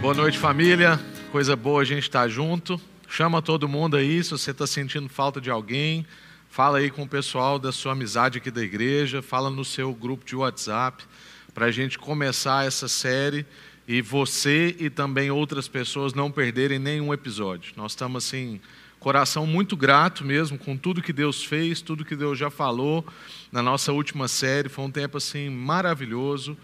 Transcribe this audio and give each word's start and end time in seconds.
Boa 0.00 0.14
noite, 0.14 0.38
família. 0.38 0.98
Coisa 1.30 1.54
boa 1.54 1.82
a 1.82 1.84
gente 1.84 2.04
estar 2.04 2.26
junto. 2.26 2.80
Chama 3.06 3.42
todo 3.42 3.68
mundo 3.68 3.98
aí, 3.98 4.24
se 4.24 4.30
você 4.30 4.50
está 4.50 4.66
sentindo 4.66 5.10
falta 5.10 5.42
de 5.42 5.50
alguém, 5.50 6.06
fala 6.48 6.78
aí 6.78 6.90
com 6.90 7.02
o 7.02 7.08
pessoal 7.08 7.58
da 7.58 7.70
sua 7.70 7.92
amizade 7.92 8.38
aqui 8.38 8.50
da 8.50 8.62
igreja, 8.62 9.20
fala 9.20 9.50
no 9.50 9.62
seu 9.62 9.92
grupo 9.92 10.24
de 10.24 10.34
WhatsApp, 10.34 11.04
para 11.52 11.66
a 11.66 11.70
gente 11.70 11.98
começar 11.98 12.66
essa 12.66 12.88
série 12.88 13.44
e 13.86 14.00
você 14.00 14.74
e 14.78 14.88
também 14.88 15.30
outras 15.30 15.68
pessoas 15.68 16.14
não 16.14 16.30
perderem 16.30 16.78
nenhum 16.78 17.12
episódio. 17.12 17.74
Nós 17.76 17.92
estamos 17.92 18.24
assim, 18.24 18.58
coração 18.98 19.46
muito 19.46 19.76
grato 19.76 20.24
mesmo 20.24 20.56
com 20.56 20.78
tudo 20.78 21.02
que 21.02 21.12
Deus 21.12 21.44
fez, 21.44 21.82
tudo 21.82 22.06
que 22.06 22.16
Deus 22.16 22.38
já 22.38 22.48
falou 22.48 23.04
na 23.52 23.60
nossa 23.60 23.92
última 23.92 24.28
série. 24.28 24.70
Foi 24.70 24.82
um 24.82 24.90
tempo 24.90 25.18
assim 25.18 25.50
maravilhoso. 25.50 26.56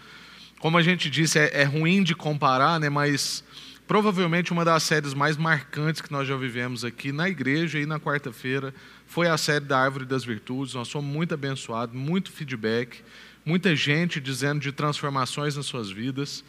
Como 0.59 0.77
a 0.77 0.81
gente 0.81 1.09
disse, 1.09 1.37
é, 1.37 1.61
é 1.61 1.63
ruim 1.63 2.01
de 2.01 2.15
comparar, 2.15 2.79
né? 2.79 2.89
Mas 2.89 3.43
provavelmente 3.87 4.51
uma 4.51 4.65
das 4.65 4.83
séries 4.83 5.13
mais 5.13 5.37
marcantes 5.37 6.01
que 6.01 6.11
nós 6.11 6.27
já 6.27 6.35
vivemos 6.35 6.83
aqui 6.83 7.11
na 7.11 7.29
igreja 7.29 7.79
e 7.79 7.85
na 7.85 7.99
quarta-feira 7.99 8.73
foi 9.05 9.27
a 9.27 9.37
série 9.37 9.65
da 9.65 9.79
Árvore 9.79 10.05
das 10.05 10.25
Virtudes. 10.25 10.73
Nós 10.73 10.87
somos 10.87 11.11
muito 11.11 11.33
abençoados, 11.33 11.95
muito 11.95 12.31
feedback, 12.31 13.01
muita 13.45 13.75
gente 13.75 14.19
dizendo 14.19 14.59
de 14.59 14.71
transformações 14.71 15.55
nas 15.55 15.65
suas 15.65 15.89
vidas. 15.91 16.43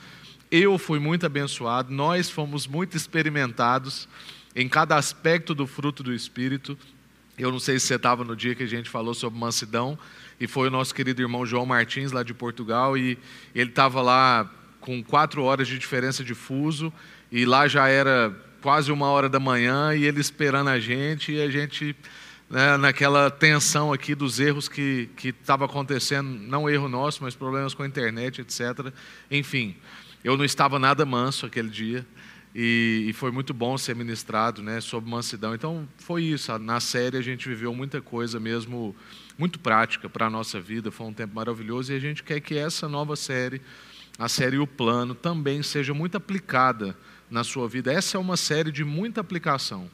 Eu 0.50 0.78
fui 0.78 0.98
muito 0.98 1.26
abençoado, 1.26 1.92
nós 1.92 2.30
fomos 2.30 2.66
muito 2.66 2.96
experimentados 2.96 4.08
em 4.56 4.66
cada 4.66 4.96
aspecto 4.96 5.54
do 5.54 5.66
fruto 5.66 6.02
do 6.02 6.12
Espírito. 6.12 6.76
Eu 7.38 7.52
não 7.52 7.60
sei 7.60 7.78
se 7.78 7.86
você 7.86 7.94
estava 7.94 8.24
no 8.24 8.34
dia 8.34 8.54
que 8.54 8.62
a 8.62 8.66
gente 8.66 8.88
falou 8.88 9.12
sobre 9.12 9.38
mansidão, 9.38 9.98
e 10.40 10.46
foi 10.46 10.68
o 10.68 10.70
nosso 10.70 10.94
querido 10.94 11.20
irmão 11.20 11.44
João 11.44 11.66
Martins, 11.66 12.12
lá 12.12 12.22
de 12.22 12.32
Portugal, 12.34 12.96
e 12.96 13.18
ele 13.54 13.70
estava 13.70 14.00
lá 14.00 14.50
com 14.80 15.02
quatro 15.02 15.42
horas 15.42 15.66
de 15.66 15.78
diferença 15.78 16.22
de 16.22 16.34
fuso, 16.34 16.92
e 17.30 17.44
lá 17.44 17.66
já 17.68 17.88
era 17.88 18.34
quase 18.60 18.90
uma 18.90 19.06
hora 19.08 19.28
da 19.28 19.40
manhã, 19.40 19.94
e 19.94 20.04
ele 20.04 20.20
esperando 20.20 20.68
a 20.68 20.78
gente, 20.78 21.32
e 21.32 21.40
a 21.40 21.50
gente 21.50 21.94
né, 22.48 22.76
naquela 22.76 23.30
tensão 23.30 23.92
aqui 23.92 24.14
dos 24.14 24.40
erros 24.40 24.68
que 24.68 25.10
estava 25.22 25.64
acontecendo, 25.64 26.28
não 26.28 26.68
erro 26.68 26.88
nosso, 26.88 27.22
mas 27.22 27.34
problemas 27.34 27.74
com 27.74 27.82
a 27.82 27.86
internet, 27.86 28.40
etc. 28.40 28.92
Enfim, 29.30 29.76
eu 30.24 30.36
não 30.36 30.44
estava 30.44 30.78
nada 30.78 31.04
manso 31.04 31.46
aquele 31.46 31.68
dia 31.68 32.06
e, 32.60 33.10
e, 33.10 33.12
foi 33.12 33.30
muito 33.30 33.54
bom 33.54 33.78
ser 33.78 33.94
ministrado 33.94 34.64
né, 34.64 34.80
sobre 34.80 35.08
mansidão. 35.08 35.54
Então 35.54 35.88
foi 35.96 36.24
isso. 36.24 36.58
Na 36.58 36.80
série 36.80 37.16
a 37.16 37.22
gente 37.22 37.48
viveu 37.48 37.72
muita 37.72 38.02
coisa 38.02 38.40
mesmo, 38.40 38.96
muito 39.38 39.60
prática 39.60 40.08
para 40.08 40.26
a 40.26 40.30
nossa 40.30 40.60
vida. 40.60 40.90
Foi 40.90 41.06
um 41.06 41.12
tempo 41.12 41.36
maravilhoso 41.36 41.92
e 41.92 41.94
a 41.94 42.00
gente 42.00 42.24
quer 42.24 42.40
que 42.40 42.58
essa 42.58 42.88
nova 42.88 43.14
série, 43.14 43.62
a 44.18 44.28
série 44.28 44.58
O 44.58 44.66
Plano, 44.66 45.14
também 45.14 45.62
seja 45.62 45.94
muito 45.94 46.16
aplicada 46.16 46.96
na 47.30 47.44
sua 47.44 47.68
vida. 47.68 47.92
Essa 47.92 48.16
é 48.16 48.20
uma 48.20 48.36
série 48.36 48.72
de 48.72 48.82
muita 48.82 49.20
aplicação. 49.20 49.88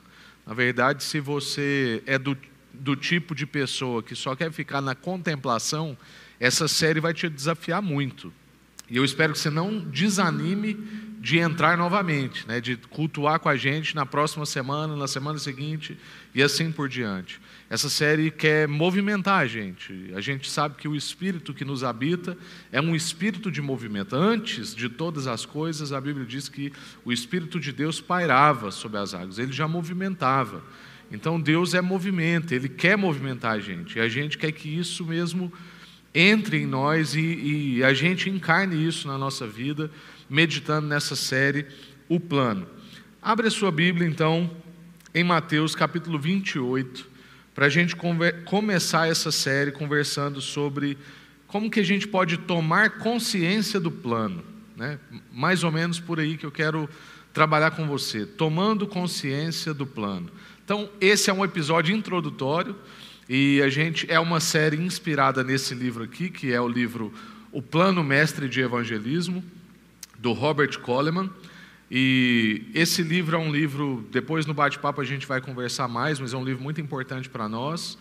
Na 0.47 0.55
verdade, 0.55 1.05
se 1.05 1.21
você 1.21 2.03
é 2.07 2.19
do, 2.19 2.35
do 2.73 2.97
tipo 2.97 3.35
de 3.35 3.45
pessoa 3.45 4.03
que 4.03 4.15
só 4.15 4.35
quer 4.35 4.51
ficar 4.51 4.81
na 4.81 4.95
contemplação, 4.95 5.95
essa 6.41 6.67
série 6.67 6.99
vai 6.99 7.13
te 7.13 7.29
desafiar 7.29 7.83
muito. 7.83 8.33
E 8.89 8.97
eu 8.97 9.05
espero 9.05 9.35
que 9.35 9.39
você 9.39 9.51
não 9.51 9.81
desanime 9.81 11.14
de 11.25 11.39
entrar 11.39 11.79
novamente, 11.79 12.47
né, 12.47 12.61
de 12.61 12.77
cultuar 12.77 13.41
com 13.41 13.49
a 13.49 13.57
gente 13.57 13.97
na 13.97 14.05
próxima 14.05 14.45
semana, 14.45 14.95
na 14.95 15.09
semana 15.09 15.39
seguinte 15.39 15.97
e 16.35 16.43
assim 16.43 16.71
por 16.71 16.87
diante. 16.87 17.41
Essa 17.71 17.89
série 17.89 18.31
quer 18.31 18.69
movimentar 18.69 19.41
a 19.41 19.47
gente. 19.47 20.13
A 20.15 20.21
gente 20.21 20.51
sabe 20.51 20.75
que 20.75 20.87
o 20.87 20.95
espírito 20.95 21.55
que 21.55 21.65
nos 21.65 21.83
habita 21.83 22.37
é 22.71 22.79
um 22.79 22.95
espírito 22.95 23.51
de 23.51 23.63
movimento. 23.63 24.15
Antes 24.15 24.75
de 24.75 24.87
todas 24.87 25.27
as 25.27 25.47
coisas, 25.47 25.95
a 25.95 26.01
Bíblia 26.01 26.27
diz 26.27 26.47
que 26.51 26.71
o 27.07 27.11
espírito 27.11 27.59
de 27.59 27.73
Deus 27.73 28.03
pairava 28.03 28.71
sobre 28.71 28.99
as 28.99 29.15
águas, 29.15 29.39
ele 29.39 29.51
já 29.51 29.67
movimentava. 29.67 30.63
Então 31.11 31.41
Deus 31.41 31.73
é 31.73 31.81
movimento, 31.81 32.53
ele 32.53 32.69
quer 32.69 32.99
movimentar 32.99 33.53
a 33.53 33.61
gente. 33.61 33.97
E 33.97 34.01
a 34.03 34.11
gente 34.11 34.37
quer 34.37 34.53
que 34.53 34.69
isso 34.69 35.07
mesmo 35.07 35.51
entre 36.15 36.59
em 36.59 36.67
nós 36.67 37.15
e, 37.15 37.77
e 37.79 37.83
a 37.83 37.95
gente 37.95 38.29
encarne 38.29 38.87
isso 38.87 39.09
na 39.09 39.17
nossa 39.17 39.47
vida, 39.47 39.91
meditando 40.35 40.89
nessa 40.89 41.15
série, 41.15 41.65
o 42.09 42.19
plano. 42.19 42.67
Abre 43.23 43.47
a 43.47 43.51
sua 43.51 43.71
Bíblia, 43.71 44.09
então, 44.09 44.51
em 45.15 45.23
Mateus 45.23 45.77
capítulo 45.77 46.19
28, 46.19 47.07
para 47.55 47.67
a 47.67 47.69
gente 47.69 47.95
começar 48.45 49.09
essa 49.09 49.31
série 49.31 49.71
conversando 49.71 50.41
sobre 50.41 50.99
como 51.47 51.71
que 51.71 51.79
a 51.79 51.85
gente 51.85 52.09
pode 52.09 52.37
tomar 52.37 52.99
consciência 52.99 53.79
do 53.79 53.93
plano. 53.93 54.43
Né? 54.77 54.99
Mais 55.33 55.63
ou 55.63 55.71
menos 55.71 56.01
por 56.01 56.19
aí 56.19 56.37
que 56.37 56.45
eu 56.45 56.51
quero 56.51 56.91
trabalhar 57.33 57.71
com 57.71 57.87
você, 57.87 58.27
tomando 58.27 58.89
consciência 58.89 59.73
do 59.73 59.87
plano. 59.87 60.29
Então, 60.65 60.91
esse 61.01 61.31
é 61.31 61.33
um 61.33 61.45
episódio 61.45 61.95
introdutório. 61.95 62.75
E 63.29 63.63
a 63.63 63.69
gente 63.69 64.11
é 64.11 64.19
uma 64.19 64.41
série 64.41 64.77
inspirada 64.77 65.45
nesse 65.45 65.75
livro 65.77 66.03
aqui, 66.03 66.29
que 66.29 66.53
é 66.53 66.61
o 66.61 66.69
livro 66.69 67.15
O 67.53 67.63
Plano 67.63 68.03
Mestre 68.03 68.49
de 68.49 68.61
Evangelismo, 68.61 69.43
do 70.25 70.33
Robert 70.33 70.81
Coleman. 70.81 71.31
E 71.91 72.63
esse 72.75 73.03
livro 73.03 73.37
é 73.37 73.39
um 73.39 73.53
livro, 73.53 74.09
depois 74.11 74.47
no 74.47 74.55
bate-papo 74.55 74.99
a 75.03 75.05
gente 75.05 75.27
vai 75.27 75.39
conversar 75.39 75.87
mais, 75.87 76.19
mas 76.19 76.33
é 76.33 76.37
um 76.37 76.43
livro 76.43 76.63
muito 76.63 76.81
importante 76.81 77.29
para 77.29 77.47
nós. 77.47 77.99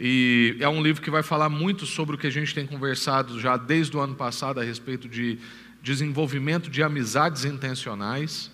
E 0.00 0.56
é 0.58 0.66
um 0.66 0.82
livro 0.82 1.02
que 1.02 1.10
vai 1.10 1.22
falar 1.22 1.50
muito 1.50 1.84
sobre 1.84 2.16
o 2.16 2.18
que 2.18 2.26
a 2.26 2.30
gente 2.30 2.54
tem 2.54 2.66
conversado 2.66 3.38
já 3.38 3.58
desde 3.58 3.94
o 3.94 4.00
ano 4.00 4.14
passado 4.14 4.58
a 4.58 4.64
respeito 4.64 5.06
de 5.06 5.38
desenvolvimento 5.82 6.70
de 6.70 6.82
amizades 6.82 7.44
intencionais. 7.44 8.50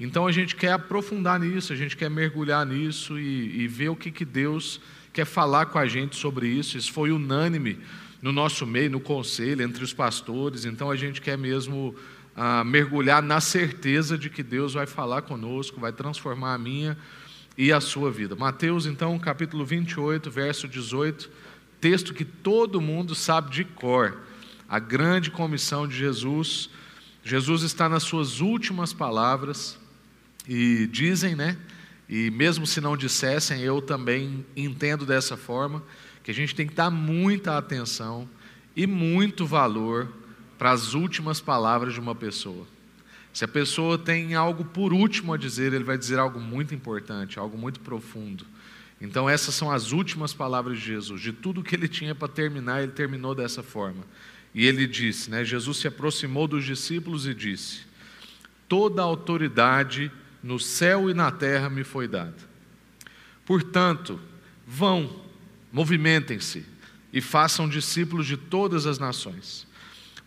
Então 0.00 0.26
a 0.26 0.32
gente 0.32 0.56
quer 0.56 0.72
aprofundar 0.72 1.38
nisso, 1.38 1.74
a 1.74 1.76
gente 1.76 1.94
quer 1.94 2.08
mergulhar 2.08 2.64
nisso 2.64 3.18
e, 3.18 3.64
e 3.64 3.68
ver 3.68 3.90
o 3.90 3.96
que, 3.96 4.10
que 4.10 4.24
Deus 4.24 4.80
quer 5.12 5.26
falar 5.26 5.66
com 5.66 5.78
a 5.78 5.86
gente 5.86 6.16
sobre 6.16 6.48
isso. 6.48 6.78
Isso 6.78 6.90
foi 6.90 7.12
unânime 7.12 7.78
no 8.22 8.32
nosso 8.32 8.66
meio, 8.66 8.90
no 8.90 9.00
conselho, 9.00 9.62
entre 9.62 9.84
os 9.84 9.92
pastores. 9.92 10.64
Então 10.64 10.90
a 10.90 10.96
gente 10.96 11.20
quer 11.20 11.36
mesmo 11.36 11.94
ah, 12.36 12.64
mergulhar 12.64 13.22
na 13.22 13.40
certeza 13.40 14.16
de 14.16 14.30
que 14.30 14.42
Deus 14.42 14.74
vai 14.74 14.86
falar 14.86 15.22
conosco, 15.22 15.80
vai 15.80 15.92
transformar 15.92 16.54
a 16.54 16.58
minha 16.58 16.96
e 17.56 17.72
a 17.72 17.80
sua 17.80 18.10
vida. 18.10 18.34
Mateus, 18.34 18.86
então, 18.86 19.18
capítulo 19.18 19.64
28, 19.64 20.30
verso 20.30 20.66
18, 20.66 21.30
texto 21.80 22.14
que 22.14 22.24
todo 22.24 22.80
mundo 22.80 23.14
sabe 23.14 23.50
de 23.50 23.64
cor. 23.64 24.18
A 24.68 24.78
grande 24.78 25.30
comissão 25.30 25.86
de 25.86 25.96
Jesus. 25.96 26.70
Jesus 27.22 27.62
está 27.62 27.88
nas 27.88 28.02
suas 28.02 28.40
últimas 28.40 28.92
palavras 28.92 29.78
e 30.48 30.88
dizem, 30.90 31.34
né? 31.34 31.58
E 32.08 32.30
mesmo 32.30 32.66
se 32.66 32.80
não 32.80 32.96
dissessem, 32.96 33.60
eu 33.60 33.80
também 33.80 34.44
entendo 34.56 35.04
dessa 35.04 35.36
forma, 35.36 35.82
que 36.22 36.30
a 36.30 36.34
gente 36.34 36.54
tem 36.54 36.66
que 36.66 36.74
dar 36.74 36.90
muita 36.90 37.56
atenção 37.58 38.28
e 38.74 38.86
muito 38.86 39.46
valor 39.46 40.08
para 40.62 40.70
as 40.70 40.94
últimas 40.94 41.40
palavras 41.40 41.92
de 41.92 41.98
uma 41.98 42.14
pessoa. 42.14 42.64
Se 43.32 43.44
a 43.44 43.48
pessoa 43.48 43.98
tem 43.98 44.36
algo 44.36 44.64
por 44.64 44.92
último 44.92 45.32
a 45.32 45.36
dizer, 45.36 45.72
ele 45.72 45.82
vai 45.82 45.98
dizer 45.98 46.20
algo 46.20 46.38
muito 46.38 46.72
importante, 46.72 47.36
algo 47.36 47.58
muito 47.58 47.80
profundo. 47.80 48.46
Então, 49.00 49.28
essas 49.28 49.56
são 49.56 49.72
as 49.72 49.90
últimas 49.90 50.32
palavras 50.32 50.78
de 50.78 50.84
Jesus. 50.84 51.20
De 51.20 51.32
tudo 51.32 51.64
que 51.64 51.74
ele 51.74 51.88
tinha 51.88 52.14
para 52.14 52.28
terminar, 52.28 52.80
ele 52.80 52.92
terminou 52.92 53.34
dessa 53.34 53.60
forma. 53.60 54.04
E 54.54 54.64
ele 54.64 54.86
disse: 54.86 55.28
né, 55.28 55.44
Jesus 55.44 55.78
se 55.78 55.88
aproximou 55.88 56.46
dos 56.46 56.64
discípulos 56.64 57.26
e 57.26 57.34
disse: 57.34 57.80
Toda 58.68 59.02
autoridade 59.02 60.12
no 60.44 60.60
céu 60.60 61.10
e 61.10 61.14
na 61.14 61.32
terra 61.32 61.68
me 61.68 61.82
foi 61.82 62.06
dada. 62.06 62.36
Portanto, 63.44 64.20
vão, 64.64 65.24
movimentem-se 65.72 66.64
e 67.12 67.20
façam 67.20 67.68
discípulos 67.68 68.28
de 68.28 68.36
todas 68.36 68.86
as 68.86 69.00
nações, 69.00 69.66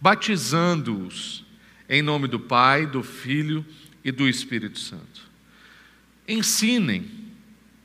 batizando-os 0.05 1.43
em 1.89 2.03
nome 2.03 2.27
do 2.27 2.39
Pai, 2.39 2.85
do 2.85 3.01
Filho 3.01 3.65
e 4.03 4.11
do 4.11 4.29
Espírito 4.29 4.77
Santo. 4.77 5.21
Ensinem 6.27 7.09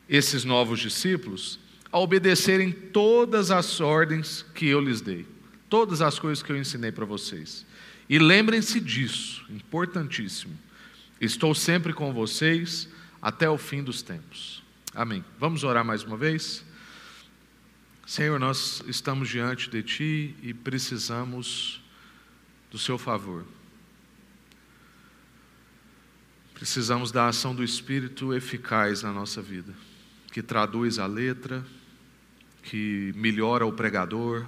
esses 0.07 0.45
novos 0.45 0.81
discípulos 0.81 1.59
a 1.91 1.99
obedecerem 1.99 2.73
todas 2.73 3.51
as 3.51 3.81
ordens 3.81 4.45
que 4.55 4.67
eu 4.67 4.83
lhes 4.83 5.01
dei, 5.01 5.27
todas 5.71 6.03
as 6.03 6.19
coisas 6.19 6.43
que 6.43 6.53
eu 6.53 6.59
ensinei 6.59 6.93
para 6.93 7.07
vocês. 7.07 7.65
E 8.07 8.19
lembrem-se 8.19 8.81
disso, 8.81 9.47
importantíssimo 9.49 10.55
Estou 11.19 11.55
sempre 11.55 11.95
com 11.95 12.13
vocês 12.13 12.87
até 13.21 13.49
o 13.49 13.57
fim 13.57 13.83
dos 13.83 14.03
tempos. 14.03 14.63
Amém. 14.95 15.25
Vamos 15.39 15.65
orar 15.65 15.85
mais 15.87 16.03
uma 16.03 16.19
vez? 16.19 16.65
Senhor, 18.07 18.39
nós 18.39 18.83
estamos 18.87 19.27
diante 19.29 19.71
de 19.71 19.83
Ti 19.83 20.35
e 20.43 20.53
precisamos 20.53 21.81
do 22.71 22.79
Seu 22.79 22.97
favor. 22.97 23.45
Precisamos 26.55 27.11
da 27.11 27.27
ação 27.27 27.55
do 27.55 27.65
Espírito 27.65 28.35
eficaz 28.35 29.03
na 29.03 29.13
nossa 29.13 29.41
vida, 29.41 29.73
que 30.31 30.43
traduz 30.43 30.99
a 30.99 31.07
letra, 31.07 31.65
que 32.63 33.13
melhora 33.17 33.67
o 33.67 33.73
pregador, 33.73 34.47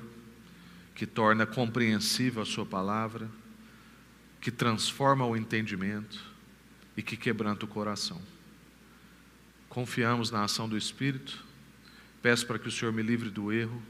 que 0.95 1.07
torna 1.07 1.47
compreensível 1.47 2.43
a 2.43 2.47
Sua 2.47 2.67
palavra, 2.67 3.29
que 4.41 4.51
transforma 4.51 5.25
o 5.25 5.37
entendimento 5.37 6.23
e 6.97 7.03
que 7.03 7.17
quebranta 7.17 7.65
o 7.65 7.69
coração. 7.69 8.21
Confiamos 9.69 10.31
na 10.31 10.45
ação 10.45 10.69
do 10.69 10.77
Espírito. 10.77 11.43
Peço 12.21 12.47
para 12.47 12.59
que 12.59 12.69
o 12.69 12.71
Senhor 12.71 12.93
me 12.93 13.03
livre 13.03 13.31
do 13.31 13.51
erro 13.51 13.83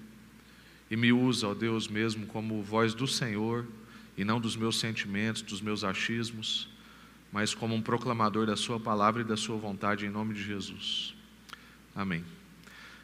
e 0.88 0.96
me 0.96 1.12
use, 1.12 1.44
ó 1.44 1.54
Deus, 1.54 1.88
mesmo 1.88 2.26
como 2.26 2.62
voz 2.62 2.94
do 2.94 3.08
Senhor 3.08 3.66
e 4.16 4.24
não 4.24 4.40
dos 4.40 4.56
meus 4.56 4.78
sentimentos, 4.78 5.42
dos 5.42 5.60
meus 5.60 5.84
achismos, 5.84 6.68
mas 7.32 7.54
como 7.54 7.74
um 7.74 7.80
proclamador 7.80 8.46
da 8.46 8.56
Sua 8.56 8.78
palavra 8.78 9.22
e 9.22 9.24
da 9.24 9.36
Sua 9.36 9.56
vontade, 9.56 10.04
em 10.04 10.10
nome 10.10 10.34
de 10.34 10.42
Jesus. 10.42 11.14
Amém. 11.94 12.24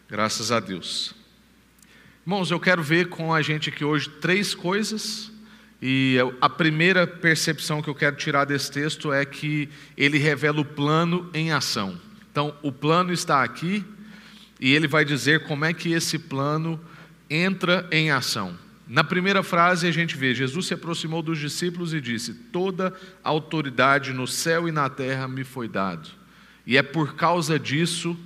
Graças 0.08 0.52
a 0.52 0.60
Deus. 0.60 1.14
Irmãos, 2.26 2.50
eu 2.50 2.60
quero 2.60 2.82
ver 2.82 3.08
com 3.08 3.32
a 3.32 3.40
gente 3.40 3.70
aqui 3.70 3.84
hoje 3.84 4.08
três 4.08 4.54
coisas, 4.54 5.32
e 5.80 6.16
a 6.40 6.50
primeira 6.50 7.06
percepção 7.06 7.80
que 7.80 7.88
eu 7.88 7.94
quero 7.94 8.16
tirar 8.16 8.44
desse 8.44 8.70
texto 8.70 9.12
é 9.12 9.24
que 9.24 9.68
ele 9.96 10.18
revela 10.18 10.60
o 10.60 10.64
plano 10.64 11.30
em 11.32 11.52
ação. 11.52 11.98
Então, 12.30 12.54
o 12.62 12.70
plano 12.70 13.12
está 13.12 13.42
aqui, 13.42 13.84
e 14.60 14.74
ele 14.74 14.86
vai 14.86 15.04
dizer 15.04 15.46
como 15.46 15.64
é 15.64 15.72
que 15.72 15.92
esse 15.92 16.18
plano 16.18 16.78
entra 17.30 17.88
em 17.90 18.10
ação. 18.10 18.58
Na 18.88 19.04
primeira 19.04 19.42
frase 19.42 19.86
a 19.86 19.92
gente 19.92 20.16
vê: 20.16 20.34
Jesus 20.34 20.66
se 20.66 20.74
aproximou 20.74 21.20
dos 21.20 21.38
discípulos 21.38 21.92
e 21.92 22.00
disse: 22.00 22.32
Toda 22.32 22.94
autoridade 23.22 24.14
no 24.14 24.26
céu 24.26 24.66
e 24.66 24.72
na 24.72 24.88
terra 24.88 25.28
me 25.28 25.44
foi 25.44 25.68
dado. 25.68 26.08
E 26.66 26.76
é 26.76 26.82
por 26.82 27.14
causa 27.14 27.58
disso, 27.58 28.16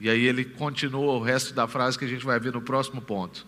e 0.00 0.10
aí 0.10 0.26
ele 0.26 0.44
continua 0.44 1.12
o 1.12 1.22
resto 1.22 1.54
da 1.54 1.68
frase 1.68 1.96
que 1.96 2.04
a 2.04 2.08
gente 2.08 2.24
vai 2.24 2.40
ver 2.40 2.52
no 2.52 2.60
próximo 2.60 3.00
ponto. 3.00 3.46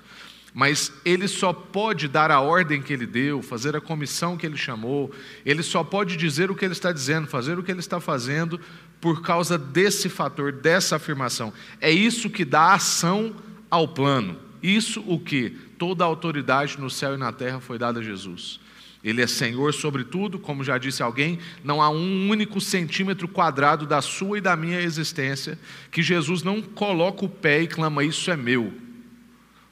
Mas 0.55 0.93
ele 1.05 1.26
só 1.26 1.53
pode 1.53 2.06
dar 2.06 2.31
a 2.31 2.41
ordem 2.41 2.82
que 2.82 2.93
ele 2.93 3.06
deu, 3.06 3.41
fazer 3.41 3.75
a 3.75 3.81
comissão 3.81 4.37
que 4.37 4.44
ele 4.44 4.56
chamou, 4.56 5.11
ele 5.47 5.62
só 5.62 5.82
pode 5.82 6.17
dizer 6.17 6.50
o 6.50 6.55
que 6.55 6.65
ele 6.65 6.73
está 6.75 6.93
dizendo, 6.93 7.26
fazer 7.26 7.58
o 7.58 7.62
que 7.62 7.70
ele 7.70 7.81
está 7.81 7.99
fazendo, 7.99 8.61
por 9.00 9.23
causa 9.23 9.56
desse 9.56 10.08
fator, 10.11 10.53
dessa 10.53 10.97
afirmação. 10.97 11.53
É 11.81 11.91
isso 11.91 12.29
que 12.29 12.44
dá 12.44 12.75
ação 12.75 13.35
ao 13.70 13.88
plano. 13.88 14.38
Isso 14.62 15.03
o 15.06 15.19
que? 15.19 15.56
Toda 15.82 16.05
a 16.05 16.06
autoridade 16.06 16.79
no 16.79 16.88
céu 16.88 17.14
e 17.14 17.17
na 17.17 17.32
terra 17.32 17.58
foi 17.58 17.76
dada 17.76 17.99
a 17.99 18.02
Jesus. 18.05 18.61
Ele 19.02 19.20
é 19.20 19.26
Senhor 19.26 19.75
sobre 19.75 20.05
tudo, 20.05 20.38
como 20.38 20.62
já 20.62 20.79
disse 20.79 21.02
alguém, 21.02 21.40
não 21.64 21.82
há 21.82 21.90
um 21.90 22.31
único 22.31 22.61
centímetro 22.61 23.26
quadrado 23.26 23.84
da 23.84 24.00
sua 24.00 24.38
e 24.38 24.40
da 24.40 24.55
minha 24.55 24.81
existência 24.81 25.58
que 25.90 26.00
Jesus 26.00 26.44
não 26.44 26.62
coloca 26.62 27.25
o 27.25 27.29
pé 27.29 27.62
e 27.62 27.67
clama: 27.67 28.05
Isso 28.05 28.31
é 28.31 28.37
meu. 28.37 28.73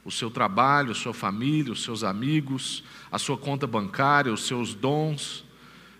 O 0.04 0.10
seu 0.10 0.32
trabalho, 0.32 0.90
a 0.90 0.96
sua 0.96 1.14
família, 1.14 1.72
os 1.72 1.84
seus 1.84 2.02
amigos, 2.02 2.82
a 3.08 3.16
sua 3.16 3.38
conta 3.38 3.64
bancária, 3.64 4.32
os 4.32 4.48
seus 4.48 4.74
dons, 4.74 5.44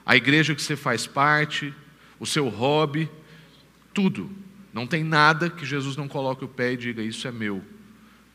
a 0.05 0.17
igreja 0.17 0.57
que 0.57 0.63
você 0.63 0.75
faz 0.75 1.07
parte, 1.07 1.73
o 2.19 2.27
seu 2.27 2.49
hobby, 2.49 3.09
tudo. 3.95 4.29
Não 4.73 4.89
tem 4.89 5.05
nada 5.05 5.49
que 5.49 5.65
Jesus 5.65 5.97
não 5.97 6.09
coloque 6.09 6.45
o 6.45 6.49
pé 6.49 6.73
e 6.73 6.77
diga: 6.77 7.01
Isso 7.01 7.29
é 7.29 7.31
meu. 7.31 7.63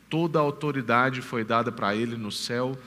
Toda 0.08 0.38
a 0.38 0.42
autoridade 0.42 1.20
foi 1.20 1.44
dada 1.44 1.72
para 1.72 1.94
ele 1.94 2.16
no 2.16 2.30
céu 2.30 2.78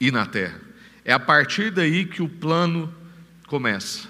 e 0.00 0.10
na 0.10 0.26
terra. 0.26 0.60
É 1.04 1.12
a 1.12 1.20
partir 1.20 1.70
daí 1.70 2.04
que 2.04 2.22
o 2.22 2.28
plano 2.28 2.92
começa. 3.46 4.08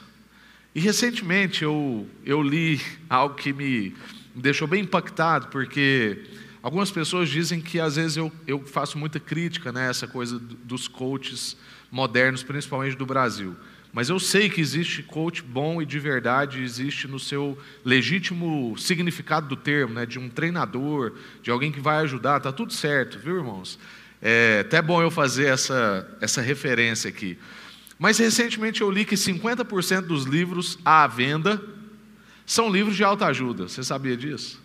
E 0.74 0.80
recentemente 0.80 1.64
eu, 1.64 2.08
eu 2.24 2.42
li 2.42 2.80
algo 3.10 3.34
que 3.34 3.52
me 3.52 3.94
deixou 4.34 4.68
bem 4.68 4.82
impactado, 4.82 5.48
porque 5.48 6.24
algumas 6.62 6.90
pessoas 6.90 7.28
dizem 7.28 7.60
que 7.60 7.80
às 7.80 7.96
vezes 7.96 8.16
eu, 8.16 8.32
eu 8.46 8.64
faço 8.66 8.96
muita 8.96 9.18
crítica, 9.18 9.72
né, 9.72 9.88
essa 9.88 10.06
coisa 10.06 10.38
dos 10.38 10.86
coaches 10.86 11.56
modernos, 11.90 12.42
principalmente 12.42 12.96
do 12.96 13.04
Brasil. 13.04 13.56
Mas 13.92 14.08
eu 14.08 14.20
sei 14.20 14.48
que 14.48 14.60
existe 14.60 15.02
coach 15.02 15.42
bom 15.42 15.82
e 15.82 15.86
de 15.86 15.98
verdade, 15.98 16.62
existe 16.62 17.08
no 17.08 17.18
seu 17.18 17.58
legítimo 17.84 18.76
significado 18.78 19.48
do 19.48 19.56
termo, 19.56 19.94
né, 19.94 20.06
de 20.06 20.18
um 20.18 20.28
treinador, 20.28 21.14
de 21.42 21.50
alguém 21.50 21.72
que 21.72 21.80
vai 21.80 21.98
ajudar, 21.98 22.36
está 22.36 22.52
tudo 22.52 22.72
certo, 22.72 23.18
viu, 23.18 23.36
irmãos? 23.36 23.78
É 24.22 24.60
até 24.60 24.80
bom 24.80 25.02
eu 25.02 25.10
fazer 25.10 25.46
essa, 25.46 26.08
essa 26.20 26.40
referência 26.40 27.08
aqui. 27.08 27.36
Mas 27.98 28.18
recentemente 28.18 28.80
eu 28.80 28.90
li 28.90 29.04
que 29.04 29.16
50% 29.16 30.02
dos 30.02 30.24
livros 30.24 30.78
à 30.84 31.06
venda 31.06 31.60
são 32.46 32.70
livros 32.70 32.96
de 32.96 33.02
autoajuda. 33.02 33.68
Você 33.68 33.82
sabia 33.82 34.16
disso? 34.16 34.60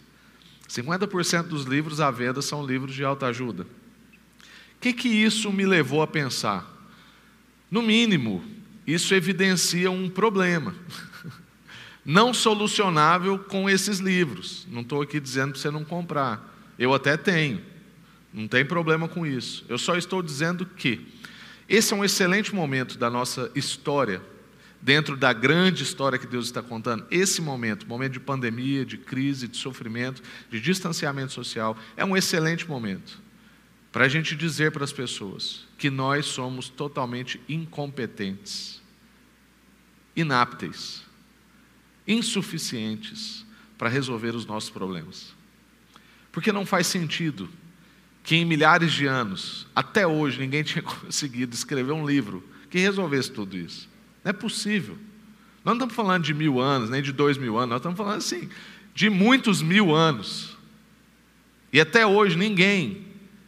50% 0.69 1.43
dos 1.43 1.65
livros 1.65 1.99
à 1.99 2.11
venda 2.11 2.41
são 2.41 2.65
livros 2.65 2.93
de 2.93 3.03
autoajuda. 3.03 3.63
O 3.63 4.79
que, 4.79 4.93
que 4.93 5.07
isso 5.07 5.51
me 5.51 5.65
levou 5.65 6.01
a 6.01 6.07
pensar? 6.07 6.65
No 7.69 7.81
mínimo, 7.81 8.43
isso 8.85 9.15
evidencia 9.15 9.89
um 9.89 10.09
problema 10.09 10.75
não 12.05 12.33
solucionável 12.33 13.39
com 13.39 13.69
esses 13.69 13.99
livros. 13.99 14.67
Não 14.69 14.81
estou 14.81 15.01
aqui 15.01 15.19
dizendo 15.19 15.53
para 15.53 15.61
você 15.61 15.71
não 15.71 15.83
comprar. 15.83 16.53
Eu 16.77 16.93
até 16.93 17.17
tenho, 17.17 17.61
não 18.33 18.47
tem 18.47 18.63
problema 18.63 19.07
com 19.07 19.25
isso. 19.25 19.65
Eu 19.67 19.77
só 19.77 19.95
estou 19.97 20.21
dizendo 20.21 20.65
que 20.65 21.07
esse 21.67 21.93
é 21.93 21.95
um 21.95 22.05
excelente 22.05 22.53
momento 22.53 22.97
da 22.97 23.09
nossa 23.09 23.51
história, 23.55 24.21
dentro 24.79 25.17
da 25.17 25.33
grande 25.33 25.81
história 25.81 26.19
que 26.19 26.27
Deus 26.27 26.45
está 26.45 26.61
contando. 26.61 27.05
Esse 27.09 27.41
momento, 27.41 27.87
momento 27.87 28.13
de 28.13 28.19
pandemia, 28.19 28.85
de 28.85 28.97
crise, 28.97 29.47
de 29.47 29.57
sofrimento, 29.57 30.21
de 30.51 30.59
distanciamento 30.59 31.33
social, 31.33 31.75
é 31.97 32.05
um 32.05 32.15
excelente 32.15 32.69
momento 32.69 33.24
para 33.95 34.03
a 34.03 34.09
gente 34.09 34.35
dizer 34.35 34.73
para 34.73 34.83
as 34.83 34.91
pessoas 34.91 35.65
que 35.77 35.89
nós 35.89 36.25
somos 36.25 36.67
totalmente 36.67 37.39
incompetentes, 37.47 38.81
inaptes, 40.13 41.01
insuficientes 42.05 43.45
para 43.77 43.87
resolver 43.87 44.35
os 44.35 44.45
nossos 44.45 44.69
problemas. 44.69 45.33
Porque 46.29 46.51
não 46.51 46.65
faz 46.65 46.87
sentido 46.87 47.47
que 48.21 48.35
em 48.35 48.43
milhares 48.43 48.91
de 48.91 49.05
anos, 49.05 49.65
até 49.73 50.05
hoje, 50.05 50.41
ninguém 50.41 50.61
tinha 50.67 50.83
conseguido 50.83 51.55
escrever 51.55 51.93
um 51.93 52.05
livro 52.05 52.43
que 52.69 52.77
resolvesse 52.77 53.31
tudo 53.31 53.55
isso. 53.55 53.87
Não 54.25 54.31
é 54.31 54.33
possível. 54.33 54.95
Nós 55.63 55.67
não 55.67 55.75
estamos 55.75 55.95
falando 55.95 56.25
de 56.25 56.33
mil 56.33 56.59
anos, 56.59 56.89
nem 56.89 57.01
de 57.01 57.13
dois 57.13 57.37
mil 57.37 57.57
anos, 57.57 57.69
nós 57.69 57.79
estamos 57.79 57.97
falando 57.97 58.17
assim, 58.17 58.49
de 58.93 59.09
muitos 59.09 59.61
mil 59.61 59.95
anos. 59.95 60.57
E 61.71 61.79
até 61.79 62.05
hoje 62.05 62.35
ninguém 62.35 63.04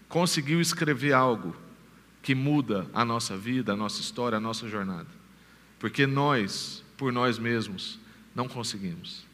conseguiu 0.07 0.61
escrever 0.61 1.13
algo 1.13 1.55
que 2.21 2.35
muda 2.35 2.87
a 2.93 3.05
nossa 3.05 3.37
vida, 3.37 3.73
a 3.73 3.75
nossa 3.75 4.01
história, 4.01 4.37
a 4.37 4.41
nossa 4.41 4.67
jornada. 4.67 5.07
Porque 5.79 6.05
nós, 6.05 6.83
por 6.97 7.11
nós 7.11 7.37
mesmos, 7.37 7.99
não 8.35 8.47
conseguimos. 8.47 9.25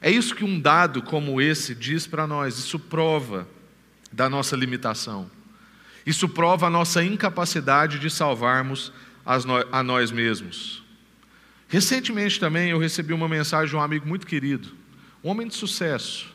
É 0.00 0.10
isso 0.10 0.34
que 0.34 0.44
um 0.44 0.60
dado 0.60 1.02
como 1.02 1.40
esse 1.40 1.74
diz 1.74 2.06
para 2.06 2.26
nós, 2.26 2.58
isso 2.58 2.78
prova 2.78 3.48
da 4.12 4.28
nossa 4.28 4.56
limitação. 4.56 5.30
Isso 6.06 6.28
prova 6.28 6.66
a 6.66 6.70
nossa 6.70 7.04
incapacidade 7.04 7.98
de 7.98 8.08
salvarmos 8.08 8.92
a 9.70 9.82
nós 9.82 10.10
mesmos. 10.10 10.82
Recentemente 11.68 12.40
também 12.40 12.70
eu 12.70 12.78
recebi 12.78 13.12
uma 13.12 13.28
mensagem 13.28 13.68
de 13.68 13.76
um 13.76 13.80
amigo 13.80 14.08
muito 14.08 14.26
querido, 14.26 14.70
um 15.22 15.28
homem 15.28 15.48
de 15.48 15.54
sucesso, 15.54 16.34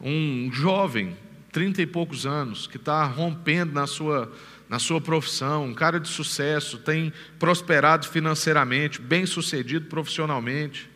um 0.00 0.48
jovem 0.52 1.16
trinta 1.52 1.82
e 1.82 1.86
poucos 1.86 2.26
anos, 2.26 2.66
que 2.66 2.76
está 2.76 3.04
rompendo 3.04 3.72
na 3.72 3.86
sua, 3.86 4.32
na 4.68 4.78
sua 4.78 5.00
profissão, 5.00 5.64
um 5.64 5.74
cara 5.74 5.98
de 5.98 6.08
sucesso, 6.08 6.78
tem 6.78 7.12
prosperado 7.38 8.06
financeiramente, 8.06 9.00
bem 9.00 9.24
sucedido 9.26 9.86
profissionalmente, 9.86 10.90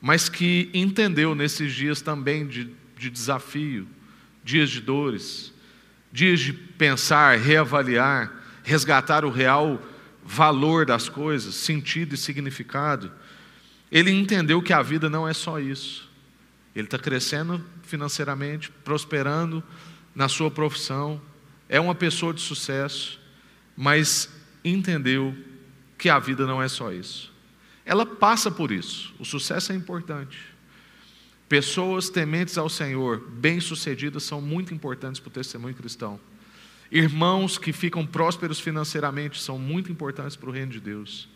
mas 0.00 0.28
que 0.28 0.70
entendeu 0.74 1.34
nesses 1.34 1.72
dias 1.72 2.02
também 2.02 2.46
de, 2.46 2.70
de 2.96 3.08
desafio, 3.08 3.88
dias 4.42 4.70
de 4.70 4.80
dores, 4.80 5.52
dias 6.12 6.40
de 6.40 6.52
pensar, 6.52 7.38
reavaliar, 7.38 8.32
resgatar 8.62 9.24
o 9.24 9.30
real 9.30 9.80
valor 10.24 10.84
das 10.86 11.08
coisas, 11.08 11.54
sentido 11.54 12.14
e 12.14 12.18
significado. 12.18 13.10
Ele 13.90 14.10
entendeu 14.10 14.60
que 14.60 14.72
a 14.72 14.82
vida 14.82 15.08
não 15.08 15.28
é 15.28 15.32
só 15.32 15.60
isso. 15.60 16.10
Ele 16.74 16.86
está 16.86 16.98
crescendo 16.98 17.64
financeiramente, 17.86 18.70
prosperando 18.84 19.62
na 20.14 20.28
sua 20.28 20.50
profissão, 20.50 21.20
é 21.68 21.80
uma 21.80 21.94
pessoa 21.94 22.32
de 22.32 22.40
sucesso, 22.40 23.20
mas 23.76 24.28
entendeu 24.64 25.34
que 25.98 26.08
a 26.08 26.18
vida 26.18 26.46
não 26.46 26.62
é 26.62 26.68
só 26.68 26.92
isso. 26.92 27.32
Ela 27.84 28.06
passa 28.06 28.50
por 28.50 28.70
isso, 28.72 29.14
o 29.18 29.24
sucesso 29.24 29.72
é 29.72 29.74
importante. 29.74 30.38
Pessoas 31.48 32.08
tementes 32.08 32.56
ao 32.56 32.68
Senhor, 32.68 33.20
bem-sucedidas, 33.20 34.22
são 34.22 34.40
muito 34.40 34.72
importantes 34.72 35.20
para 35.20 35.28
o 35.28 35.32
testemunho 35.32 35.74
cristão. 35.74 36.18
Irmãos 36.90 37.58
que 37.58 37.72
ficam 37.72 38.06
prósperos 38.06 38.60
financeiramente 38.60 39.40
são 39.40 39.58
muito 39.58 39.92
importantes 39.92 40.36
para 40.36 40.48
o 40.48 40.52
reino 40.52 40.72
de 40.72 40.80
Deus. 40.80 41.28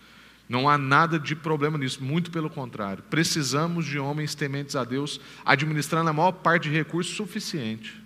Não 0.49 0.69
há 0.69 0.79
nada 0.79 1.19
de 1.19 1.37
problema 1.37 1.77
nisso, 1.77 2.03
muito 2.03 2.31
pelo 2.31 2.49
contrário. 2.49 3.05
Precisamos 3.11 3.85
de 3.85 3.99
homens 3.99 4.35
tementes 4.35 4.75
a 4.75 4.85
Deus, 4.85 5.21
administrando 5.45 6.09
a 6.09 6.13
maior 6.13 6.33
parte 6.33 6.71
de 6.71 6.75
recursos 6.75 7.15
suficiente. 7.15 8.03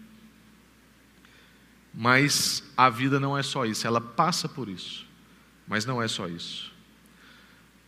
Mas 1.95 2.65
a 2.77 2.89
vida 2.89 3.21
não 3.21 3.37
é 3.37 3.43
só 3.43 3.65
isso, 3.65 3.87
ela 3.87 4.01
passa 4.01 4.49
por 4.49 4.69
isso, 4.69 5.07
mas 5.69 5.85
não 5.85 6.03
é 6.03 6.09
só 6.09 6.27
isso. 6.27 6.73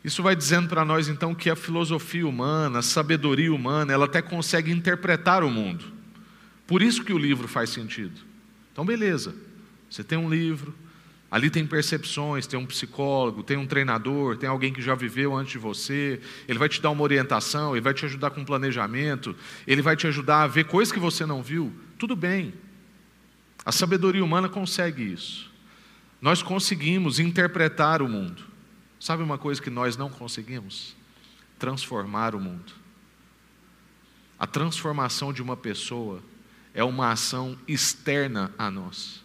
Isso 0.04 0.23
vai 0.23 0.37
dizendo 0.37 0.68
para 0.68 0.84
nós 0.84 1.08
então 1.08 1.34
que 1.34 1.49
a 1.49 1.56
filosofia 1.56 2.28
humana, 2.28 2.80
a 2.80 2.82
sabedoria 2.82 3.52
humana, 3.52 3.90
ela 3.90 4.04
até 4.04 4.20
consegue 4.20 4.70
interpretar 4.70 5.42
o 5.42 5.50
mundo. 5.50 5.87
Por 6.66 6.82
isso 6.82 7.02
que 7.02 7.12
o 7.12 7.18
livro 7.18 7.49
faz 7.49 7.70
sentido. 7.70 8.20
Então, 8.70 8.84
beleza. 8.84 9.34
Você 9.88 10.04
tem 10.04 10.18
um 10.18 10.28
livro, 10.28 10.75
ali 11.34 11.50
tem 11.50 11.66
percepções, 11.66 12.46
tem 12.46 12.56
um 12.56 12.64
psicólogo, 12.64 13.42
tem 13.42 13.56
um 13.56 13.66
treinador, 13.66 14.36
tem 14.36 14.48
alguém 14.48 14.72
que 14.72 14.80
já 14.80 14.94
viveu 14.94 15.34
antes 15.34 15.50
de 15.50 15.58
você, 15.58 16.20
ele 16.46 16.60
vai 16.60 16.68
te 16.68 16.80
dar 16.80 16.90
uma 16.90 17.02
orientação, 17.02 17.74
ele 17.74 17.80
vai 17.80 17.92
te 17.92 18.04
ajudar 18.04 18.30
com 18.30 18.44
planejamento, 18.44 19.34
ele 19.66 19.82
vai 19.82 19.96
te 19.96 20.06
ajudar 20.06 20.44
a 20.44 20.46
ver 20.46 20.66
coisas 20.66 20.92
que 20.92 21.00
você 21.00 21.26
não 21.26 21.42
viu. 21.42 21.72
Tudo 21.98 22.14
bem. 22.14 22.54
A 23.64 23.72
sabedoria 23.72 24.24
humana 24.24 24.48
consegue 24.48 25.02
isso. 25.02 25.50
Nós 26.22 26.40
conseguimos 26.40 27.18
interpretar 27.18 28.00
o 28.00 28.08
mundo. 28.08 28.44
Sabe 29.00 29.20
uma 29.20 29.36
coisa 29.36 29.60
que 29.60 29.70
nós 29.70 29.96
não 29.96 30.08
conseguimos? 30.08 30.94
Transformar 31.58 32.36
o 32.36 32.40
mundo. 32.40 32.72
A 34.38 34.46
transformação 34.46 35.32
de 35.32 35.42
uma 35.42 35.56
pessoa 35.56 36.22
é 36.72 36.84
uma 36.84 37.10
ação 37.10 37.58
externa 37.66 38.54
a 38.56 38.70
nós. 38.70 39.23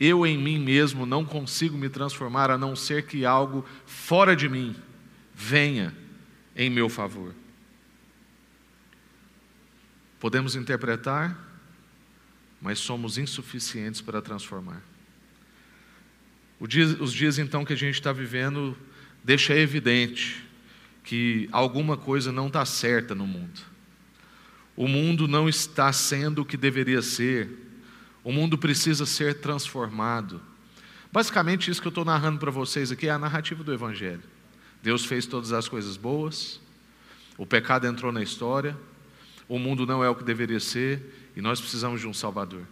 Eu 0.00 0.26
em 0.26 0.38
mim 0.38 0.58
mesmo 0.58 1.04
não 1.04 1.26
consigo 1.26 1.76
me 1.76 1.90
transformar 1.90 2.50
a 2.50 2.56
não 2.56 2.74
ser 2.74 3.04
que 3.06 3.26
algo 3.26 3.66
fora 3.84 4.34
de 4.34 4.48
mim 4.48 4.74
venha 5.34 5.94
em 6.56 6.70
meu 6.70 6.88
favor. 6.88 7.34
Podemos 10.18 10.56
interpretar, 10.56 11.38
mas 12.60 12.78
somos 12.78 13.18
insuficientes 13.18 14.00
para 14.00 14.22
transformar. 14.22 14.82
Os 16.58 17.12
dias 17.12 17.38
então 17.38 17.64
que 17.64 17.72
a 17.72 17.76
gente 17.76 17.94
está 17.94 18.12
vivendo 18.12 18.76
deixa 19.22 19.54
evidente 19.54 20.42
que 21.04 21.48
alguma 21.52 21.96
coisa 21.96 22.30
não 22.30 22.46
está 22.46 22.64
certa 22.64 23.14
no 23.14 23.26
mundo. 23.26 23.60
O 24.76 24.86
mundo 24.88 25.26
não 25.26 25.48
está 25.48 25.92
sendo 25.92 26.42
o 26.42 26.44
que 26.44 26.56
deveria 26.56 27.02
ser. 27.02 27.50
O 28.22 28.32
mundo 28.32 28.58
precisa 28.58 29.06
ser 29.06 29.40
transformado. 29.40 30.40
Basicamente, 31.12 31.70
isso 31.70 31.80
que 31.80 31.86
eu 31.86 31.90
estou 31.90 32.04
narrando 32.04 32.38
para 32.38 32.50
vocês 32.50 32.92
aqui 32.92 33.08
é 33.08 33.10
a 33.10 33.18
narrativa 33.18 33.64
do 33.64 33.72
Evangelho. 33.72 34.22
Deus 34.82 35.04
fez 35.04 35.26
todas 35.26 35.52
as 35.52 35.68
coisas 35.68 35.96
boas, 35.96 36.60
o 37.36 37.44
pecado 37.44 37.86
entrou 37.86 38.12
na 38.12 38.22
história, 38.22 38.76
o 39.48 39.58
mundo 39.58 39.86
não 39.86 40.04
é 40.04 40.08
o 40.08 40.14
que 40.14 40.24
deveria 40.24 40.60
ser 40.60 41.30
e 41.34 41.40
nós 41.40 41.60
precisamos 41.60 42.00
de 42.00 42.06
um 42.06 42.14
Salvador. 42.14 42.62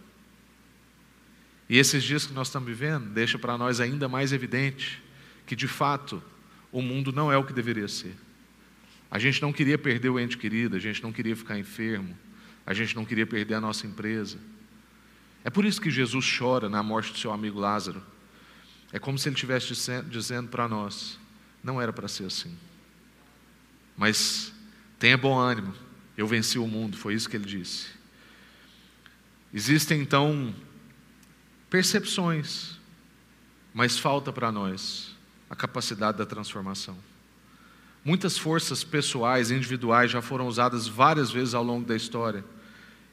E 1.69 1.77
esses 1.77 2.03
dias 2.03 2.25
que 2.25 2.33
nós 2.33 2.47
estamos 2.47 2.67
vivendo 2.67 3.09
deixa 3.09 3.37
para 3.37 3.57
nós 3.57 3.79
ainda 3.79 4.07
mais 4.07 4.33
evidente 4.33 5.01
que, 5.45 5.55
de 5.55 5.67
fato, 5.67 6.21
o 6.71 6.81
mundo 6.81 7.11
não 7.11 7.31
é 7.31 7.37
o 7.37 7.43
que 7.43 7.53
deveria 7.53 7.87
ser. 7.87 8.15
A 9.11 9.19
gente 9.19 9.41
não 9.41 9.51
queria 9.51 9.77
perder 9.77 10.09
o 10.09 10.19
ente 10.19 10.37
querido, 10.37 10.75
a 10.75 10.79
gente 10.79 11.01
não 11.01 11.11
queria 11.11 11.35
ficar 11.35 11.57
enfermo, 11.57 12.17
a 12.65 12.73
gente 12.73 12.95
não 12.95 13.05
queria 13.05 13.25
perder 13.25 13.55
a 13.55 13.61
nossa 13.61 13.85
empresa. 13.85 14.37
É 15.43 15.49
por 15.49 15.65
isso 15.65 15.81
que 15.81 15.89
Jesus 15.89 16.37
chora 16.37 16.67
na 16.67 16.83
morte 16.83 17.11
do 17.11 17.17
seu 17.17 17.31
amigo 17.31 17.59
Lázaro. 17.59 18.03
É 18.91 18.99
como 18.99 19.17
se 19.17 19.29
ele 19.29 19.35
estivesse 19.35 19.73
dizendo 20.09 20.49
para 20.49 20.67
nós: 20.67 21.19
não 21.63 21.81
era 21.81 21.93
para 21.93 22.07
ser 22.07 22.25
assim. 22.25 22.57
Mas 23.95 24.53
tenha 24.97 25.17
bom 25.17 25.37
ânimo, 25.37 25.73
eu 26.17 26.27
venci 26.27 26.57
o 26.57 26.67
mundo, 26.67 26.97
foi 26.97 27.13
isso 27.13 27.29
que 27.29 27.35
ele 27.37 27.45
disse. 27.45 27.87
Existem 29.53 30.01
então 30.01 30.53
percepções, 31.69 32.77
mas 33.73 33.97
falta 33.97 34.31
para 34.31 34.51
nós 34.51 35.15
a 35.49 35.55
capacidade 35.55 36.17
da 36.17 36.25
transformação. 36.25 36.97
Muitas 38.03 38.37
forças 38.37 38.83
pessoais, 38.83 39.51
individuais, 39.51 40.11
já 40.11 40.21
foram 40.21 40.47
usadas 40.47 40.87
várias 40.87 41.31
vezes 41.31 41.53
ao 41.53 41.63
longo 41.63 41.85
da 41.85 41.95
história. 41.95 42.45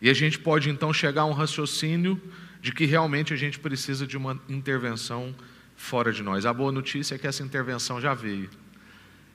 E 0.00 0.10
a 0.10 0.14
gente 0.14 0.38
pode 0.38 0.68
então 0.70 0.92
chegar 0.92 1.22
a 1.22 1.26
um 1.26 1.32
raciocínio 1.32 2.20
de 2.60 2.72
que 2.72 2.84
realmente 2.84 3.32
a 3.32 3.36
gente 3.36 3.58
precisa 3.58 4.06
de 4.06 4.16
uma 4.16 4.40
intervenção 4.48 5.34
fora 5.76 6.12
de 6.12 6.22
nós. 6.22 6.46
A 6.46 6.52
boa 6.52 6.72
notícia 6.72 7.14
é 7.14 7.18
que 7.18 7.26
essa 7.26 7.42
intervenção 7.42 8.00
já 8.00 8.14
veio. 8.14 8.50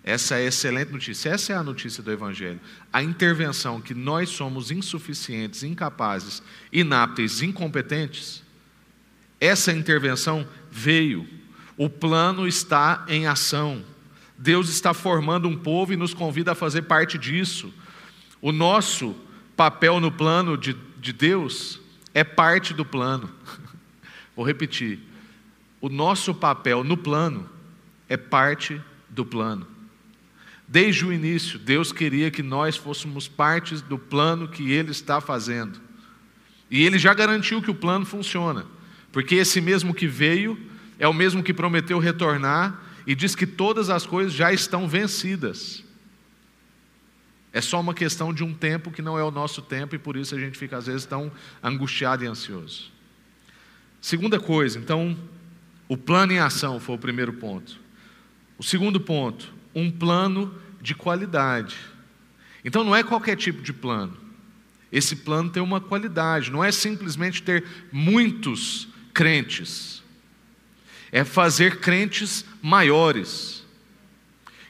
Essa 0.03 0.36
é 0.36 0.46
a 0.46 0.48
excelente 0.48 0.91
notícia. 0.91 1.30
Essa 1.30 1.53
é 1.53 1.56
a 1.56 1.63
notícia 1.63 2.01
do 2.01 2.12
Evangelho. 2.12 2.60
A 2.91 3.03
intervenção 3.03 3.80
que 3.80 3.94
nós 3.94 4.30
somos 4.30 4.72
insuficientes, 4.72 5.63
incapazes, 5.63 6.41
inaptos, 6.72 7.41
incompetentes, 7.41 8.44
essa 9.39 9.72
intervenção 9.72 10.48
veio 10.72 11.27
o 11.82 11.89
plano 11.89 12.48
está 12.48 13.03
em 13.08 13.25
ação. 13.25 13.84
Deus 14.38 14.70
está 14.70 14.94
formando 14.94 15.48
um 15.48 15.58
povo 15.58 15.94
e 15.94 15.98
nos 15.98 16.13
convida 16.13 16.51
a 16.51 16.56
fazer 16.56 16.84
parte 16.84 17.18
disso. 17.18 17.74
O 18.39 18.51
nosso 18.51 19.15
papel 19.55 20.00
no 20.00 20.12
plano 20.12 20.58
de, 20.58 20.75
de 21.00 21.13
Deus 21.13 21.79
é 22.13 22.24
parte 22.24 22.74
do 22.74 22.86
plano. 22.86 23.29
Vou 24.36 24.46
repetir. 24.46 25.00
O 25.79 25.89
nosso 25.89 26.34
papel 26.34 26.84
no 26.84 26.96
plano 26.96 27.50
é 28.08 28.17
parte 28.17 28.81
do 29.10 29.25
plano. 29.25 29.67
Desde 30.67 31.05
o 31.05 31.12
início, 31.12 31.60
Deus 31.60 31.91
queria 31.91 32.31
que 32.31 32.41
nós 32.41 32.77
fôssemos 32.77 33.27
partes 33.27 33.81
do 33.81 33.98
plano 33.98 34.48
que 34.48 34.72
Ele 34.72 34.91
está 34.91 35.20
fazendo. 35.20 35.81
E 36.70 36.84
Ele 36.86 36.98
já 36.98 37.13
garantiu 37.13 37.62
que 37.62 37.70
o 37.70 37.75
plano 37.75 38.05
funciona, 38.05 38.65
porque 39.12 39.36
esse 39.36 39.60
mesmo 39.60 39.93
que 39.93 40.08
veio 40.08 40.58
é 40.98 41.08
o 41.08 41.13
mesmo 41.13 41.43
que 41.43 41.53
prometeu 41.53 42.00
retornar 42.00 42.79
e 43.05 43.13
diz 43.13 43.36
que 43.36 43.46
todas 43.46 43.89
as 43.89 44.05
coisas 44.05 44.31
já 44.31 44.53
estão 44.53 44.88
vencidas. 44.88 45.84
É 47.53 47.60
só 47.60 47.79
uma 47.79 47.93
questão 47.93 48.34
de 48.34 48.43
um 48.43 48.53
tempo 48.53 48.91
que 48.91 49.01
não 49.01 49.17
é 49.17 49.24
o 49.24 49.31
nosso 49.31 49.62
tempo 49.62 49.96
e 49.96 50.00
por 50.00 50.15
isso 50.15 50.34
a 50.36 50.39
gente 50.39 50.58
fica 50.58 50.77
às 50.77 50.86
vezes 50.86 51.05
tão 51.05 51.31
angustiado 51.62 52.24
e 52.24 52.27
ansioso. 52.27 52.91
Segunda 54.00 54.39
coisa, 54.39 54.79
então, 54.79 55.17
o 55.88 55.98
plano 55.98 56.31
em 56.31 56.39
ação 56.39 56.79
foi 56.79 56.96
o 56.96 57.00
primeiro 57.00 57.34
ponto. 57.34 57.79
O 58.58 58.63
segundo 58.63 59.00
ponto, 59.00 59.53
um 59.75 59.91
plano 59.91 60.55
de 60.81 60.96
qualidade. 60.96 61.77
Então 62.63 62.84
não 62.84 62.96
é 62.96 63.03
qualquer 63.03 63.36
tipo 63.36 63.62
de 63.62 63.74
plano. 63.74 64.17
Esse 64.91 65.17
plano 65.17 65.50
tem 65.50 65.62
uma 65.62 65.81
qualidade, 65.81 66.51
não 66.51 66.63
é 66.63 66.72
simplesmente 66.72 67.43
ter 67.43 67.65
muitos 67.91 68.88
crentes 69.13 70.01
é 71.12 71.24
fazer 71.24 71.79
crentes 71.79 72.46
maiores. 72.62 73.61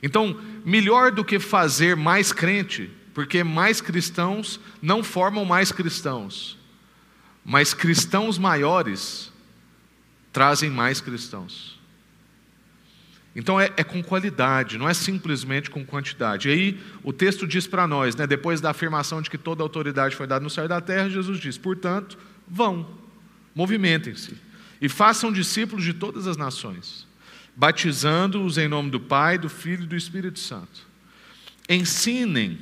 Então, 0.02 0.40
melhor 0.66 1.12
do 1.12 1.24
que 1.24 1.40
fazer 1.40 1.96
mais 1.96 2.32
crente, 2.34 2.90
porque 3.14 3.44
mais 3.44 3.82
cristãos 3.82 4.60
não 4.82 5.04
formam 5.04 5.46
mais 5.46 5.72
cristãos, 5.72 6.58
mas 7.44 7.74
cristãos 7.74 8.38
maiores 8.38 9.32
trazem 10.32 10.70
mais 10.70 11.02
cristãos. 11.02 11.80
Então 13.36 13.60
é, 13.60 13.72
é, 13.78 13.84
com 13.84 14.04
qualidade, 14.04 14.78
não 14.78 14.90
é 14.90 14.94
simplesmente 14.94 15.70
com 15.70 15.86
quantidade. 15.86 16.50
E 16.50 16.52
aí 16.52 16.80
o 17.02 17.14
texto 17.14 17.48
diz 17.48 17.66
para 17.66 17.88
nós, 17.88 18.16
né, 18.16 18.28
depois 18.28 18.60
da 18.60 18.72
afirmação 18.72 19.22
de 19.22 19.30
que 19.30 19.38
toda 19.38 19.64
autoridade 19.64 20.16
foi 20.16 20.28
dada 20.28 20.44
no 20.44 20.50
céu 20.50 20.66
e 20.66 20.68
da 20.68 20.82
terra, 20.82 21.10
Jesus 21.10 21.40
diz: 21.40 21.58
portanto, 21.58 22.18
vão, 22.48 22.90
movimentem-se 23.56 24.36
e 24.82 24.90
façam 24.90 25.32
discípulos 25.32 25.86
de 25.86 25.94
todas 25.94 26.28
as 26.28 26.36
nações, 26.36 27.08
batizando-os 27.62 28.58
em 28.58 28.68
nome 28.68 28.90
do 28.90 29.00
Pai, 29.00 29.38
do 29.38 29.48
Filho 29.48 29.84
e 29.84 29.86
do 29.86 29.96
Espírito 29.96 30.40
Santo. 30.40 30.88
Ensinem 31.70 32.58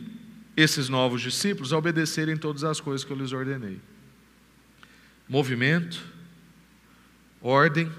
esses 0.58 0.89
novos 0.89 1.22
discípulos 1.22 1.72
a 1.72 1.77
obedecerem 1.77 2.36
todas 2.36 2.65
as 2.65 2.82
coisas 2.82 3.06
que 3.06 3.13
eu 3.13 3.15
lhes 3.15 3.32
ordenei. 3.32 3.79
Movimento, 5.25 6.06
ordem, 7.41 7.89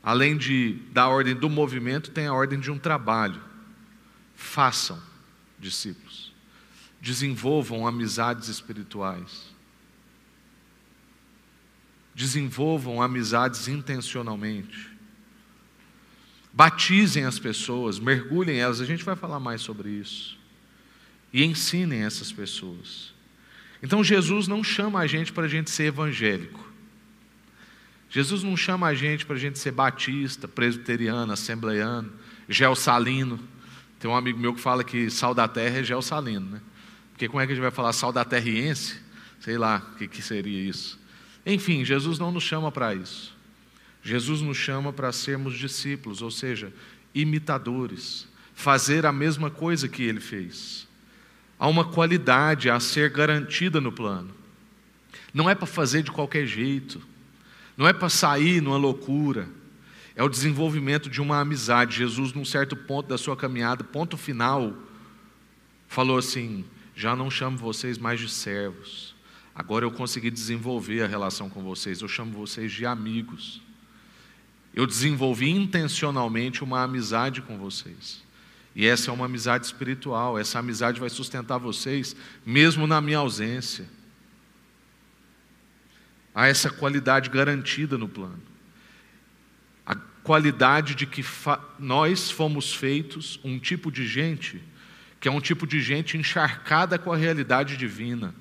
além 0.00 0.36
de 0.36 0.74
da 0.92 1.08
ordem 1.08 1.34
do 1.34 1.50
movimento, 1.50 2.12
tem 2.12 2.28
a 2.28 2.32
ordem 2.32 2.60
de 2.60 2.70
um 2.70 2.78
trabalho. 2.78 3.42
Façam 4.36 5.02
discípulos. 5.58 6.32
Desenvolvam 7.00 7.88
amizades 7.88 8.46
espirituais 8.46 9.50
desenvolvam 12.14 13.00
amizades 13.00 13.66
intencionalmente. 13.66 14.89
Batizem 16.52 17.24
as 17.24 17.38
pessoas, 17.38 17.98
mergulhem 17.98 18.58
elas, 18.58 18.80
a 18.80 18.84
gente 18.84 19.04
vai 19.04 19.14
falar 19.14 19.38
mais 19.38 19.60
sobre 19.60 19.90
isso. 19.90 20.38
E 21.32 21.44
ensinem 21.44 22.02
essas 22.02 22.32
pessoas. 22.32 23.14
Então 23.82 24.02
Jesus 24.02 24.48
não 24.48 24.62
chama 24.62 24.98
a 24.98 25.06
gente 25.06 25.32
para 25.32 25.44
a 25.44 25.48
gente 25.48 25.70
ser 25.70 25.84
evangélico. 25.84 26.68
Jesus 28.10 28.42
não 28.42 28.56
chama 28.56 28.88
a 28.88 28.94
gente 28.94 29.24
para 29.24 29.36
a 29.36 29.38
gente 29.38 29.58
ser 29.58 29.70
batista, 29.70 30.48
presbiteriano, 30.48 31.32
assembleiano, 31.32 32.12
geossalino. 32.48 33.38
Tem 34.00 34.10
um 34.10 34.16
amigo 34.16 34.38
meu 34.38 34.52
que 34.52 34.60
fala 34.60 34.82
que 34.82 35.08
sal 35.08 35.32
da 35.32 35.46
terra 35.46 35.78
é 35.78 35.84
geossalino, 35.84 36.50
né? 36.50 36.60
Porque 37.12 37.28
como 37.28 37.40
é 37.40 37.46
que 37.46 37.52
a 37.52 37.54
gente 37.54 37.62
vai 37.62 37.70
falar 37.70 37.92
sal 37.92 38.12
da 38.12 38.24
terriense? 38.24 39.00
Sei 39.38 39.56
lá 39.56 39.86
o 39.92 39.96
que, 39.96 40.08
que 40.08 40.20
seria 40.20 40.68
isso. 40.68 40.98
Enfim, 41.46 41.84
Jesus 41.84 42.18
não 42.18 42.32
nos 42.32 42.42
chama 42.42 42.72
para 42.72 42.94
isso. 42.94 43.32
Jesus 44.02 44.40
nos 44.40 44.56
chama 44.56 44.92
para 44.92 45.12
sermos 45.12 45.58
discípulos, 45.58 46.22
ou 46.22 46.30
seja, 46.30 46.72
imitadores, 47.14 48.26
fazer 48.54 49.04
a 49.04 49.12
mesma 49.12 49.50
coisa 49.50 49.88
que 49.88 50.02
ele 50.02 50.20
fez. 50.20 50.88
Há 51.58 51.68
uma 51.68 51.84
qualidade 51.84 52.70
a 52.70 52.80
ser 52.80 53.10
garantida 53.10 53.80
no 53.80 53.92
plano. 53.92 54.30
Não 55.32 55.48
é 55.48 55.54
para 55.54 55.66
fazer 55.66 56.02
de 56.02 56.10
qualquer 56.10 56.46
jeito, 56.46 57.00
não 57.76 57.86
é 57.86 57.92
para 57.92 58.08
sair 58.08 58.60
numa 58.60 58.76
loucura, 58.76 59.48
é 60.16 60.22
o 60.22 60.28
desenvolvimento 60.28 61.08
de 61.08 61.20
uma 61.20 61.40
amizade. 61.40 61.96
Jesus, 61.96 62.32
num 62.32 62.44
certo 62.44 62.74
ponto 62.74 63.08
da 63.08 63.18
sua 63.18 63.36
caminhada, 63.36 63.84
ponto 63.84 64.16
final, 64.16 64.74
falou 65.86 66.18
assim: 66.18 66.64
Já 66.94 67.14
não 67.14 67.30
chamo 67.30 67.56
vocês 67.56 67.98
mais 67.98 68.18
de 68.18 68.28
servos, 68.28 69.14
agora 69.54 69.84
eu 69.84 69.90
consegui 69.90 70.30
desenvolver 70.30 71.02
a 71.02 71.06
relação 71.06 71.48
com 71.48 71.62
vocês, 71.62 72.00
eu 72.00 72.08
chamo 72.08 72.32
vocês 72.32 72.72
de 72.72 72.84
amigos. 72.86 73.62
Eu 74.74 74.86
desenvolvi 74.86 75.50
intencionalmente 75.50 76.62
uma 76.62 76.82
amizade 76.82 77.42
com 77.42 77.58
vocês. 77.58 78.22
E 78.74 78.86
essa 78.86 79.10
é 79.10 79.14
uma 79.14 79.26
amizade 79.26 79.66
espiritual, 79.66 80.38
essa 80.38 80.58
amizade 80.58 81.00
vai 81.00 81.10
sustentar 81.10 81.58
vocês, 81.58 82.14
mesmo 82.46 82.86
na 82.86 83.00
minha 83.00 83.18
ausência. 83.18 83.86
Há 86.32 86.46
essa 86.46 86.70
qualidade 86.70 87.28
garantida 87.28 87.98
no 87.98 88.08
plano. 88.08 88.40
A 89.84 89.96
qualidade 90.22 90.94
de 90.94 91.04
que 91.04 91.24
nós 91.78 92.30
fomos 92.30 92.72
feitos 92.72 93.40
um 93.42 93.58
tipo 93.58 93.90
de 93.90 94.06
gente, 94.06 94.62
que 95.18 95.26
é 95.26 95.32
um 95.32 95.40
tipo 95.40 95.66
de 95.66 95.80
gente 95.80 96.16
encharcada 96.16 96.96
com 96.96 97.12
a 97.12 97.16
realidade 97.16 97.76
divina. 97.76 98.32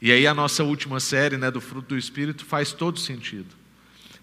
E 0.00 0.10
aí 0.10 0.26
a 0.26 0.34
nossa 0.34 0.64
última 0.64 0.98
série, 0.98 1.36
né, 1.36 1.50
do 1.50 1.60
fruto 1.60 1.88
do 1.88 1.98
Espírito, 1.98 2.44
faz 2.44 2.72
todo 2.72 2.98
sentido. 2.98 3.65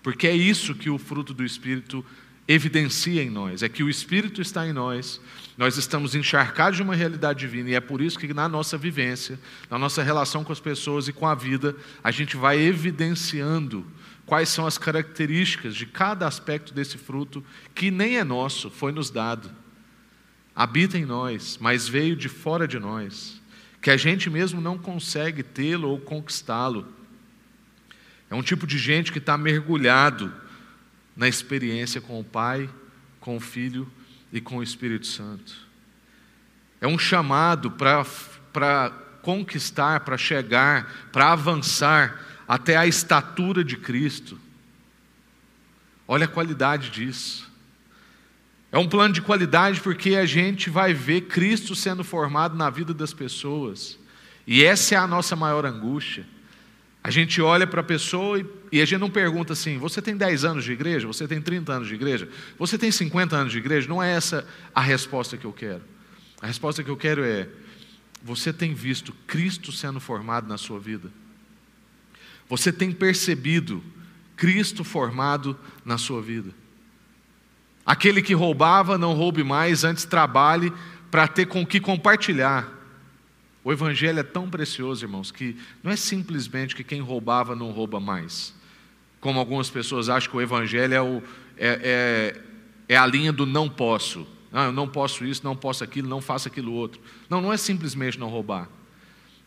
Porque 0.04 0.28
é 0.28 0.36
isso 0.36 0.76
que 0.76 0.90
o 0.90 1.00
fruto 1.00 1.34
do 1.34 1.44
Espírito 1.44 2.06
evidencia 2.46 3.24
em 3.24 3.30
nós, 3.30 3.64
é 3.64 3.70
que 3.70 3.84
o 3.84 3.90
Espírito 3.90 4.42
está 4.42 4.68
em 4.68 4.74
nós, 4.74 5.22
nós 5.58 5.78
estamos 5.78 6.14
encharcados 6.14 6.76
de 6.76 6.84
uma 6.84 6.94
realidade 6.94 7.40
divina, 7.40 7.70
e 7.70 7.74
é 7.74 7.80
por 7.80 8.02
isso 8.02 8.20
que 8.20 8.34
na 8.34 8.50
nossa 8.50 8.78
vivência, 8.78 9.40
na 9.70 9.80
nossa 9.80 10.04
relação 10.04 10.44
com 10.44 10.52
as 10.52 10.60
pessoas 10.60 11.08
e 11.08 11.14
com 11.14 11.26
a 11.26 11.34
vida, 11.34 11.74
a 12.04 12.12
gente 12.12 12.36
vai 12.36 12.60
evidenciando 12.60 13.86
quais 14.26 14.50
são 14.50 14.66
as 14.66 14.78
características 14.78 15.76
de 15.76 15.86
cada 15.86 16.28
aspecto 16.28 16.74
desse 16.74 16.98
fruto, 16.98 17.44
que 17.74 17.90
nem 17.90 18.18
é 18.18 18.24
nosso, 18.26 18.70
foi 18.70 18.92
nos 18.92 19.10
dado. 19.10 19.50
Habita 20.56 20.98
em 20.98 21.06
nós, 21.06 21.58
mas 21.62 21.88
veio 21.88 22.16
de 22.16 22.28
fora 22.28 22.68
de 22.68 22.78
nós, 22.78 23.42
que 23.82 23.90
a 23.90 23.98
gente 23.98 24.30
mesmo 24.30 24.60
não 24.60 24.78
consegue 24.78 25.44
tê-lo 25.44 25.90
ou 25.90 26.00
conquistá-lo. 26.00 26.88
É 28.34 28.36
um 28.36 28.42
tipo 28.42 28.66
de 28.66 28.80
gente 28.80 29.12
que 29.12 29.20
está 29.20 29.38
mergulhado 29.38 30.34
na 31.16 31.28
experiência 31.28 32.02
com 32.02 32.20
o 32.20 32.24
Pai, 32.24 32.68
com 33.20 33.38
o 33.38 33.40
Filho 33.40 33.88
e 34.32 34.42
com 34.42 34.58
o 34.58 34.63
Espírito 34.63 35.06
Santo. 35.06 35.54
É 36.82 36.88
um 36.88 36.98
chamado 36.98 37.70
para 37.70 38.90
conquistar, 39.22 40.00
para 40.00 40.18
chegar, 40.18 41.10
para 41.12 41.32
avançar 41.32 42.25
até 42.48 42.75
a 42.75 42.88
estatura 42.88 43.63
de 43.63 43.78
Cristo. 43.78 44.40
Olha 46.08 46.25
a 46.25 46.28
qualidade 46.28 46.90
disso. 46.90 47.48
É 48.72 48.80
um 48.80 48.90
plano 48.90 49.13
de 49.13 49.22
qualidade 49.22 49.80
porque 49.80 50.16
a 50.16 50.25
gente 50.25 50.72
vai 50.72 50.92
ver 50.92 51.28
Cristo 51.28 51.75
sendo 51.75 52.04
formado 52.04 52.58
na 52.58 52.72
vida 52.72 52.96
das 52.96 53.13
pessoas. 53.13 54.00
E 54.48 54.63
essa 54.63 54.96
é 54.96 54.98
a 54.98 55.06
nossa 55.06 55.36
maior 55.36 55.68
angústia. 55.68 56.25
A 57.04 57.12
gente 57.12 57.42
olha 57.42 57.68
para 57.68 57.82
a 57.82 57.84
pessoa 57.84 58.40
e, 58.40 58.46
e, 58.72 58.82
a 58.82 58.86
gente 58.86 59.00
não 59.00 59.10
pergunta 59.10 59.52
assim: 59.52 59.78
você 59.78 60.02
tem 60.02 60.16
10 60.16 60.46
anos 60.46 60.64
de 60.64 60.72
igreja? 60.72 61.06
Você 61.06 61.28
tem 61.28 61.42
30 61.42 61.74
anos 61.74 61.88
de 61.90 61.96
igreja? 61.96 62.30
Você 62.58 62.78
tem 62.78 62.90
50 62.90 63.36
anos 63.36 63.52
de 63.52 63.58
igreja? 63.58 63.89
Não 63.89 64.02
é 64.02 64.13
essa 64.13 64.48
a 64.74 64.80
resposta 64.80 65.36
que 65.36 65.46
eu 65.46 65.52
quero. 65.52 65.82
A 66.42 66.48
resposta 66.48 66.82
que 66.82 66.89
eu 66.89 66.96
quero 66.96 67.24
é: 67.24 67.50
você 68.24 68.54
tem 68.54 68.74
visto 68.74 69.13
Cristo 69.28 69.72
sendo 69.74 70.00
formado 70.00 70.48
na 70.48 70.58
sua 70.58 70.80
vida? 70.80 71.12
Você 72.48 72.72
tem 72.72 72.92
percebido 72.92 73.84
Cristo 74.38 74.86
formado 74.86 75.60
na 75.84 75.98
sua 75.98 76.22
vida? 76.22 76.52
Aquele 77.86 78.22
que 78.22 78.34
roubava, 78.34 78.98
não 78.98 79.13
roube 79.13 79.44
mais, 79.44 79.84
antes 79.84 80.06
trabalhe 80.06 80.72
para 81.12 81.28
ter 81.28 81.48
com 81.48 81.66
que 81.66 81.82
compartilhar. 81.82 82.83
O 83.63 83.71
Evangelho 83.71 84.19
é 84.19 84.23
tão 84.23 84.49
precioso, 84.49 85.06
irmãos, 85.06 85.32
que 85.32 85.56
não 85.82 85.91
é 85.91 85.95
simplesmente 85.95 86.76
que 86.76 86.84
quem 86.84 86.99
roubava 86.99 87.56
não 87.56 87.71
rouba 87.71 87.99
mais. 87.99 88.54
Como 89.21 89.39
algumas 89.39 89.69
pessoas 89.69 90.10
acham 90.10 90.30
que 90.30 90.36
o 90.36 90.41
Evangelho 90.41 90.93
é, 90.93 91.02
o, 91.02 91.23
é, 91.58 92.34
é, 92.89 92.93
é 92.93 92.97
a 92.97 93.06
linha 93.06 93.32
do 93.32 93.45
não 93.45 93.69
posso. 93.69 94.28
Ah, 94.52 94.65
eu 94.65 94.73
não 94.73 94.88
posso 94.88 95.23
isso, 95.23 95.41
não 95.45 95.56
posso 95.56 95.84
aquilo, 95.84 96.10
não 96.10 96.19
faço 96.19 96.49
aquilo 96.49 96.73
outro. 96.73 97.02
Não, 97.30 97.39
não 97.39 97.54
é 97.54 97.58
simplesmente 97.58 98.19
não 98.19 98.28
roubar. 98.28 98.67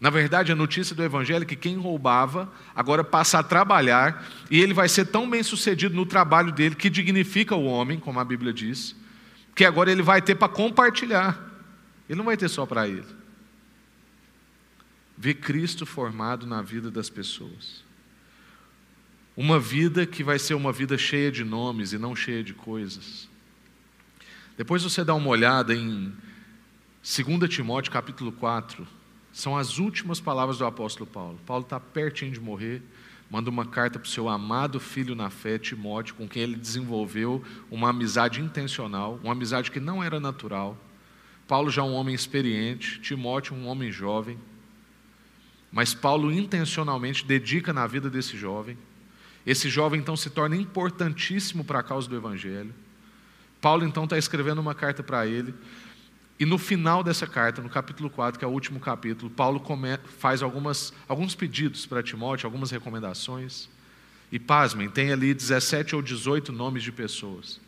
Na 0.00 0.08
verdade, 0.08 0.50
a 0.50 0.54
notícia 0.54 0.96
do 0.96 1.02
Evangelho 1.02 1.42
é 1.42 1.46
que 1.46 1.56
quem 1.56 1.76
roubava 1.76 2.50
agora 2.74 3.04
passa 3.04 3.38
a 3.38 3.42
trabalhar 3.42 4.26
e 4.50 4.60
ele 4.60 4.72
vai 4.72 4.88
ser 4.88 5.06
tão 5.06 5.28
bem 5.28 5.42
sucedido 5.42 5.94
no 5.94 6.06
trabalho 6.06 6.52
dele, 6.52 6.74
que 6.74 6.88
dignifica 6.88 7.54
o 7.54 7.64
homem, 7.64 7.98
como 7.98 8.18
a 8.18 8.24
Bíblia 8.24 8.52
diz, 8.52 8.96
que 9.54 9.64
agora 9.64 9.90
ele 9.90 10.02
vai 10.02 10.22
ter 10.22 10.34
para 10.34 10.48
compartilhar. 10.48 11.38
Ele 12.08 12.16
não 12.16 12.24
vai 12.24 12.36
ter 12.36 12.48
só 12.48 12.64
para 12.64 12.88
ele 12.88 13.15
ver 15.16 15.34
Cristo 15.34 15.86
formado 15.86 16.46
na 16.46 16.60
vida 16.62 16.90
das 16.90 17.08
pessoas. 17.08 17.84
Uma 19.36 19.58
vida 19.58 20.06
que 20.06 20.22
vai 20.24 20.38
ser 20.38 20.54
uma 20.54 20.72
vida 20.72 20.96
cheia 20.96 21.30
de 21.30 21.44
nomes 21.44 21.92
e 21.92 21.98
não 21.98 22.16
cheia 22.16 22.42
de 22.42 22.54
coisas. 22.54 23.28
Depois 24.56 24.82
você 24.82 25.04
dá 25.04 25.14
uma 25.14 25.28
olhada 25.28 25.74
em 25.74 26.12
2 27.02 27.48
Timóteo 27.48 27.92
capítulo 27.92 28.32
4, 28.32 28.86
são 29.32 29.56
as 29.56 29.78
últimas 29.78 30.18
palavras 30.18 30.58
do 30.58 30.64
apóstolo 30.64 31.06
Paulo. 31.06 31.38
Paulo 31.44 31.62
está 31.62 31.78
pertinho 31.78 32.32
de 32.32 32.40
morrer, 32.40 32.82
manda 33.30 33.50
uma 33.50 33.66
carta 33.66 33.98
para 33.98 34.06
o 34.06 34.10
seu 34.10 34.28
amado 34.28 34.80
filho 34.80 35.14
na 35.14 35.28
fé, 35.28 35.58
Timóteo, 35.58 36.14
com 36.14 36.26
quem 36.26 36.42
ele 36.42 36.56
desenvolveu 36.56 37.44
uma 37.70 37.90
amizade 37.90 38.40
intencional, 38.40 39.20
uma 39.22 39.32
amizade 39.32 39.70
que 39.70 39.78
não 39.78 40.02
era 40.02 40.18
natural. 40.18 40.76
Paulo 41.46 41.70
já 41.70 41.82
é 41.82 41.84
um 41.84 41.92
homem 41.92 42.14
experiente, 42.14 42.98
Timóteo 43.00 43.54
um 43.54 43.66
homem 43.66 43.92
jovem. 43.92 44.38
Mas 45.76 45.92
Paulo 45.92 46.32
intencionalmente 46.32 47.22
dedica 47.22 47.70
na 47.70 47.86
vida 47.86 48.08
desse 48.08 48.34
jovem. 48.34 48.78
Esse 49.44 49.68
jovem 49.68 50.00
então 50.00 50.16
se 50.16 50.30
torna 50.30 50.56
importantíssimo 50.56 51.62
para 51.62 51.80
a 51.80 51.82
causa 51.82 52.08
do 52.08 52.16
Evangelho. 52.16 52.72
Paulo 53.60 53.84
então 53.84 54.04
está 54.04 54.16
escrevendo 54.16 54.58
uma 54.58 54.74
carta 54.74 55.02
para 55.02 55.26
ele. 55.26 55.54
E 56.40 56.46
no 56.46 56.56
final 56.56 57.04
dessa 57.04 57.26
carta, 57.26 57.60
no 57.60 57.68
capítulo 57.68 58.08
4, 58.08 58.38
que 58.38 58.44
é 58.46 58.48
o 58.48 58.52
último 58.52 58.80
capítulo, 58.80 59.30
Paulo 59.30 59.60
come, 59.60 59.98
faz 60.18 60.42
algumas, 60.42 60.94
alguns 61.06 61.34
pedidos 61.34 61.84
para 61.84 62.02
Timóteo, 62.02 62.46
algumas 62.46 62.70
recomendações. 62.70 63.68
E 64.32 64.38
pasmem, 64.38 64.88
tem 64.88 65.12
ali 65.12 65.34
17 65.34 65.94
ou 65.94 66.00
18 66.00 66.52
nomes 66.52 66.82
de 66.82 66.90
pessoas. 66.90 67.60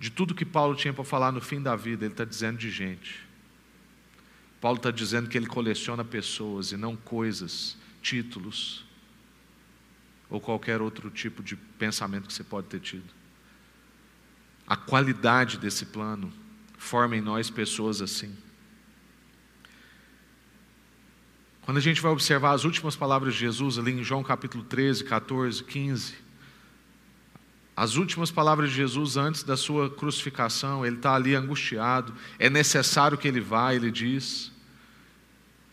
De 0.00 0.10
tudo 0.10 0.34
que 0.34 0.44
Paulo 0.44 0.74
tinha 0.74 0.92
para 0.92 1.04
falar 1.04 1.30
no 1.30 1.40
fim 1.40 1.62
da 1.62 1.76
vida, 1.76 2.06
ele 2.06 2.12
está 2.12 2.24
dizendo 2.24 2.58
de 2.58 2.72
gente. 2.72 3.25
Paulo 4.66 4.78
está 4.78 4.90
dizendo 4.90 5.28
que 5.28 5.38
ele 5.38 5.46
coleciona 5.46 6.04
pessoas 6.04 6.72
e 6.72 6.76
não 6.76 6.96
coisas, 6.96 7.76
títulos 8.02 8.84
ou 10.28 10.40
qualquer 10.40 10.82
outro 10.82 11.08
tipo 11.08 11.40
de 11.40 11.54
pensamento 11.54 12.26
que 12.26 12.32
você 12.32 12.42
pode 12.42 12.66
ter 12.66 12.80
tido. 12.80 13.08
A 14.66 14.76
qualidade 14.76 15.56
desse 15.56 15.86
plano 15.86 16.32
forma 16.76 17.16
em 17.16 17.20
nós 17.20 17.48
pessoas 17.48 18.02
assim. 18.02 18.36
Quando 21.62 21.76
a 21.76 21.80
gente 21.80 22.00
vai 22.00 22.10
observar 22.10 22.50
as 22.50 22.64
últimas 22.64 22.96
palavras 22.96 23.34
de 23.34 23.38
Jesus 23.38 23.78
ali 23.78 23.92
em 23.92 24.02
João 24.02 24.24
capítulo 24.24 24.64
13, 24.64 25.04
14, 25.04 25.62
15, 25.62 26.16
as 27.76 27.94
últimas 27.94 28.32
palavras 28.32 28.70
de 28.70 28.74
Jesus 28.74 29.16
antes 29.16 29.44
da 29.44 29.56
sua 29.56 29.88
crucificação, 29.88 30.84
ele 30.84 30.96
está 30.96 31.14
ali 31.14 31.36
angustiado, 31.36 32.12
é 32.36 32.50
necessário 32.50 33.16
que 33.16 33.28
ele 33.28 33.40
vá, 33.40 33.72
ele 33.72 33.92
diz. 33.92 34.55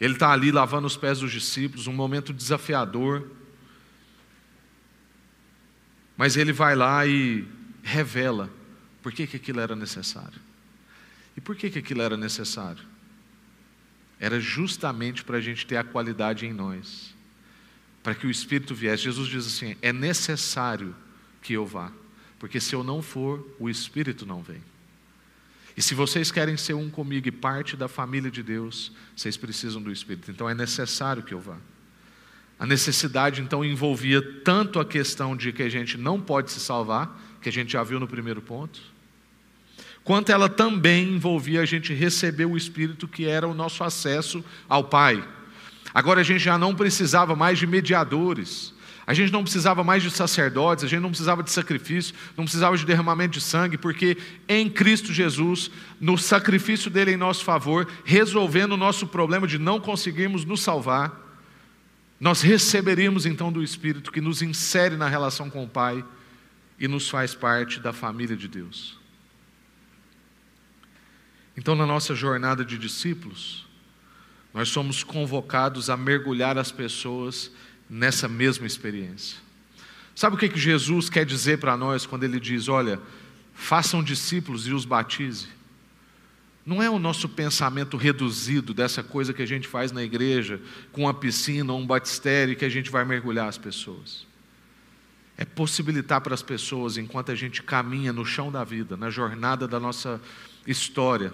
Ele 0.04 0.16
está 0.16 0.34
ali 0.34 0.52
lavando 0.52 0.86
os 0.86 0.98
pés 0.98 1.20
dos 1.20 1.32
discípulos, 1.32 1.88
um 1.88 1.94
momento 1.94 2.34
desafiador. 2.34 3.26
Mas 6.18 6.36
ele 6.36 6.52
vai 6.52 6.76
lá 6.76 7.08
e 7.08 7.48
revela 7.82 8.50
por 9.02 9.13
que, 9.13 9.26
que 9.26 9.38
aquilo 9.38 9.62
era 9.62 9.78
necessário. 9.78 10.42
E 11.38 11.39
por 11.39 11.56
que, 11.56 11.70
que 11.70 11.80
aquilo 11.80 12.02
era 12.02 12.18
necessário? 12.18 12.84
Era 14.20 14.42
justamente 14.42 15.24
para 15.24 15.38
a 15.38 15.42
gente 15.42 15.66
ter 15.66 15.78
a 15.78 15.86
qualidade 15.86 16.46
em 16.46 16.52
nós, 16.52 17.16
para 18.04 18.13
que 18.13 18.28
o 18.28 18.30
Espírito 18.30 18.76
viesse. 18.76 19.04
Jesus 19.04 19.30
diz 19.30 19.48
assim: 19.48 19.78
é 19.82 19.94
necessário 19.94 20.94
que 21.42 21.54
eu 21.54 21.66
vá, 21.66 21.94
porque 22.38 22.60
se 22.60 22.76
eu 22.76 22.84
não 22.84 23.02
for, 23.02 23.56
o 23.58 23.70
Espírito 23.70 24.26
não 24.26 24.44
vem. 24.44 24.62
E 25.76 25.82
se 25.82 25.96
vocês 25.96 26.32
querem 26.32 26.56
ser 26.56 26.74
um 26.74 26.90
comigo 26.90 27.28
e 27.28 27.32
parte 27.32 27.76
da 27.76 27.88
família 27.88 28.30
de 28.30 28.44
Deus, 28.44 28.92
vocês 29.16 29.36
precisam 29.36 29.82
do 29.82 29.92
Espírito. 29.92 30.30
Então 30.30 30.50
é 30.50 30.54
necessário 30.54 31.24
que 31.24 31.34
eu 31.34 31.40
vá. 31.40 31.58
A 32.60 32.66
necessidade 32.66 33.42
então 33.42 33.66
envolvia 33.66 34.22
tanto 34.44 34.80
a 34.80 34.86
questão 34.86 35.36
de 35.36 35.52
que 35.52 35.64
a 35.64 35.70
gente 35.70 35.98
não 35.98 36.22
pode 36.22 36.52
se 36.52 36.60
salvar, 36.60 37.20
que 37.42 37.50
a 37.50 37.52
gente 37.52 37.74
já 37.74 37.84
viu 37.84 38.00
no 38.00 38.08
primeiro 38.08 38.42
ponto, 38.42 38.80
quanto 40.04 40.32
ela 40.32 40.48
também 40.48 41.16
envolvia 41.16 41.62
a 41.62 41.66
gente 41.66 41.94
receber 41.94 42.46
o 42.46 42.56
Espírito, 42.56 43.08
que 43.08 43.26
era 43.26 43.48
o 43.48 43.54
nosso 43.54 43.84
acesso 43.84 44.44
ao 44.70 44.84
Pai. 44.84 45.28
Agora 45.94 46.22
a 46.22 46.24
gente 46.24 46.44
já 46.44 46.58
não 46.58 46.76
precisava 46.76 47.36
mais 47.36 47.58
de 47.58 47.68
mediadores, 47.68 48.74
a 49.06 49.13
gente 49.13 49.32
não 49.32 49.44
precisava 49.44 49.84
mais 49.84 50.02
de 50.02 50.10
sacerdotes, 50.10 50.86
a 50.86 50.88
gente 50.88 51.02
não 51.02 51.10
precisava 51.10 51.44
de 51.44 51.52
sacrifício, 51.52 52.16
não 52.38 52.46
precisava 52.46 52.78
de 52.78 52.86
derramamento 52.86 53.34
de 53.34 53.42
sangue, 53.42 53.78
porque 53.78 54.18
em 54.48 54.70
Cristo 54.70 55.12
Jesus, 55.12 55.70
no 56.00 56.18
sacrifício 56.18 56.89
dele 56.89 57.12
em 57.12 57.18
nosso 57.18 57.44
favor, 57.44 57.88
resolvendo 58.06 58.74
o 58.74 58.78
nosso 58.78 59.06
problema 59.08 59.46
de 59.46 59.60
não 59.60 59.80
conseguirmos 59.80 60.46
nos 60.46 60.62
salvar, 60.62 61.22
nós 62.20 62.42
receberíamos 62.42 63.26
então 63.26 63.52
do 63.52 63.62
Espírito 63.62 64.12
que 64.12 64.22
nos 64.22 64.42
insere 64.42 64.96
na 64.96 65.10
relação 65.10 65.50
com 65.50 65.66
o 65.66 65.70
Pai 65.70 66.04
e 66.80 66.88
nos 66.88 67.10
faz 67.10 67.36
parte 67.36 67.82
da 67.82 67.92
família 67.92 68.38
de 68.38 68.48
Deus. 68.48 68.98
Então, 71.58 71.76
na 71.76 71.86
nossa 71.86 72.16
jornada 72.16 72.63
de 72.63 72.78
discípulos, 72.78 73.68
nós 74.54 74.70
somos 74.70 75.04
convocados 75.04 75.89
a 75.89 75.98
mergulhar 75.98 76.58
as 76.58 76.72
pessoas 76.72 77.52
nessa 77.89 78.28
mesma 78.28 78.65
experiência. 78.65 79.38
Sabe 80.15 80.36
o 80.36 80.39
que, 80.39 80.50
que 80.50 80.60
Jesus 80.60 81.10
quer 81.10 81.26
dizer 81.26 81.60
para 81.60 81.76
nós 81.76 82.06
quando 82.06 82.24
ele 82.24 82.39
diz: 82.39 82.67
olha, 82.67 83.00
façam 83.54 84.04
discípulos 84.04 84.67
e 84.67 84.74
os 84.74 84.86
batize? 84.86 85.48
Não 86.65 86.82
é 86.82 86.89
o 86.89 86.98
nosso 86.98 87.28
pensamento 87.28 87.98
reduzido 87.98 88.74
dessa 88.74 89.04
coisa 89.04 89.34
que 89.34 89.41
a 89.41 89.46
gente 89.46 89.67
faz 89.67 89.91
na 89.91 90.02
igreja, 90.02 90.62
com 90.93 91.02
uma 91.02 91.13
piscina 91.13 91.74
ou 91.74 91.80
um 91.80 91.86
batistério 91.86 92.56
que 92.56 92.63
a 92.63 92.69
gente 92.69 92.89
vai 92.89 93.04
mergulhar 93.04 93.50
as 93.50 93.58
pessoas. 93.58 94.26
É 95.36 95.43
possibilitar 95.43 96.22
para 96.22 96.34
as 96.34 96.43
pessoas, 96.43 96.96
enquanto 96.96 97.32
a 97.32 97.36
gente 97.36 97.62
caminha 97.62 98.13
no 98.13 98.24
chão 98.24 98.50
da 98.50 98.63
vida, 98.63 98.96
na 98.96 99.10
jornada 99.10 99.67
da 99.67 99.80
nossa 99.80 100.22
história, 100.65 101.34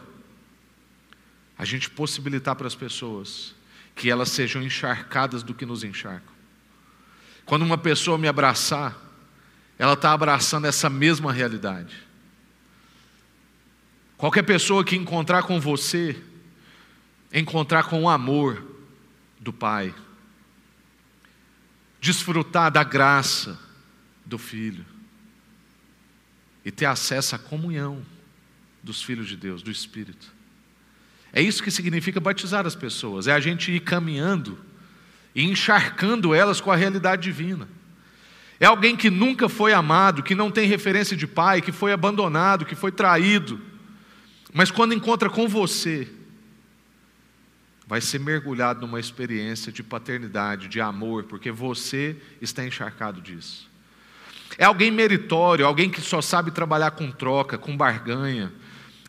a 1.55 1.65
gente 1.65 1.89
possibilitar 1.89 2.55
para 2.55 2.65
as 2.65 2.75
pessoas 2.75 3.53
que 3.93 4.09
elas 4.09 4.29
sejam 4.29 4.63
encharcadas 4.63 5.43
do 5.43 5.53
que 5.53 5.65
nos 5.65 5.83
encharcam. 5.83 6.38
Quando 7.49 7.63
uma 7.63 7.79
pessoa 7.79 8.15
me 8.15 8.27
abraçar, 8.27 8.95
ela 9.79 9.93
está 9.93 10.13
abraçando 10.13 10.65
essa 10.65 10.87
mesma 10.87 11.33
realidade. 11.33 11.95
Qualquer 14.15 14.43
pessoa 14.43 14.83
que 14.83 14.95
encontrar 14.95 15.41
com 15.41 15.59
você, 15.59 16.15
encontrar 17.33 17.85
com 17.85 18.03
o 18.03 18.07
amor 18.07 18.63
do 19.39 19.51
Pai, 19.51 19.95
desfrutar 21.99 22.71
da 22.71 22.83
graça 22.83 23.59
do 24.23 24.37
Filho 24.37 24.85
e 26.63 26.69
ter 26.69 26.85
acesso 26.85 27.35
à 27.35 27.39
comunhão 27.39 28.05
dos 28.83 29.01
filhos 29.01 29.27
de 29.27 29.35
Deus, 29.35 29.63
do 29.63 29.71
Espírito. 29.71 30.31
É 31.33 31.41
isso 31.41 31.63
que 31.63 31.71
significa 31.71 32.19
batizar 32.19 32.67
as 32.67 32.75
pessoas, 32.75 33.25
é 33.25 33.33
a 33.33 33.39
gente 33.39 33.71
ir 33.71 33.79
caminhando 33.79 34.68
e 35.33 35.43
encharcando 35.43 36.33
elas 36.33 36.59
com 36.59 36.71
a 36.71 36.75
realidade 36.75 37.23
divina. 37.23 37.67
É 38.59 38.65
alguém 38.65 38.95
que 38.95 39.09
nunca 39.09 39.47
foi 39.47 39.73
amado, 39.73 40.23
que 40.23 40.35
não 40.35 40.51
tem 40.51 40.67
referência 40.67 41.15
de 41.15 41.25
pai, 41.25 41.61
que 41.61 41.71
foi 41.71 41.93
abandonado, 41.93 42.65
que 42.65 42.75
foi 42.75 42.91
traído, 42.91 43.59
mas 44.53 44.71
quando 44.71 44.93
encontra 44.93 45.29
com 45.29 45.47
você, 45.47 46.07
vai 47.87 48.01
ser 48.01 48.19
mergulhado 48.19 48.81
numa 48.81 48.99
experiência 48.99 49.71
de 49.71 49.81
paternidade, 49.81 50.67
de 50.67 50.81
amor, 50.81 51.23
porque 51.23 51.51
você 51.51 52.17
está 52.41 52.65
encharcado 52.65 53.21
disso. 53.21 53.69
É 54.57 54.65
alguém 54.65 54.91
meritório, 54.91 55.65
alguém 55.65 55.89
que 55.89 56.01
só 56.01 56.21
sabe 56.21 56.51
trabalhar 56.51 56.91
com 56.91 57.09
troca, 57.11 57.57
com 57.57 57.77
barganha, 57.77 58.51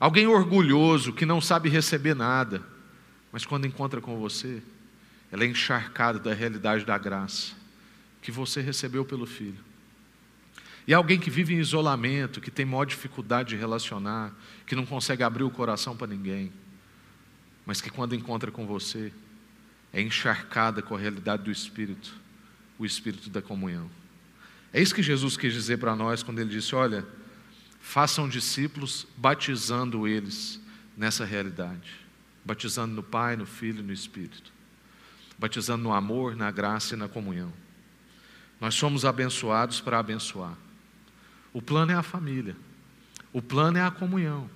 Alguém 0.00 0.26
orgulhoso 0.26 1.12
que 1.12 1.26
não 1.26 1.42
sabe 1.42 1.68
receber 1.68 2.14
nada, 2.16 2.62
mas 3.30 3.44
quando 3.44 3.66
encontra 3.66 4.00
com 4.00 4.18
você, 4.18 4.62
ela 5.30 5.44
é 5.44 5.46
encharcada 5.46 6.18
da 6.18 6.34
realidade 6.34 6.84
da 6.84 6.98
graça 6.98 7.52
que 8.22 8.30
você 8.30 8.60
recebeu 8.60 9.04
pelo 9.04 9.26
Filho. 9.26 9.64
E 10.86 10.92
alguém 10.92 11.18
que 11.18 11.30
vive 11.30 11.54
em 11.54 11.58
isolamento, 11.58 12.40
que 12.40 12.50
tem 12.50 12.66
maior 12.66 12.84
dificuldade 12.84 13.50
de 13.50 13.56
relacionar, 13.56 14.32
que 14.66 14.74
não 14.74 14.84
consegue 14.84 15.22
abrir 15.22 15.44
o 15.44 15.50
coração 15.50 15.96
para 15.96 16.06
ninguém, 16.06 16.52
mas 17.64 17.80
que 17.80 17.90
quando 17.90 18.14
encontra 18.14 18.50
com 18.50 18.66
você, 18.66 19.12
é 19.92 20.00
encharcada 20.00 20.82
com 20.82 20.94
a 20.94 20.98
realidade 20.98 21.44
do 21.44 21.50
Espírito, 21.50 22.14
o 22.78 22.84
Espírito 22.84 23.30
da 23.30 23.40
comunhão. 23.40 23.90
É 24.72 24.80
isso 24.80 24.94
que 24.94 25.02
Jesus 25.02 25.36
quis 25.36 25.52
dizer 25.52 25.78
para 25.78 25.94
nós 25.96 26.22
quando 26.22 26.38
ele 26.40 26.50
disse: 26.50 26.74
Olha, 26.74 27.06
Façam 27.80 28.28
discípulos, 28.28 29.06
batizando 29.16 30.06
eles 30.06 30.60
nessa 30.96 31.24
realidade. 31.24 31.90
Batizando 32.44 32.94
no 32.94 33.02
Pai, 33.02 33.36
no 33.36 33.46
Filho 33.46 33.80
e 33.80 33.82
no 33.82 33.92
Espírito. 33.92 34.52
Batizando 35.40 35.82
no 35.82 35.92
amor, 35.92 36.36
na 36.36 36.50
graça 36.50 36.94
e 36.94 36.98
na 36.98 37.08
comunhão. 37.08 37.52
Nós 38.60 38.74
somos 38.74 39.04
abençoados 39.04 39.80
para 39.80 39.98
abençoar. 39.98 40.54
O 41.50 41.62
plano 41.62 41.92
é 41.92 41.94
a 41.94 42.02
família. 42.02 42.54
O 43.32 43.40
plano 43.40 43.78
é 43.78 43.82
a 43.82 43.90
comunhão. 43.90 44.50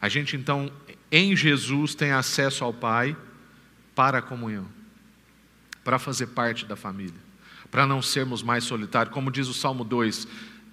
A 0.00 0.08
gente 0.08 0.36
então, 0.36 0.70
em 1.10 1.34
Jesus, 1.34 1.94
tem 1.94 2.12
acesso 2.12 2.62
ao 2.62 2.74
Pai 2.74 3.16
para 3.94 4.18
a 4.18 4.22
comunhão, 4.22 4.68
para 5.82 5.98
fazer 5.98 6.28
parte 6.28 6.66
da 6.66 6.76
família, 6.76 7.18
para 7.70 7.86
não 7.86 8.02
sermos 8.02 8.42
mais 8.42 8.64
solitários. 8.64 9.14
Como 9.14 9.30
diz 9.30 9.48
o 9.48 9.54
Salmo 9.54 9.82
2: 9.82 10.28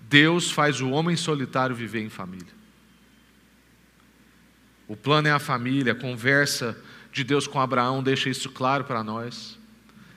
Deus 0.10 0.52
faz 0.52 0.82
o 0.82 0.90
homem 0.92 1.16
solitário 1.16 1.76
viver 1.76 2.02
em 2.02 2.10
família. 2.10 2.54
O 4.88 4.96
plano 4.96 5.28
é 5.28 5.32
a 5.32 5.40
família, 5.40 5.96
conversa 5.96 6.78
de 7.16 7.24
Deus 7.24 7.48
com 7.48 7.62
Abraão 7.62 8.04
deixa 8.04 8.30
isso 8.30 8.50
claro 8.50 8.84
para 8.84 9.02
nós. 9.02 9.58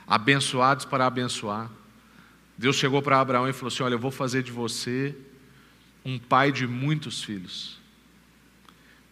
Abençoados 0.05 0.85
para 0.85 1.07
abençoar. 1.07 1.71
Deus 2.57 2.75
chegou 2.75 3.01
para 3.01 3.21
Abraão 3.21 3.49
e 3.49 3.53
falou 3.53 3.69
assim: 3.69 3.85
Olha, 3.85 3.95
eu 3.95 4.01
vou 4.01 4.11
fazer 4.11 4.43
de 4.43 4.51
você 4.51 5.15
um 6.05 6.19
pai 6.19 6.51
de 6.51 6.67
muitos 6.67 7.23
filhos. 7.23 7.79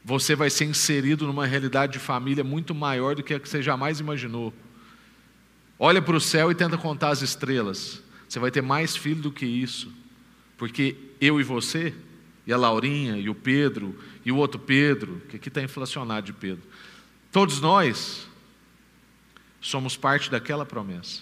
Você 0.05 0.35
vai 0.35 0.51
ser 0.51 0.64
inserido 0.64 1.29
numa 1.29 1.46
realidade 1.46 1.92
de 1.92 2.01
família 2.01 2.42
muito 2.42 2.75
maior 2.75 3.14
do 3.14 3.22
que 3.22 3.33
a 3.33 3.38
que 3.38 3.49
você 3.49 3.62
jamais 3.62 4.01
imaginou. 4.01 4.53
Olha 5.79 6.03
para 6.03 6.16
o 6.16 6.20
céu 6.20 6.51
e 6.51 6.57
tenta 6.57 6.77
contar 6.77 7.11
as 7.11 7.22
estrelas. 7.22 8.03
Você 8.29 8.40
vai 8.40 8.51
ter 8.51 8.62
mais 8.62 8.96
filho 8.96 9.22
do 9.22 9.31
que 9.31 9.46
isso. 9.46 9.92
Porque 10.59 10.96
eu 11.20 11.40
e 11.40 11.44
você, 11.44 11.94
e 12.44 12.53
a 12.53 12.57
Laurinha, 12.57 13.16
e 13.16 13.29
o 13.29 13.35
Pedro, 13.35 13.96
e 14.25 14.33
o 14.33 14.37
outro 14.37 14.59
Pedro, 14.59 15.22
que 15.29 15.37
aqui 15.37 15.46
está 15.46 15.62
inflacionado 15.62 16.27
de 16.27 16.33
Pedro, 16.33 16.64
todos 17.37 17.61
nós 17.61 18.27
somos 19.61 19.94
parte 19.94 20.31
daquela 20.31 20.64
promessa. 20.64 21.20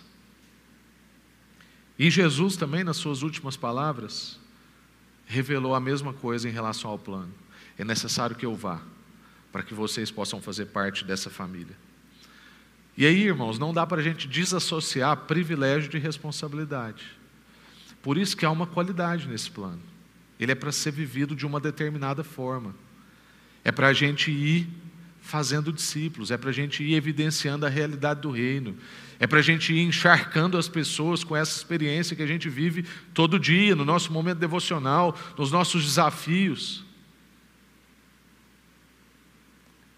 E 1.99 2.09
Jesus 2.09 2.57
também, 2.57 2.85
nas 2.85 2.99
suas 2.99 3.23
últimas 3.23 3.57
palavras, 3.57 4.39
revelou 5.27 5.75
a 5.75 5.81
mesma 5.81 6.13
coisa 6.13 6.49
em 6.49 6.53
relação 6.53 6.89
ao 6.89 7.01
plano. 7.01 7.35
É 7.77 7.85
necessário 7.85 8.37
que 8.37 8.47
eu 8.47 8.55
vá, 8.55 8.81
para 9.51 9.65
que 9.65 9.75
vocês 9.75 10.09
possam 10.09 10.41
fazer 10.41 10.67
parte 10.67 11.05
dessa 11.05 11.31
família. 11.31 11.77
E 12.97 13.05
aí, 13.05 13.25
irmãos, 13.25 13.59
não 13.59 13.75
dá 13.75 13.85
para 13.85 14.01
a 14.01 14.05
gente 14.05 14.29
desassociar 14.29 15.17
privilégio 15.17 15.91
de 15.91 15.99
responsabilidade. 15.99 17.11
Por 18.01 18.17
isso 18.17 18.37
que 18.37 18.47
há 18.47 18.51
uma 18.53 18.69
qualidade 18.69 19.27
nesse 19.27 19.51
plano. 19.51 19.83
Ele 20.39 20.53
é 20.53 20.55
para 20.55 20.71
ser 20.71 20.93
vivido 20.93 21.35
de 21.35 21.45
uma 21.45 21.59
determinada 21.59 22.23
forma. 22.23 22.73
É 23.65 23.73
para 23.73 23.89
a 23.89 23.93
gente 23.93 24.31
ir 24.31 24.84
fazendo 25.25 25.73
discípulos, 25.73 26.31
é 26.31 26.37
para 26.37 26.51
a 26.51 26.53
gente 26.53 26.85
ir 26.85 26.95
evidenciando 26.95 27.65
a 27.65 27.69
realidade 27.71 28.21
do 28.21 28.31
reino, 28.31 28.77
é 29.19 29.27
para 29.27 29.39
a 29.39 29.43
gente 29.43 29.73
ir 29.73 29.81
encharcando 29.81 30.59
as 30.59 30.69
pessoas 30.69 31.25
com 31.25 31.35
essa 31.35 31.57
experiência 31.57 32.15
que 32.15 32.23
a 32.23 32.27
gente 32.27 32.47
vive 32.51 32.85
todo 33.15 33.41
dia, 33.41 33.75
no 33.75 33.87
nosso 33.87 34.13
momento 34.13 34.39
devocional, 34.39 35.19
nos 35.37 35.51
nossos 35.51 35.83
desafios. 35.83 36.85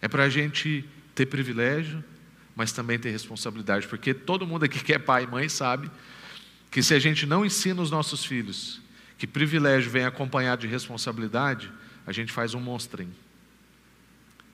É 0.01 0.07
para 0.07 0.23
a 0.23 0.29
gente 0.29 0.85
ter 1.13 1.27
privilégio, 1.27 2.05
mas 2.55 2.71
também 2.71 2.97
ter 2.97 3.11
responsabilidade, 3.11 3.89
porque 3.89 4.15
todo 4.15 4.47
mundo 4.47 4.65
aqui 4.65 4.79
que 4.79 4.93
é 4.93 4.99
pai 4.99 5.25
e 5.25 5.27
mãe 5.27 5.49
sabe 5.49 5.91
que 6.71 6.85
se 6.85 6.95
a 6.95 7.01
gente 7.01 7.27
não 7.27 7.45
ensina 7.45 7.83
os 7.83 7.91
nossos 7.91 8.25
filhos 8.25 8.81
que 9.19 9.27
privilégio 9.27 9.91
vem 9.91 10.05
acompanhado 10.05 10.61
de 10.61 10.69
responsabilidade, 10.69 11.73
a 12.07 12.13
gente 12.13 12.33
faz 12.33 12.55
um 12.55 12.61
monstrinho. 12.61 13.26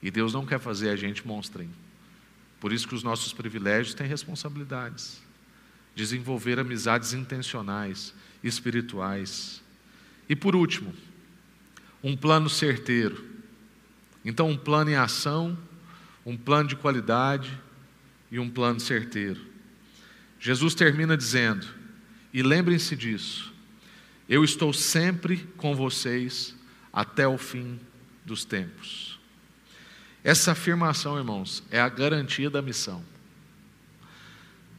E 0.03 0.11
Deus 0.11 0.33
não 0.33 0.45
quer 0.45 0.59
fazer 0.59 0.89
a 0.89 0.97
gente 0.97 1.25
monstrinho. 1.25 1.73
Por 2.59 2.73
isso 2.73 2.85
que 2.85 2.93
os 2.93 3.03
nossos 3.03 3.31
privilégios 3.31 3.95
têm 3.95 4.05
responsabilidades. 4.05 5.21
Desenvolver 5.95 6.59
amizades 6.59 7.13
intencionais, 7.13 8.13
espirituais. 8.43 9.63
E 10.27 10.35
por 10.35 10.57
último, 10.57 10.93
um 12.03 12.17
plano 12.17 12.49
certeiro. 12.49 13.23
Então, 14.25 14.49
um 14.49 14.57
plano 14.57 14.91
em 14.91 14.95
ação, 14.95 15.57
um 16.25 16.35
plano 16.35 16.67
de 16.67 16.75
qualidade 16.75 17.57
e 18.29 18.39
um 18.39 18.49
plano 18.49 18.81
certeiro. 18.81 19.39
Jesus 20.37 20.75
termina 20.75 21.15
dizendo: 21.15 21.65
e 22.33 22.43
lembrem-se 22.43 22.95
disso. 22.95 23.53
Eu 24.27 24.43
estou 24.43 24.73
sempre 24.73 25.37
com 25.55 25.73
vocês 25.73 26.53
até 26.91 27.25
o 27.25 27.37
fim 27.37 27.79
dos 28.25 28.43
tempos. 28.43 29.12
Essa 30.23 30.53
afirmação, 30.53 31.17
irmãos, 31.17 31.63
é 31.69 31.79
a 31.79 31.89
garantia 31.89 32.49
da 32.49 32.61
missão. 32.61 33.03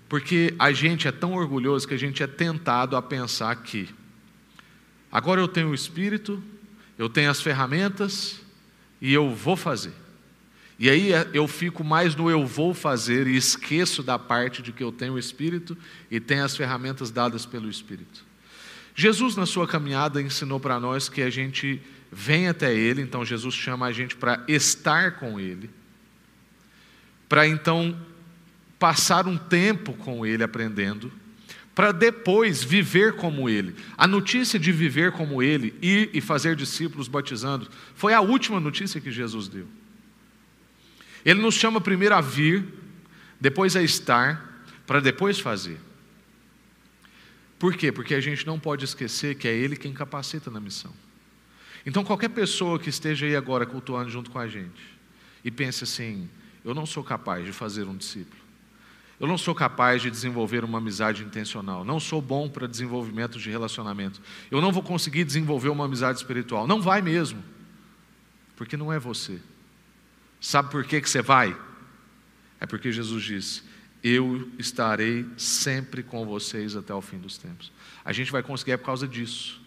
Porque 0.09 0.55
a 0.59 0.73
gente 0.73 1.07
é 1.07 1.13
tão 1.13 1.35
orgulhoso 1.35 1.87
que 1.87 1.95
a 1.95 1.99
gente 1.99 2.23
é 2.23 2.27
tentado 2.27 2.97
a 2.97 3.03
pensar 3.03 3.55
que 3.57 3.89
agora 5.13 5.41
eu 5.41 5.49
tenho 5.49 5.69
o 5.69 5.75
Espírito, 5.75 6.43
eu 6.97 7.09
tenho 7.09 7.31
as 7.31 7.43
ferramentas 7.43 8.41
e 9.01 9.13
eu 9.13 9.35
vou 9.35 9.57
fazer. 9.57 9.93
E 10.79 10.89
aí 10.91 11.13
é, 11.13 11.29
eu 11.33 11.47
fico 11.47 11.85
mais 11.85 12.17
no 12.17 12.31
eu 12.31 12.47
vou 12.47 12.75
fazer 12.75 13.27
e 13.27 13.37
esqueço 13.37 14.03
da 14.03 14.19
parte 14.19 14.63
de 14.63 14.73
que 14.73 14.83
eu 14.83 14.91
tenho 14.91 15.15
o 15.15 15.19
Espírito 15.19 15.77
e 16.11 16.19
tenho 16.19 16.45
as 16.45 16.57
ferramentas 16.57 17.11
dadas 17.11 17.47
pelo 17.47 17.69
Espírito. 17.69 18.25
Jesus, 18.95 19.37
na 19.37 19.47
sua 19.47 19.67
caminhada, 19.67 20.23
ensinou 20.23 20.61
para 20.61 20.79
nós 20.79 21.09
que 21.09 21.23
a 21.23 21.31
gente 21.31 21.81
vem 22.15 22.49
até 22.49 22.73
Ele, 22.73 23.03
então 23.03 23.25
Jesus 23.25 23.55
chama 23.55 23.87
a 23.87 23.93
gente 23.93 24.15
para 24.15 24.45
estar 24.47 25.19
com 25.19 25.41
Ele, 25.41 25.69
para 27.29 27.47
então 27.47 27.99
passar 28.79 29.27
um 29.27 29.37
tempo 29.37 29.95
com 29.95 30.25
Ele 30.25 30.45
aprendendo, 30.45 31.13
para 31.75 31.91
depois 31.91 32.63
viver 32.63 33.15
como 33.15 33.49
Ele. 33.49 33.75
A 33.99 34.07
notícia 34.07 34.61
de 34.61 34.71
viver 34.71 35.11
como 35.11 35.43
Ele, 35.43 35.75
ir 35.83 36.11
e 36.15 36.21
fazer 36.21 36.55
discípulos 36.55 37.09
batizando, 37.09 37.69
foi 37.97 38.15
a 38.15 38.21
última 38.21 38.61
notícia 38.61 39.01
que 39.01 39.11
Jesus 39.11 39.49
deu. 39.49 39.67
Ele 41.25 41.41
nos 41.41 41.55
chama 41.55 41.81
primeiro 41.81 42.15
a 42.15 42.21
vir, 42.21 42.65
depois 43.41 43.75
a 43.75 43.83
estar, 43.83 44.65
para 44.87 45.01
depois 45.01 45.41
fazer. 45.41 45.81
Por 47.59 47.75
quê? 47.75 47.91
Porque 47.91 48.15
a 48.15 48.21
gente 48.21 48.47
não 48.47 48.61
pode 48.61 48.85
esquecer 48.85 49.35
que 49.35 49.49
é 49.49 49.53
Ele 49.53 49.75
quem 49.75 49.93
capacita 49.93 50.51
na 50.51 50.61
missão. 50.61 50.93
Então, 51.87 52.03
qualquer 52.05 52.31
pessoa 52.31 52.79
que 52.79 52.89
esteja 52.89 53.27
aí 53.27 53.37
agora 53.37 53.67
cultuando 53.67 54.11
junto 54.11 54.31
com 54.31 54.39
a 54.39 54.49
gente 54.49 54.83
e 55.45 55.51
pense 55.51 55.85
assim: 55.85 56.29
eu 56.65 56.75
não 56.75 56.87
sou 56.87 57.05
capaz 57.05 57.45
de 57.45 57.53
fazer 57.53 57.85
um 57.85 57.97
discípulo, 57.97 58.41
eu 59.21 59.27
não 59.27 59.37
sou 59.37 59.55
capaz 59.55 60.01
de 60.01 60.11
desenvolver 60.11 60.65
uma 60.65 60.79
amizade 60.79 61.23
intencional, 61.23 61.85
não 61.85 62.01
sou 62.01 62.23
bom 62.23 62.49
para 62.49 62.67
desenvolvimento 62.67 63.39
de 63.39 63.51
relacionamento, 63.51 64.21
eu 64.51 64.61
não 64.61 64.73
vou 64.73 64.83
conseguir 64.83 65.25
desenvolver 65.25 65.69
uma 65.69 65.85
amizade 65.85 66.19
espiritual. 66.19 66.67
Não 66.67 66.81
vai 66.81 67.03
mesmo, 67.03 67.43
porque 68.57 68.77
não 68.77 68.93
é 68.93 68.99
você. 68.99 69.41
Sabe 70.41 70.71
por 70.71 70.85
que, 70.85 71.01
que 71.01 71.09
você 71.09 71.23
vai? 71.23 71.57
É 72.61 72.67
porque 72.67 72.91
Jesus 72.91 73.23
disse: 73.23 73.63
Eu 74.03 74.51
estarei 74.59 75.27
sempre 75.37 76.03
com 76.03 76.25
vocês 76.25 76.77
até 76.77 76.95
o 76.95 77.03
fim 77.03 77.19
dos 77.19 77.37
tempos. 77.37 77.71
A 78.05 78.13
gente 78.13 78.33
vai 78.33 78.43
conseguir 78.43 78.73
é 78.73 78.77
por 78.77 78.87
causa 78.87 79.07
disso. 79.07 79.64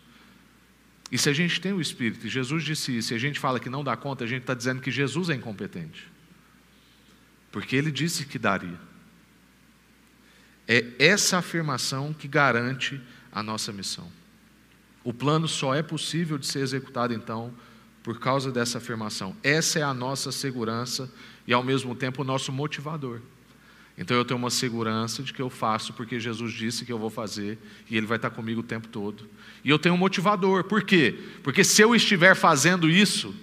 E 1.11 1.17
se 1.17 1.29
a 1.29 1.33
gente 1.33 1.61
tem 1.61 1.71
o 1.71 1.79
Espírito, 1.79 2.27
e 2.27 2.29
Jesus 2.29 2.63
disse 2.63 2.97
isso, 2.97 3.13
e 3.13 3.15
a 3.15 3.19
gente 3.19 3.39
fala 3.39 3.59
que 3.59 3.69
não 3.69 3.83
dá 3.83 3.95
conta, 3.95 4.23
a 4.23 4.27
gente 4.27 4.41
está 4.41 4.53
dizendo 4.53 4.81
que 4.81 4.91
Jesus 4.91 5.29
é 5.29 5.35
incompetente. 5.35 6.11
Porque 7.51 7.75
ele 7.75 7.91
disse 7.91 8.25
que 8.25 8.37
daria. 8.37 8.79
É 10.67 10.85
essa 10.99 11.37
afirmação 11.37 12.13
que 12.13 12.27
garante 12.27 13.01
a 13.31 13.41
nossa 13.41 13.71
missão. 13.71 14.11
O 15.03 15.13
plano 15.13 15.47
só 15.47 15.73
é 15.73 15.81
possível 15.81 16.37
de 16.37 16.45
ser 16.45 16.59
executado, 16.59 17.13
então, 17.13 17.53
por 18.03 18.19
causa 18.19 18.51
dessa 18.51 18.77
afirmação. 18.77 19.35
Essa 19.41 19.79
é 19.79 19.83
a 19.83 19.93
nossa 19.93 20.31
segurança 20.31 21.09
e, 21.47 21.53
ao 21.53 21.63
mesmo 21.63 21.95
tempo, 21.95 22.21
o 22.21 22.25
nosso 22.25 22.51
motivador. 22.51 23.21
Então 23.97 24.15
eu 24.15 24.23
tenho 24.23 24.37
uma 24.37 24.51
segurança 24.51 25.23
de 25.23 25.33
que 25.33 25.41
eu 25.41 25.49
faço 25.49 25.91
porque 25.93 26.19
Jesus 26.19 26.53
disse 26.53 26.85
que 26.85 26.93
eu 26.93 26.99
vou 26.99 27.09
fazer 27.09 27.57
e 27.89 27.97
Ele 27.97 28.05
vai 28.05 28.17
estar 28.17 28.29
comigo 28.29 28.59
o 28.59 28.63
tempo 28.63 28.87
todo. 28.87 29.27
E 29.67 29.69
eu 29.69 29.77
tenho 29.77 29.95
um 29.95 29.97
motivador, 29.97 30.63
por 30.63 30.81
quê? 30.81 31.19
Porque 31.43 31.61
se 31.61 31.81
eu 31.81 31.93
estiver 31.93 32.33
fazendo 32.37 32.89
isso, 32.89 33.35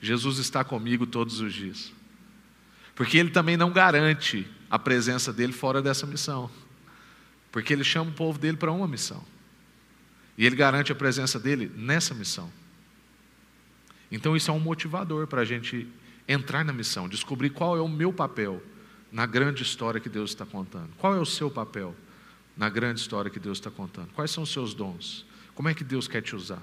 Jesus 0.00 0.38
está 0.38 0.64
comigo 0.64 1.06
todos 1.06 1.38
os 1.40 1.52
dias. 1.52 1.92
Porque 2.94 3.18
Ele 3.18 3.28
também 3.28 3.58
não 3.58 3.70
garante 3.70 4.48
a 4.70 4.78
presença 4.78 5.34
dele 5.34 5.52
fora 5.52 5.82
dessa 5.82 6.06
missão. 6.06 6.50
Porque 7.52 7.74
Ele 7.74 7.84
chama 7.84 8.10
o 8.10 8.14
povo 8.14 8.38
dele 8.38 8.56
para 8.56 8.72
uma 8.72 8.88
missão. 8.88 9.22
E 10.38 10.46
Ele 10.46 10.56
garante 10.56 10.92
a 10.92 10.94
presença 10.94 11.38
dele 11.38 11.70
nessa 11.76 12.14
missão. 12.14 12.50
Então 14.10 14.34
isso 14.34 14.50
é 14.50 14.54
um 14.54 14.58
motivador 14.58 15.26
para 15.26 15.42
a 15.42 15.44
gente 15.44 15.86
entrar 16.26 16.64
na 16.64 16.72
missão, 16.72 17.06
descobrir 17.06 17.50
qual 17.50 17.76
é 17.76 17.82
o 17.82 17.88
meu 17.88 18.14
papel 18.14 18.62
na 19.12 19.26
grande 19.26 19.62
história 19.62 20.00
que 20.00 20.08
Deus 20.08 20.30
está 20.30 20.46
contando? 20.46 20.88
Qual 20.96 21.14
é 21.14 21.20
o 21.20 21.26
seu 21.26 21.50
papel 21.50 21.94
na 22.56 22.70
grande 22.70 22.98
história 22.98 23.30
que 23.30 23.38
Deus 23.38 23.58
está 23.58 23.70
contando? 23.70 24.08
Quais 24.14 24.30
são 24.30 24.42
os 24.42 24.50
seus 24.50 24.72
dons? 24.72 25.26
Como 25.56 25.68
é 25.68 25.74
que 25.74 25.82
Deus 25.82 26.06
quer 26.06 26.22
te 26.22 26.36
usar? 26.36 26.62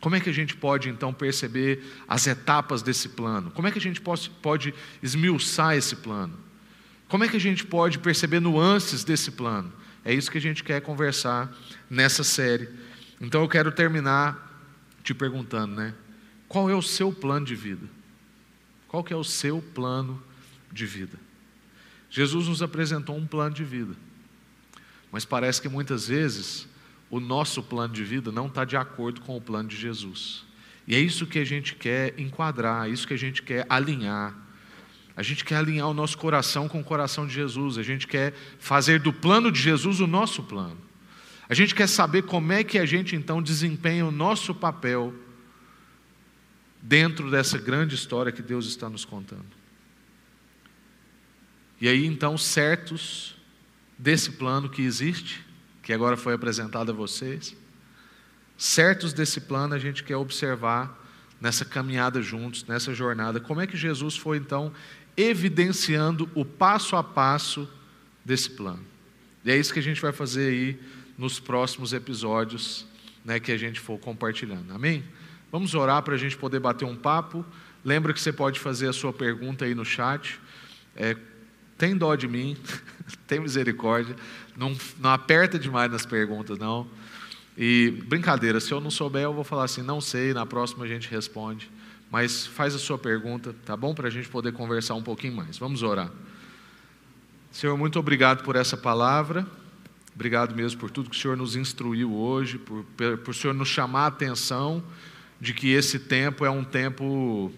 Como 0.00 0.16
é 0.16 0.20
que 0.20 0.30
a 0.30 0.32
gente 0.32 0.56
pode 0.56 0.88
então 0.88 1.12
perceber 1.12 1.84
as 2.08 2.26
etapas 2.26 2.80
desse 2.80 3.10
plano? 3.10 3.50
Como 3.50 3.68
é 3.68 3.70
que 3.70 3.78
a 3.78 3.82
gente 3.82 4.00
pode, 4.00 4.74
esmiuçar 5.02 5.76
esse 5.76 5.96
plano? 5.96 6.38
Como 7.06 7.22
é 7.22 7.28
que 7.28 7.36
a 7.36 7.40
gente 7.40 7.66
pode 7.66 7.98
perceber 7.98 8.40
nuances 8.40 9.04
desse 9.04 9.32
plano? 9.32 9.70
É 10.02 10.14
isso 10.14 10.30
que 10.30 10.38
a 10.38 10.40
gente 10.40 10.64
quer 10.64 10.80
conversar 10.80 11.54
nessa 11.90 12.24
série. 12.24 12.70
Então 13.20 13.42
eu 13.42 13.48
quero 13.48 13.70
terminar 13.70 14.50
te 15.04 15.12
perguntando, 15.12 15.76
né? 15.76 15.94
Qual 16.48 16.70
é 16.70 16.74
o 16.74 16.82
seu 16.82 17.12
plano 17.12 17.44
de 17.44 17.54
vida? 17.54 17.86
Qual 18.88 19.04
que 19.04 19.12
é 19.12 19.16
o 19.16 19.22
seu 19.22 19.60
plano 19.60 20.22
de 20.72 20.86
vida. 20.86 21.18
Jesus 22.08 22.48
nos 22.48 22.62
apresentou 22.62 23.16
um 23.16 23.26
plano 23.26 23.54
de 23.54 23.64
vida, 23.64 23.94
mas 25.10 25.24
parece 25.24 25.60
que 25.60 25.68
muitas 25.68 26.08
vezes 26.08 26.66
o 27.12 27.20
nosso 27.20 27.62
plano 27.62 27.92
de 27.92 28.02
vida 28.02 28.32
não 28.32 28.46
está 28.46 28.64
de 28.64 28.74
acordo 28.74 29.20
com 29.20 29.36
o 29.36 29.40
plano 29.40 29.68
de 29.68 29.76
Jesus. 29.76 30.46
E 30.88 30.94
é 30.94 30.98
isso 30.98 31.26
que 31.26 31.38
a 31.38 31.44
gente 31.44 31.74
quer 31.74 32.18
enquadrar, 32.18 32.86
é 32.86 32.90
isso 32.90 33.06
que 33.06 33.12
a 33.12 33.18
gente 33.18 33.42
quer 33.42 33.66
alinhar. 33.68 34.34
A 35.14 35.22
gente 35.22 35.44
quer 35.44 35.56
alinhar 35.56 35.88
o 35.88 35.92
nosso 35.92 36.16
coração 36.16 36.66
com 36.70 36.80
o 36.80 36.84
coração 36.84 37.26
de 37.26 37.34
Jesus, 37.34 37.76
a 37.76 37.82
gente 37.82 38.06
quer 38.06 38.32
fazer 38.58 38.98
do 38.98 39.12
plano 39.12 39.52
de 39.52 39.60
Jesus 39.60 40.00
o 40.00 40.06
nosso 40.06 40.42
plano. 40.42 40.80
A 41.50 41.52
gente 41.52 41.74
quer 41.74 41.86
saber 41.86 42.22
como 42.22 42.50
é 42.50 42.64
que 42.64 42.78
a 42.78 42.86
gente 42.86 43.14
então 43.14 43.42
desempenha 43.42 44.06
o 44.06 44.10
nosso 44.10 44.54
papel 44.54 45.14
dentro 46.80 47.30
dessa 47.30 47.58
grande 47.58 47.94
história 47.94 48.32
que 48.32 48.40
Deus 48.40 48.64
está 48.64 48.88
nos 48.88 49.04
contando. 49.04 49.44
E 51.78 51.86
aí 51.86 52.06
então, 52.06 52.38
certos 52.38 53.36
desse 53.98 54.30
plano 54.30 54.70
que 54.70 54.80
existe, 54.80 55.51
que 55.82 55.92
agora 55.92 56.16
foi 56.16 56.34
apresentado 56.34 56.90
a 56.90 56.94
vocês, 56.94 57.56
certos 58.56 59.12
desse 59.12 59.40
plano 59.40 59.74
a 59.74 59.78
gente 59.78 60.04
quer 60.04 60.16
observar 60.16 61.00
nessa 61.40 61.64
caminhada 61.64 62.22
juntos, 62.22 62.64
nessa 62.64 62.94
jornada, 62.94 63.40
como 63.40 63.60
é 63.60 63.66
que 63.66 63.76
Jesus 63.76 64.16
foi 64.16 64.36
então 64.36 64.72
evidenciando 65.16 66.30
o 66.34 66.44
passo 66.44 66.94
a 66.94 67.02
passo 67.02 67.68
desse 68.24 68.50
plano. 68.50 68.84
E 69.44 69.50
é 69.50 69.56
isso 69.56 69.72
que 69.72 69.80
a 69.80 69.82
gente 69.82 70.00
vai 70.00 70.12
fazer 70.12 70.50
aí 70.50 70.80
nos 71.18 71.40
próximos 71.40 71.92
episódios 71.92 72.86
né, 73.24 73.40
que 73.40 73.52
a 73.52 73.56
gente 73.56 73.80
for 73.80 73.98
compartilhando. 73.98 74.72
Amém? 74.72 75.04
Vamos 75.50 75.74
orar 75.74 76.02
para 76.02 76.14
a 76.14 76.18
gente 76.18 76.36
poder 76.36 76.60
bater 76.60 76.84
um 76.84 76.96
papo. 76.96 77.44
Lembra 77.84 78.12
que 78.12 78.20
você 78.20 78.32
pode 78.32 78.60
fazer 78.60 78.88
a 78.88 78.92
sua 78.92 79.12
pergunta 79.12 79.64
aí 79.64 79.74
no 79.74 79.84
chat. 79.84 80.40
É, 80.96 81.16
tem 81.76 81.96
dó 81.96 82.14
de 82.14 82.28
mim, 82.28 82.56
tem 83.26 83.40
misericórdia, 83.40 84.16
não, 84.56 84.76
não 84.98 85.10
aperta 85.10 85.58
demais 85.58 85.90
nas 85.90 86.06
perguntas, 86.06 86.58
não. 86.58 86.86
E 87.56 88.02
brincadeira, 88.06 88.60
se 88.60 88.72
eu 88.72 88.80
não 88.80 88.90
souber, 88.90 89.22
eu 89.22 89.34
vou 89.34 89.44
falar 89.44 89.64
assim, 89.64 89.82
não 89.82 90.00
sei, 90.00 90.32
na 90.32 90.46
próxima 90.46 90.84
a 90.84 90.88
gente 90.88 91.08
responde. 91.10 91.70
Mas 92.10 92.46
faz 92.46 92.74
a 92.74 92.78
sua 92.78 92.98
pergunta, 92.98 93.54
tá 93.64 93.76
bom? 93.76 93.94
Para 93.94 94.08
a 94.08 94.10
gente 94.10 94.28
poder 94.28 94.52
conversar 94.52 94.94
um 94.94 95.02
pouquinho 95.02 95.34
mais. 95.34 95.58
Vamos 95.58 95.82
orar. 95.82 96.10
Senhor, 97.50 97.76
muito 97.76 97.98
obrigado 97.98 98.42
por 98.42 98.56
essa 98.56 98.76
palavra. 98.76 99.46
Obrigado 100.14 100.54
mesmo 100.54 100.78
por 100.78 100.90
tudo 100.90 101.08
que 101.08 101.16
o 101.16 101.18
Senhor 101.18 101.36
nos 101.36 101.56
instruiu 101.56 102.14
hoje, 102.14 102.58
por, 102.58 102.84
por 102.84 103.30
o 103.30 103.34
Senhor 103.34 103.54
nos 103.54 103.68
chamar 103.68 104.04
a 104.04 104.06
atenção 104.08 104.82
de 105.40 105.54
que 105.54 105.72
esse 105.72 105.98
tempo 105.98 106.44
é 106.44 106.50
um 106.50 106.62
tempo 106.62 107.50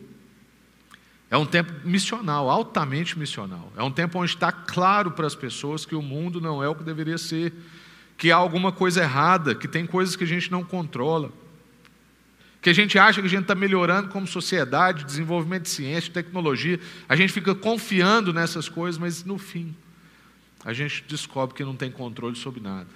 é 1.30 1.36
um 1.36 1.46
tempo 1.46 1.72
missional, 1.84 2.48
altamente 2.48 3.18
missional. 3.18 3.72
É 3.76 3.82
um 3.82 3.90
tempo 3.90 4.18
onde 4.18 4.32
está 4.32 4.52
claro 4.52 5.10
para 5.10 5.26
as 5.26 5.34
pessoas 5.34 5.84
que 5.84 5.94
o 5.94 6.02
mundo 6.02 6.40
não 6.40 6.62
é 6.62 6.68
o 6.68 6.74
que 6.74 6.84
deveria 6.84 7.18
ser, 7.18 7.52
que 8.16 8.30
há 8.30 8.36
alguma 8.36 8.70
coisa 8.70 9.02
errada, 9.02 9.54
que 9.54 9.66
tem 9.66 9.86
coisas 9.86 10.14
que 10.14 10.24
a 10.24 10.26
gente 10.26 10.50
não 10.50 10.62
controla, 10.62 11.32
que 12.62 12.70
a 12.70 12.72
gente 12.72 12.98
acha 12.98 13.20
que 13.20 13.26
a 13.26 13.30
gente 13.30 13.42
está 13.42 13.54
melhorando 13.54 14.08
como 14.08 14.26
sociedade, 14.26 15.04
desenvolvimento 15.04 15.64
de 15.64 15.70
ciência, 15.70 16.12
tecnologia, 16.12 16.78
a 17.08 17.16
gente 17.16 17.32
fica 17.32 17.54
confiando 17.54 18.32
nessas 18.32 18.68
coisas, 18.68 18.98
mas 18.98 19.24
no 19.24 19.36
fim, 19.36 19.74
a 20.64 20.72
gente 20.72 21.04
descobre 21.06 21.54
que 21.54 21.64
não 21.64 21.76
tem 21.76 21.90
controle 21.90 22.36
sobre 22.36 22.60
nada. 22.60 22.88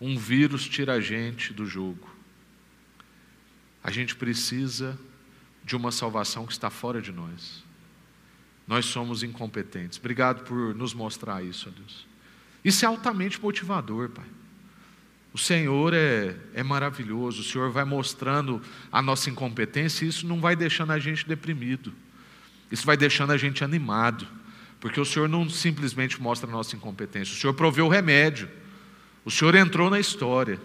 Um 0.00 0.18
vírus 0.18 0.68
tira 0.68 0.94
a 0.94 1.00
gente 1.00 1.52
do 1.52 1.64
jogo. 1.64 2.08
A 3.82 3.90
gente 3.90 4.14
precisa 4.14 4.98
de 5.68 5.76
uma 5.76 5.92
salvação 5.92 6.46
que 6.46 6.52
está 6.52 6.70
fora 6.70 7.00
de 7.02 7.12
nós. 7.12 7.62
Nós 8.66 8.86
somos 8.86 9.22
incompetentes. 9.22 9.98
Obrigado 9.98 10.42
por 10.44 10.74
nos 10.74 10.94
mostrar 10.94 11.44
isso, 11.44 11.70
Deus. 11.70 12.06
Isso 12.64 12.86
é 12.86 12.88
altamente 12.88 13.38
motivador, 13.40 14.08
Pai. 14.08 14.24
O 15.30 15.36
Senhor 15.36 15.92
é, 15.92 16.34
é 16.54 16.62
maravilhoso, 16.62 17.42
o 17.42 17.44
Senhor 17.44 17.70
vai 17.70 17.84
mostrando 17.84 18.62
a 18.90 19.02
nossa 19.02 19.28
incompetência 19.28 20.06
e 20.06 20.08
isso 20.08 20.26
não 20.26 20.40
vai 20.40 20.56
deixando 20.56 20.90
a 20.90 20.98
gente 20.98 21.28
deprimido, 21.28 21.92
isso 22.72 22.86
vai 22.86 22.96
deixando 22.96 23.32
a 23.32 23.36
gente 23.36 23.62
animado, 23.62 24.26
porque 24.80 24.98
o 24.98 25.04
Senhor 25.04 25.28
não 25.28 25.50
simplesmente 25.50 26.20
mostra 26.20 26.48
a 26.48 26.52
nossa 26.52 26.74
incompetência, 26.74 27.34
o 27.34 27.36
Senhor 27.38 27.52
proveu 27.52 27.86
o 27.86 27.90
remédio, 27.90 28.48
o 29.22 29.30
Senhor 29.30 29.54
entrou 29.54 29.90
na 29.90 30.00
história, 30.00 30.58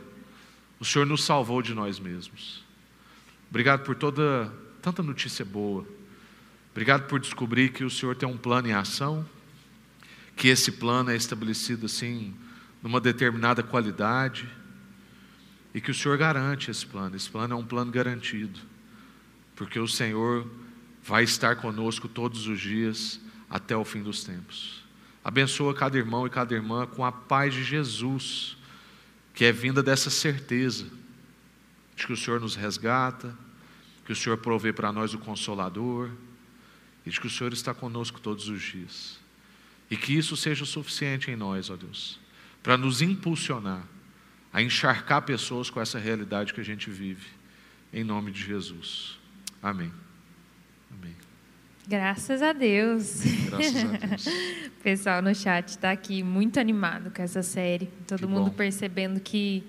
o 0.80 0.86
Senhor 0.86 1.06
nos 1.06 1.26
salvou 1.26 1.62
de 1.62 1.74
nós 1.74 2.00
mesmos. 2.00 2.63
Obrigado 3.50 3.84
por 3.84 3.96
toda 3.96 4.62
tanta 4.84 5.02
notícia 5.02 5.46
boa. 5.46 5.88
Obrigado 6.72 7.08
por 7.08 7.17
descobrir 7.17 7.72
que 7.72 7.86
o 7.86 7.89
Senhor 7.89 8.17
tem 8.17 8.28
um 8.28 8.38
plano 8.38 8.67
em 8.67 8.74
ação, 8.74 9.26
que 10.36 10.50
esse 10.50 10.74
plano 10.74 11.10
é 11.10 11.15
estabelecido 11.15 11.86
assim 11.86 12.36
numa 12.82 13.00
determinada 13.00 13.63
qualidade 13.63 14.46
e 15.74 15.80
que 15.80 15.89
o 15.89 15.93
Senhor 15.93 16.17
garante 16.17 16.69
esse 16.69 16.86
plano. 16.86 17.15
Esse 17.15 17.30
plano 17.30 17.54
é 17.54 17.58
um 17.58 17.65
plano 17.65 17.93
garantido, 17.93 18.60
porque 19.56 19.80
o 19.80 19.88
Senhor 19.88 20.46
vai 21.02 21.24
estar 21.24 21.56
conosco 21.56 22.10
todos 22.10 22.46
os 22.46 22.60
dias 22.60 23.22
até 23.50 23.78
o 23.78 23.86
fim 23.86 24.04
dos 24.04 24.26
tempos. 24.26 24.84
Abençoa 25.24 25.74
cada 25.74 25.98
irmão 25.98 26.28
e 26.28 26.30
cada 26.30 26.54
irmã 26.54 26.86
com 26.86 27.06
a 27.06 27.12
paz 27.12 27.54
de 27.54 27.63
Jesus, 27.63 28.58
que 29.34 29.46
é 29.46 29.52
vinda 29.54 29.82
dessa 29.82 30.10
certeza 30.10 30.88
de 31.96 32.06
que 32.06 32.12
o 32.12 32.17
Senhor 32.17 32.41
nos 32.41 32.56
resgata, 32.56 33.34
que 34.06 34.12
o 34.12 34.16
Senhor 34.16 34.38
provê 34.38 34.74
para 34.74 34.92
nós 34.92 35.13
o 35.13 35.20
consolador 35.20 36.10
e 37.06 37.10
de 37.10 37.20
que 37.20 37.28
o 37.28 37.30
Senhor 37.30 37.54
está 37.54 37.74
conosco 37.74 38.20
todos 38.20 38.48
os 38.48 38.62
dias. 38.62 39.20
E 39.89 39.98
que 39.98 40.18
isso 40.18 40.36
seja 40.36 40.66
suficiente 40.66 41.30
em 41.30 41.36
nós, 41.36 41.70
ó 41.70 41.76
Deus, 41.76 42.20
para 42.62 42.78
nos 42.78 43.02
impulsionar 43.02 43.84
a 44.54 44.62
encharcar 44.62 45.24
pessoas 45.24 45.70
com 45.72 45.82
essa 45.82 45.98
realidade 45.98 46.54
que 46.54 46.62
a 46.62 46.63
gente 46.63 46.89
vive. 46.89 47.26
Em 47.92 48.04
nome 48.04 48.32
de 48.32 48.44
Jesus. 48.44 49.18
Amém. 49.62 49.92
Amém. 50.92 51.16
Graças 51.88 52.42
a 52.42 52.54
Deus. 52.54 53.22
Graças 53.48 53.76
a 53.84 53.98
Deus. 53.98 54.28
o 54.28 54.72
pessoal 54.84 55.22
no 55.22 55.34
chat 55.34 55.70
está 55.70 55.92
aqui 55.92 56.22
muito 56.22 56.60
animado 56.60 57.12
com 57.12 57.22
essa 57.22 57.42
série. 57.42 57.88
Todo 58.08 58.20
Que 58.20 58.26
mundo 58.28 58.52
bom. 58.52 58.56
percebendo 58.56 59.20
que 59.20 59.63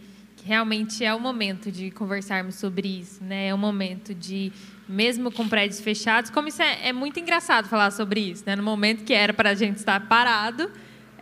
realmente 0.44 1.02
é 1.02 1.14
o 1.14 1.18
momento 1.18 1.72
de 1.72 1.90
conversarmos 1.90 2.57
sobre 2.57 2.87
isso, 2.87 3.24
né? 3.24 3.48
É 3.48 3.54
o 3.54 3.59
momento 3.59 4.14
de, 4.14 4.52
mesmo 4.87 5.33
com 5.33 5.48
prédios 5.48 5.80
fechados, 5.80 6.30
como 6.30 6.48
isso 6.48 6.61
é, 6.62 6.88
é 6.88 6.92
muito 6.92 7.18
engraçado 7.18 7.66
falar 7.66 7.90
sobre 7.90 8.20
isso, 8.20 8.44
né? 8.46 8.54
No 8.54 8.62
momento 8.62 9.04
que 9.04 9.14
era 9.14 9.33
para 9.33 9.50
a 9.50 9.54
gente 9.54 9.78
estar 9.78 10.07
parado, 10.07 10.70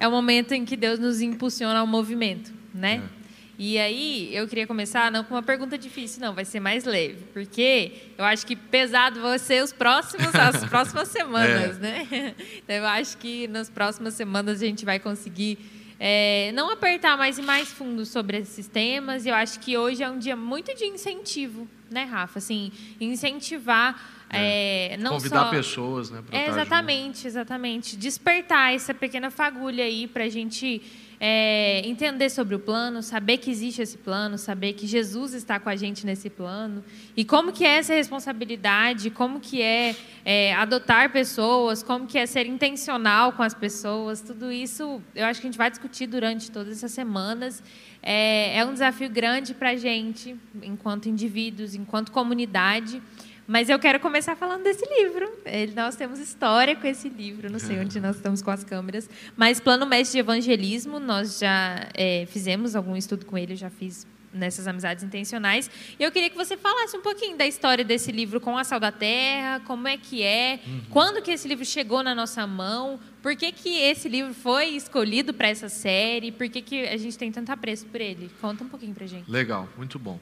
é 0.00 0.08
o 0.08 0.10
momento 0.10 0.52
em 0.52 0.64
que 0.64 0.76
Deus 0.76 0.98
nos 0.98 1.20
impulsiona 1.20 1.78
ao 1.78 1.86
movimento, 1.86 2.52
né? 2.74 3.00
É. 3.18 3.22
E 3.58 3.78
aí, 3.78 4.34
eu 4.34 4.48
queria 4.48 4.66
começar 4.66 5.12
não 5.12 5.22
com 5.22 5.34
uma 5.34 5.42
pergunta 5.42 5.78
difícil, 5.78 6.20
não, 6.20 6.34
vai 6.34 6.44
ser 6.44 6.58
mais 6.58 6.84
leve, 6.84 7.24
porque 7.32 7.92
eu 8.18 8.24
acho 8.24 8.44
que 8.44 8.56
pesado 8.56 9.20
vão 9.20 9.38
ser 9.38 9.62
os 9.62 9.72
próximos, 9.72 10.34
as 10.34 10.64
próximas 10.64 11.06
semanas, 11.12 11.78
né? 11.78 12.08
Então, 12.58 12.74
eu 12.74 12.86
acho 12.86 13.16
que 13.18 13.46
nas 13.46 13.70
próximas 13.70 14.14
semanas 14.14 14.60
a 14.60 14.66
gente 14.66 14.84
vai 14.84 14.98
conseguir 14.98 15.58
é, 16.04 16.50
não 16.52 16.68
apertar 16.68 17.16
mais 17.16 17.38
e 17.38 17.42
mais 17.42 17.68
fundo 17.68 18.04
sobre 18.04 18.38
esses 18.38 18.66
temas. 18.66 19.24
E 19.24 19.28
eu 19.28 19.36
acho 19.36 19.60
que 19.60 19.78
hoje 19.78 20.02
é 20.02 20.10
um 20.10 20.18
dia 20.18 20.34
muito 20.34 20.74
de 20.74 20.84
incentivo, 20.84 21.68
né, 21.88 22.02
Rafa? 22.02 22.40
Assim, 22.40 22.72
incentivar. 23.00 24.26
é, 24.28 24.96
não 24.98 25.12
Convidar 25.12 25.44
só... 25.44 25.50
pessoas, 25.50 26.10
né? 26.10 26.20
pra 26.26 26.36
É, 26.36 26.40
estar 26.40 26.50
junto. 26.52 26.60
exatamente, 26.60 27.26
exatamente. 27.28 27.96
Despertar 27.96 28.74
essa 28.74 28.92
pequena 28.92 29.30
fagulha 29.30 29.84
aí 29.84 30.08
para 30.08 30.24
a 30.24 30.28
gente 30.28 30.82
é, 31.24 31.80
entender 31.86 32.28
sobre 32.30 32.56
o 32.56 32.58
plano, 32.58 33.00
saber 33.00 33.38
que 33.38 33.48
existe 33.48 33.80
esse 33.80 33.96
plano, 33.96 34.36
saber 34.36 34.72
que 34.72 34.88
Jesus 34.88 35.34
está 35.34 35.60
com 35.60 35.68
a 35.68 35.76
gente 35.76 36.04
nesse 36.04 36.28
plano 36.28 36.82
e 37.16 37.24
como 37.24 37.52
que 37.52 37.64
é 37.64 37.78
essa 37.78 37.94
responsabilidade, 37.94 39.08
como 39.08 39.38
que 39.38 39.62
é, 39.62 39.94
é, 40.24 40.52
adotar 40.54 41.12
pessoas, 41.12 41.80
como 41.80 42.08
que 42.08 42.18
é 42.18 42.26
ser 42.26 42.44
intencional 42.46 43.34
com 43.34 43.44
as 43.44 43.54
pessoas, 43.54 44.20
tudo 44.20 44.50
isso 44.50 45.00
eu 45.14 45.24
acho 45.24 45.40
que 45.40 45.46
a 45.46 45.50
gente 45.50 45.58
vai 45.58 45.70
discutir 45.70 46.08
durante 46.08 46.50
todas 46.50 46.78
essas 46.78 46.90
semanas. 46.90 47.62
É, 48.02 48.58
é 48.58 48.64
um 48.64 48.72
desafio 48.72 49.08
grande 49.08 49.54
para 49.54 49.70
a 49.70 49.76
gente, 49.76 50.34
enquanto 50.60 51.08
indivíduos, 51.08 51.76
enquanto 51.76 52.10
comunidade. 52.10 53.00
Mas 53.46 53.68
eu 53.68 53.78
quero 53.78 53.98
começar 54.00 54.36
falando 54.36 54.62
desse 54.62 54.84
livro. 54.86 55.30
Nós 55.74 55.96
temos 55.96 56.18
história 56.18 56.76
com 56.76 56.86
esse 56.86 57.08
livro, 57.08 57.50
não 57.50 57.58
sei 57.58 57.78
onde 57.80 58.00
nós 58.00 58.16
estamos 58.16 58.40
com 58.40 58.50
as 58.50 58.62
câmeras. 58.64 59.08
Mas 59.36 59.60
Plano 59.60 59.84
Mestre 59.84 60.16
de 60.16 60.20
Evangelismo, 60.20 61.00
nós 61.00 61.38
já 61.38 61.88
é, 61.94 62.26
fizemos 62.26 62.76
algum 62.76 62.96
estudo 62.96 63.26
com 63.26 63.36
ele, 63.36 63.54
eu 63.54 63.56
já 63.56 63.70
fiz 63.70 64.06
nessas 64.32 64.66
amizades 64.66 65.04
intencionais. 65.04 65.70
E 65.98 66.02
eu 66.02 66.10
queria 66.10 66.30
que 66.30 66.36
você 66.36 66.56
falasse 66.56 66.96
um 66.96 67.02
pouquinho 67.02 67.36
da 67.36 67.46
história 67.46 67.84
desse 67.84 68.10
livro 68.10 68.40
com 68.40 68.56
a 68.56 68.64
Sal 68.64 68.80
da 68.80 68.90
Terra, 68.90 69.60
como 69.66 69.86
é 69.86 69.96
que 69.96 70.22
é, 70.22 70.60
quando 70.90 71.22
que 71.22 71.30
esse 71.30 71.46
livro 71.46 71.64
chegou 71.64 72.02
na 72.02 72.14
nossa 72.14 72.46
mão, 72.46 72.98
por 73.20 73.36
que, 73.36 73.52
que 73.52 73.78
esse 73.78 74.08
livro 74.08 74.34
foi 74.34 74.68
escolhido 74.70 75.32
para 75.34 75.48
essa 75.48 75.68
série, 75.68 76.32
por 76.32 76.48
que, 76.48 76.62
que 76.62 76.88
a 76.88 76.96
gente 76.96 77.16
tem 77.16 77.30
tanto 77.30 77.50
apreço 77.52 77.86
por 77.86 78.00
ele. 78.00 78.30
Conta 78.40 78.64
um 78.64 78.68
pouquinho 78.68 78.94
para 78.94 79.06
gente. 79.06 79.30
Legal, 79.30 79.68
muito 79.76 79.98
bom. 79.98 80.18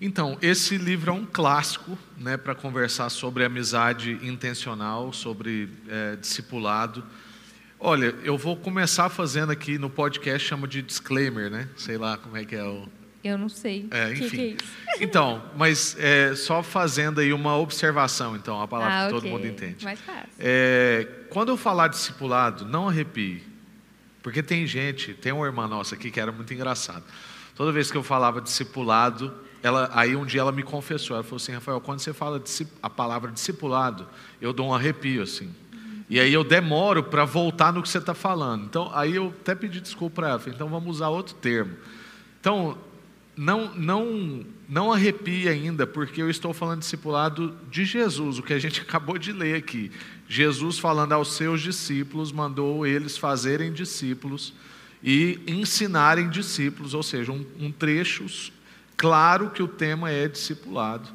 Então, 0.00 0.36
esse 0.42 0.76
livro 0.76 1.10
é 1.10 1.14
um 1.14 1.24
clássico 1.24 1.96
né, 2.18 2.36
para 2.36 2.54
conversar 2.54 3.08
sobre 3.10 3.44
amizade 3.44 4.18
intencional, 4.22 5.12
sobre 5.12 5.68
é, 5.88 6.16
discipulado. 6.16 7.04
Olha, 7.78 8.14
eu 8.22 8.36
vou 8.36 8.56
começar 8.56 9.08
fazendo 9.08 9.52
aqui 9.52 9.78
no 9.78 9.90
podcast, 9.90 10.48
chama 10.48 10.66
de 10.66 10.82
disclaimer, 10.82 11.50
né? 11.50 11.68
Sei 11.76 11.98
lá 11.98 12.16
como 12.16 12.36
é 12.36 12.44
que 12.44 12.56
é 12.56 12.64
o. 12.64 12.88
Eu 13.22 13.38
não 13.38 13.48
sei. 13.48 13.88
É, 13.90 14.06
O 14.06 14.14
que, 14.14 14.24
enfim. 14.24 14.36
que 14.36 14.42
é 14.42 14.46
isso? 14.48 14.84
Então, 15.00 15.42
mas 15.56 15.96
é, 15.98 16.34
só 16.36 16.62
fazendo 16.62 17.20
aí 17.20 17.32
uma 17.32 17.56
observação, 17.56 18.36
então, 18.36 18.60
a 18.62 18.68
palavra 18.68 18.94
ah, 18.94 19.04
que 19.06 19.10
todo 19.10 19.18
ok. 19.18 19.30
mundo 19.30 19.46
entende. 19.46 19.84
Mais 19.84 20.00
fácil. 20.00 20.28
É, 20.38 21.06
quando 21.30 21.48
eu 21.48 21.56
falar 21.56 21.88
discipulado, 21.88 22.64
não 22.64 22.88
arrepie. 22.88 23.42
Porque 24.22 24.42
tem 24.42 24.66
gente, 24.66 25.12
tem 25.12 25.32
uma 25.32 25.44
irmã 25.44 25.66
nossa 25.66 25.94
aqui 25.94 26.10
que 26.10 26.18
era 26.18 26.32
muito 26.32 26.54
engraçada. 26.54 27.04
Toda 27.54 27.70
vez 27.72 27.90
que 27.90 27.96
eu 27.96 28.02
falava 28.02 28.40
discipulado, 28.40 29.34
ela, 29.64 29.90
aí 29.94 30.14
um 30.14 30.26
dia 30.26 30.42
ela 30.42 30.52
me 30.52 30.62
confessou, 30.62 31.16
ela 31.16 31.24
falou 31.24 31.36
assim, 31.36 31.52
Rafael, 31.52 31.80
quando 31.80 31.98
você 31.98 32.12
fala 32.12 32.40
a 32.82 32.90
palavra 32.90 33.32
discipulado, 33.32 34.06
eu 34.38 34.52
dou 34.52 34.68
um 34.68 34.74
arrepio 34.74 35.22
assim. 35.22 35.50
E 36.10 36.20
aí 36.20 36.30
eu 36.34 36.44
demoro 36.44 37.02
para 37.02 37.24
voltar 37.24 37.72
no 37.72 37.82
que 37.82 37.88
você 37.88 37.96
está 37.96 38.12
falando. 38.12 38.66
Então, 38.66 38.90
aí 38.94 39.16
eu 39.16 39.28
até 39.28 39.54
pedi 39.54 39.80
desculpa 39.80 40.16
para 40.16 40.28
ela, 40.28 40.38
falei, 40.38 40.54
então 40.54 40.68
vamos 40.68 40.96
usar 40.96 41.08
outro 41.08 41.34
termo. 41.36 41.74
Então, 42.38 42.76
não, 43.34 43.74
não, 43.74 44.44
não 44.68 44.92
arrepie 44.92 45.48
ainda, 45.48 45.86
porque 45.86 46.20
eu 46.20 46.28
estou 46.28 46.52
falando 46.52 46.80
discipulado 46.80 47.56
de 47.70 47.86
Jesus, 47.86 48.38
o 48.38 48.42
que 48.42 48.52
a 48.52 48.58
gente 48.58 48.82
acabou 48.84 49.16
de 49.16 49.32
ler 49.32 49.56
aqui. 49.56 49.90
Jesus 50.28 50.78
falando 50.78 51.12
aos 51.14 51.32
seus 51.32 51.62
discípulos, 51.62 52.32
mandou 52.32 52.86
eles 52.86 53.16
fazerem 53.16 53.72
discípulos 53.72 54.52
e 55.02 55.40
ensinarem 55.46 56.28
discípulos, 56.28 56.92
ou 56.92 57.02
seja, 57.02 57.32
um, 57.32 57.46
um 57.58 57.72
trecho 57.72 58.26
claro 58.96 59.50
que 59.50 59.62
o 59.62 59.68
tema 59.68 60.10
é 60.10 60.28
discipulado. 60.28 61.08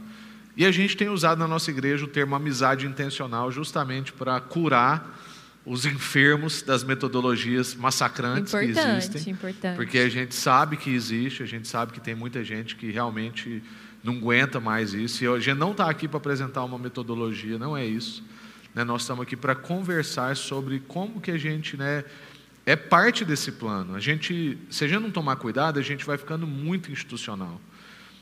E 0.56 0.65
a 0.65 0.72
gente 0.72 0.98
tem 0.98 1.08
usado 1.08 1.39
na 1.39 1.48
nossa 1.48 1.72
igreja 1.72 2.04
o 2.04 2.08
termo 2.08 2.36
amizade 2.36 2.86
intencional 2.86 3.52
justamente 3.52 4.12
para 4.12 4.39
curar 4.42 5.18
os 5.65 5.86
enfermos 5.86 6.62
das 6.62 6.84
metodologias 6.84 7.76
massacrantes 7.76 8.52
que 8.52 8.65
Importante, 8.65 8.98
existem. 8.98 9.34
importante. 9.34 9.76
Porque 9.76 10.00
a 10.00 10.10
gente 10.10 10.36
sabe 10.36 10.78
que 10.78 10.89
existe, 10.89 11.44
a 11.44 11.46
gente 11.46 11.68
sabe 11.68 11.94
que 11.94 12.00
tem 12.00 12.15
muita 12.15 12.44
gente 12.44 12.76
que 12.76 12.89
realmente 12.92 13.62
não 14.04 14.15
aguenta 14.15 14.60
mais 14.60 14.94
isso. 14.94 15.24
E 15.24 15.28
a 15.28 15.39
gente 15.39 15.58
não 15.58 15.72
está 15.72 15.89
aqui 15.89 16.08
para 16.08 16.18
apresentar 16.18 16.63
uma 16.63 16.78
metodologia, 16.78 17.58
não 17.58 17.78
é 17.78 17.86
isso. 17.86 18.24
Né? 18.74 18.84
Nós 18.84 19.02
estamos 19.02 19.24
aqui 19.24 19.36
para 19.36 19.56
conversar 19.56 20.36
sobre 20.36 20.80
como 20.80 21.21
que 21.21 21.32
a 21.32 21.38
gente 21.38 21.77
né, 21.77 22.04
é 22.65 22.75
parte 22.75 23.23
desse 23.23 23.52
plano. 23.52 23.96
A 23.96 24.00
gente, 24.00 24.58
se 24.69 24.86
a 24.86 24.88
gente 24.88 25.02
não 25.02 25.12
tomar 25.12 25.36
cuidado, 25.36 25.80
a 25.80 25.84
gente 25.84 26.06
vai 26.06 26.17
ficando 26.17 26.48
muito 26.48 26.92
institucional. 26.92 27.60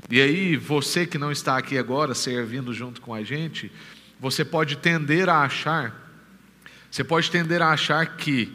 E 0.09 0.21
aí, 0.21 0.55
você 0.55 1.05
que 1.05 1.17
não 1.17 1.31
está 1.31 1.57
aqui 1.57 1.77
agora, 1.77 2.13
servindo 2.13 2.73
junto 2.73 3.01
com 3.01 3.13
a 3.13 3.23
gente, 3.23 3.71
você 4.19 4.45
pode 4.45 4.77
tender 4.77 5.29
a 5.29 5.43
achar 5.43 6.07
você 6.89 7.03
pode 7.03 7.29
tender 7.29 7.61
a 7.61 7.71
achar 7.71 8.17
que 8.17 8.51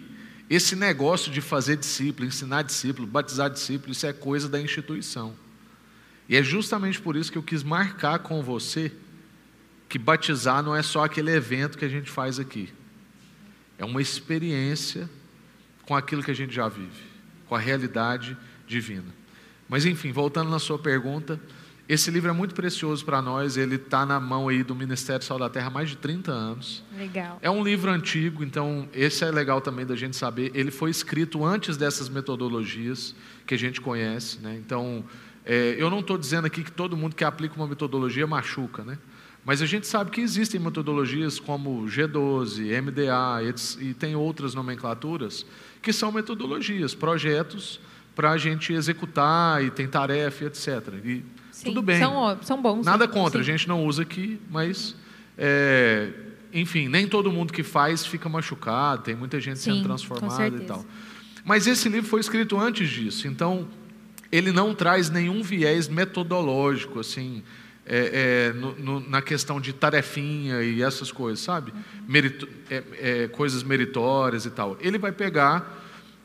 esse 0.48 0.74
negócio 0.74 1.30
de 1.30 1.40
fazer 1.40 1.76
discípulo, 1.76 2.26
ensinar 2.26 2.62
discípulo, 2.62 3.06
batizar 3.06 3.50
discípulo, 3.50 3.92
isso 3.92 4.06
é 4.06 4.12
coisa 4.12 4.48
da 4.48 4.60
instituição. 4.60 5.34
E 6.28 6.36
é 6.36 6.42
justamente 6.42 7.00
por 7.00 7.16
isso 7.16 7.30
que 7.30 7.38
eu 7.38 7.42
quis 7.42 7.62
marcar 7.62 8.18
com 8.20 8.42
você 8.42 8.92
que 9.88 9.98
batizar 9.98 10.62
não 10.62 10.74
é 10.74 10.82
só 10.82 11.04
aquele 11.04 11.30
evento 11.30 11.76
que 11.76 11.84
a 11.84 11.88
gente 11.88 12.10
faz 12.10 12.38
aqui. 12.38 12.72
É 13.78 13.84
uma 13.84 14.00
experiência 14.00 15.08
com 15.86 15.94
aquilo 15.94 16.22
que 16.22 16.30
a 16.30 16.34
gente 16.34 16.54
já 16.54 16.68
vive, 16.68 17.02
com 17.48 17.54
a 17.54 17.58
realidade 17.58 18.36
divina. 18.66 19.21
Mas 19.72 19.86
enfim, 19.86 20.12
voltando 20.12 20.50
na 20.50 20.58
sua 20.58 20.78
pergunta, 20.78 21.40
Esse 21.88 22.10
livro 22.10 22.30
é 22.30 22.32
muito 22.32 22.54
precioso 22.54 23.04
para 23.04 23.20
nós, 23.20 23.56
ele 23.56 23.74
está 23.74 24.06
na 24.06 24.20
mão 24.20 24.48
aí 24.48 24.62
do 24.62 24.74
Ministério 24.74 25.24
Sal 25.24 25.38
da 25.38 25.48
Terra 25.48 25.66
há 25.66 25.70
mais 25.70 25.90
de 25.90 25.96
30 25.96 26.30
anos. 26.30 26.84
Legal. 26.96 27.38
É 27.42 27.50
um 27.50 27.62
livro 27.62 27.90
antigo, 27.90 28.44
então 28.44 28.88
esse 28.94 29.24
é 29.24 29.30
legal 29.30 29.60
também 29.60 29.84
da 29.84 29.96
gente 29.96 30.16
saber. 30.16 30.52
Ele 30.54 30.70
foi 30.70 30.90
escrito 30.90 31.44
antes 31.44 31.76
dessas 31.76 32.08
metodologias 32.08 33.14
que 33.46 33.54
a 33.54 33.58
gente 33.58 33.80
conhece, 33.80 34.38
né? 34.40 34.54
Então, 34.56 35.04
é, 35.44 35.74
eu 35.76 35.90
não 35.90 36.00
estou 36.00 36.16
dizendo 36.16 36.46
aqui 36.46 36.62
que 36.62 36.70
todo 36.70 36.96
mundo 36.96 37.16
que 37.16 37.24
aplica 37.24 37.56
uma 37.56 37.66
metodologia 37.66 38.26
machuca, 38.26 38.84
né? 38.84 38.96
Mas 39.44 39.60
a 39.60 39.66
gente 39.66 39.86
sabe 39.86 40.10
que 40.10 40.20
existem 40.20 40.60
metodologias 40.60 41.40
como 41.40 41.84
G12, 41.86 42.80
MDA 42.80 43.42
e 43.80 43.92
tem 43.92 44.14
outras 44.14 44.54
nomenclaturas 44.54 45.44
que 45.82 45.92
são 45.92 46.12
metodologias, 46.12 46.94
projetos 46.94 47.80
para 48.14 48.30
a 48.32 48.38
gente 48.38 48.72
executar 48.72 49.62
e 49.64 49.70
tem 49.70 49.86
tarefa, 49.88 50.44
etc. 50.44 50.68
E 51.04 51.24
Sim, 51.50 51.64
tudo 51.66 51.82
bem. 51.82 51.98
São, 51.98 52.38
são 52.42 52.60
bons. 52.62 52.84
Nada 52.84 53.06
sim. 53.06 53.12
contra, 53.12 53.40
a 53.40 53.44
Sim. 53.44 53.52
gente 53.52 53.68
não 53.68 53.84
usa 53.86 54.02
aqui, 54.02 54.38
mas 54.50 54.94
é, 55.38 56.10
enfim, 56.52 56.88
nem 56.88 57.06
todo 57.06 57.30
mundo 57.32 57.52
que 57.52 57.62
faz 57.62 58.04
fica 58.04 58.28
machucado, 58.28 59.02
tem 59.02 59.14
muita 59.14 59.40
gente 59.40 59.58
Sim, 59.58 59.72
sendo 59.74 59.84
transformada 59.84 60.56
e 60.56 60.60
tal. 60.60 60.84
Mas 61.44 61.66
esse 61.66 61.88
livro 61.88 62.08
foi 62.08 62.20
escrito 62.20 62.58
antes 62.58 62.88
disso, 62.88 63.26
então 63.28 63.66
ele 64.30 64.52
não 64.52 64.74
traz 64.74 65.10
nenhum 65.10 65.42
viés 65.42 65.88
metodológico, 65.88 67.00
assim, 67.00 67.42
é, 67.84 68.50
é, 68.54 68.58
no- 68.58 68.74
no- 68.78 69.00
na 69.10 69.20
questão 69.20 69.60
de 69.60 69.72
tarefinha 69.72 70.62
e 70.62 70.82
essas 70.82 71.10
coisas, 71.10 71.40
sabe? 71.44 71.72
Merito- 72.08 72.48
é, 72.70 72.82
é, 73.24 73.28
coisas 73.28 73.62
meritórias 73.62 74.46
e 74.46 74.50
tal. 74.50 74.76
Ele 74.80 74.98
vai 74.98 75.10
pegar 75.12 75.81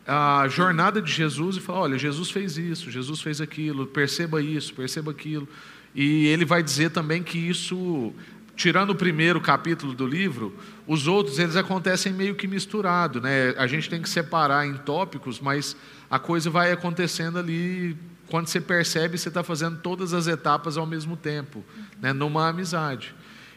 a 0.07 0.47
jornada 0.47 1.01
de 1.01 1.11
Jesus 1.11 1.57
e 1.57 1.59
falar: 1.59 1.81
olha, 1.81 1.97
Jesus 1.97 2.31
fez 2.31 2.57
isso, 2.57 2.89
Jesus 2.89 3.21
fez 3.21 3.41
aquilo, 3.41 3.85
perceba 3.85 4.41
isso, 4.41 4.73
perceba 4.73 5.11
aquilo. 5.11 5.47
E 5.93 6.27
ele 6.27 6.45
vai 6.45 6.63
dizer 6.63 6.91
também 6.91 7.21
que 7.21 7.37
isso, 7.37 8.13
tirando 8.55 8.91
o 8.91 8.95
primeiro 8.95 9.41
capítulo 9.41 9.93
do 9.93 10.07
livro, 10.07 10.55
os 10.85 11.07
outros 11.07 11.39
eles 11.39 11.55
acontecem 11.55 12.13
meio 12.13 12.35
que 12.35 12.47
misturado, 12.47 13.19
né? 13.19 13.53
A 13.57 13.67
gente 13.67 13.89
tem 13.89 14.01
que 14.01 14.09
separar 14.09 14.65
em 14.65 14.75
tópicos, 14.77 15.41
mas 15.41 15.75
a 16.09 16.17
coisa 16.17 16.49
vai 16.49 16.71
acontecendo 16.71 17.37
ali 17.37 17.97
quando 18.27 18.47
você 18.47 18.61
percebe, 18.61 19.17
você 19.17 19.29
está 19.29 19.43
fazendo 19.43 19.79
todas 19.79 20.13
as 20.13 20.27
etapas 20.27 20.77
ao 20.77 20.85
mesmo 20.85 21.17
tempo, 21.17 21.63
né? 22.01 22.13
Numa 22.13 22.47
amizade. 22.49 23.13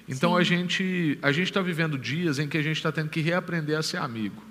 Então 0.09 0.37
a 0.37 0.43
gente 0.43 1.17
a 1.23 1.31
gente 1.31 1.47
está 1.47 1.63
vivendo 1.63 1.97
dias 1.97 2.41
em 2.41 2.49
que 2.49 2.59
a 2.59 2.63
gente 2.63 2.77
está 2.77 2.91
tendo 2.91 3.09
que 3.09 3.21
reaprender 3.21 3.79
a 3.79 3.83
ser 3.83 3.99
amigo. 3.99 4.50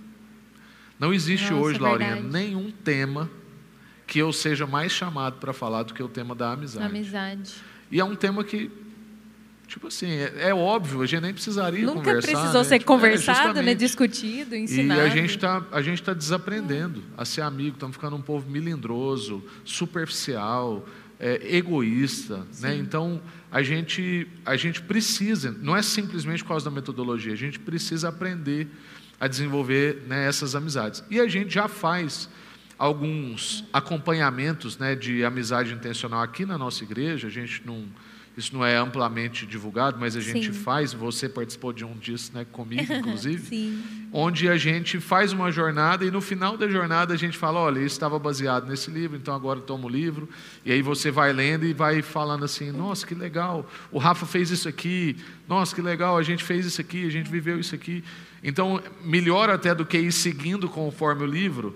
Não 0.99 1.13
existe 1.13 1.51
Nossa, 1.51 1.63
hoje, 1.63 1.77
é 1.77 1.81
Laurinha, 1.81 2.13
verdade. 2.15 2.33
nenhum 2.33 2.71
tema 2.71 3.29
que 4.05 4.19
eu 4.19 4.33
seja 4.33 4.67
mais 4.67 4.91
chamado 4.91 5.37
para 5.37 5.53
falar 5.53 5.83
do 5.83 5.93
que 5.93 6.03
o 6.03 6.09
tema 6.09 6.35
da 6.35 6.51
amizade. 6.51 6.85
Amizade. 6.85 7.53
E 7.91 7.99
é 7.99 8.03
um 8.03 8.15
tema 8.15 8.43
que, 8.43 8.69
tipo 9.67 9.87
assim, 9.87 10.09
é, 10.09 10.49
é 10.49 10.53
óbvio, 10.53 11.01
a 11.01 11.05
gente 11.05 11.21
nem 11.21 11.33
precisaria 11.33 11.85
Nunca 11.85 11.99
conversar. 11.99 12.31
precisou 12.31 12.61
né? 12.61 12.67
ser 12.67 12.75
é, 12.75 12.79
conversado, 12.79 13.37
né? 13.39 13.45
justamente. 13.47 13.79
Discutido, 13.79 14.55
ensinado. 14.55 14.99
E 14.99 15.03
a 15.03 15.09
gente 15.09 15.29
está 15.31 15.61
tá 15.61 16.13
desaprendendo 16.13 17.01
a 17.17 17.23
ser 17.23 17.41
amigo, 17.41 17.75
estamos 17.75 17.95
ficando 17.95 18.15
um 18.15 18.21
povo 18.21 18.49
melindroso, 18.49 19.43
superficial, 19.63 20.85
é, 21.19 21.55
egoísta, 21.55 22.47
né? 22.61 22.75
Então 22.75 23.21
a 23.51 23.61
gente 23.61 24.27
a 24.45 24.55
gente 24.55 24.81
precisa, 24.81 25.51
não 25.61 25.75
é 25.75 25.81
simplesmente 25.81 26.43
por 26.43 26.49
causa 26.49 26.65
da 26.65 26.71
metodologia, 26.71 27.33
a 27.33 27.37
gente 27.37 27.59
precisa 27.59 28.09
aprender 28.09 28.67
a 29.19 29.27
desenvolver 29.27 30.03
né, 30.07 30.27
essas 30.27 30.55
amizades. 30.55 31.03
E 31.09 31.19
a 31.19 31.27
gente 31.27 31.53
já 31.53 31.67
faz 31.67 32.29
alguns 32.77 33.65
acompanhamentos 33.73 34.77
né, 34.77 34.95
de 34.95 35.25
amizade 35.25 35.73
intencional 35.73 36.21
aqui 36.21 36.45
na 36.45 36.57
nossa 36.57 36.83
igreja. 36.83 37.27
A 37.27 37.31
gente 37.31 37.61
não 37.65 37.85
isso 38.39 38.53
não 38.53 38.65
é 38.65 38.77
amplamente 38.77 39.45
divulgado, 39.45 39.99
mas 39.99 40.15
a 40.15 40.21
gente 40.21 40.53
Sim. 40.53 40.53
faz. 40.53 40.93
Você 40.93 41.27
participou 41.27 41.73
de 41.73 41.83
um 41.83 41.97
disso, 41.97 42.31
né, 42.33 42.45
comigo, 42.49 42.93
inclusive 42.93 43.83
onde 44.13 44.47
a 44.47 44.55
gente 44.55 44.97
faz 44.97 45.33
uma 45.33 45.51
jornada 45.51 46.05
e 46.05 46.11
no 46.11 46.21
final 46.21 46.55
da 46.55 46.65
jornada 46.67 47.13
a 47.13 47.17
gente 47.17 47.37
fala, 47.37 47.59
olha, 47.59 47.79
isso 47.79 47.95
estava 47.95 48.17
baseado 48.17 48.65
nesse 48.65 48.89
livro, 48.89 49.17
então 49.17 49.35
agora 49.35 49.59
toma 49.59 49.85
o 49.85 49.89
livro, 49.89 50.29
e 50.65 50.71
aí 50.71 50.81
você 50.81 51.11
vai 51.11 51.33
lendo 51.33 51.65
e 51.65 51.73
vai 51.73 52.01
falando 52.01 52.45
assim, 52.45 52.71
nossa, 52.71 53.05
que 53.05 53.13
legal, 53.13 53.69
o 53.91 53.99
Rafa 53.99 54.25
fez 54.25 54.49
isso 54.49 54.69
aqui, 54.69 55.17
nossa, 55.47 55.75
que 55.75 55.81
legal, 55.81 56.17
a 56.17 56.23
gente 56.23 56.43
fez 56.43 56.65
isso 56.65 56.79
aqui, 56.79 57.05
a 57.05 57.11
gente 57.11 57.29
viveu 57.29 57.59
isso 57.59 57.75
aqui. 57.75 58.03
Então, 58.43 58.81
melhor 59.03 59.49
até 59.49 59.75
do 59.75 59.85
que 59.85 59.97
ir 59.97 60.11
seguindo 60.11 60.69
conforme 60.69 61.23
o 61.23 61.25
livro, 61.25 61.75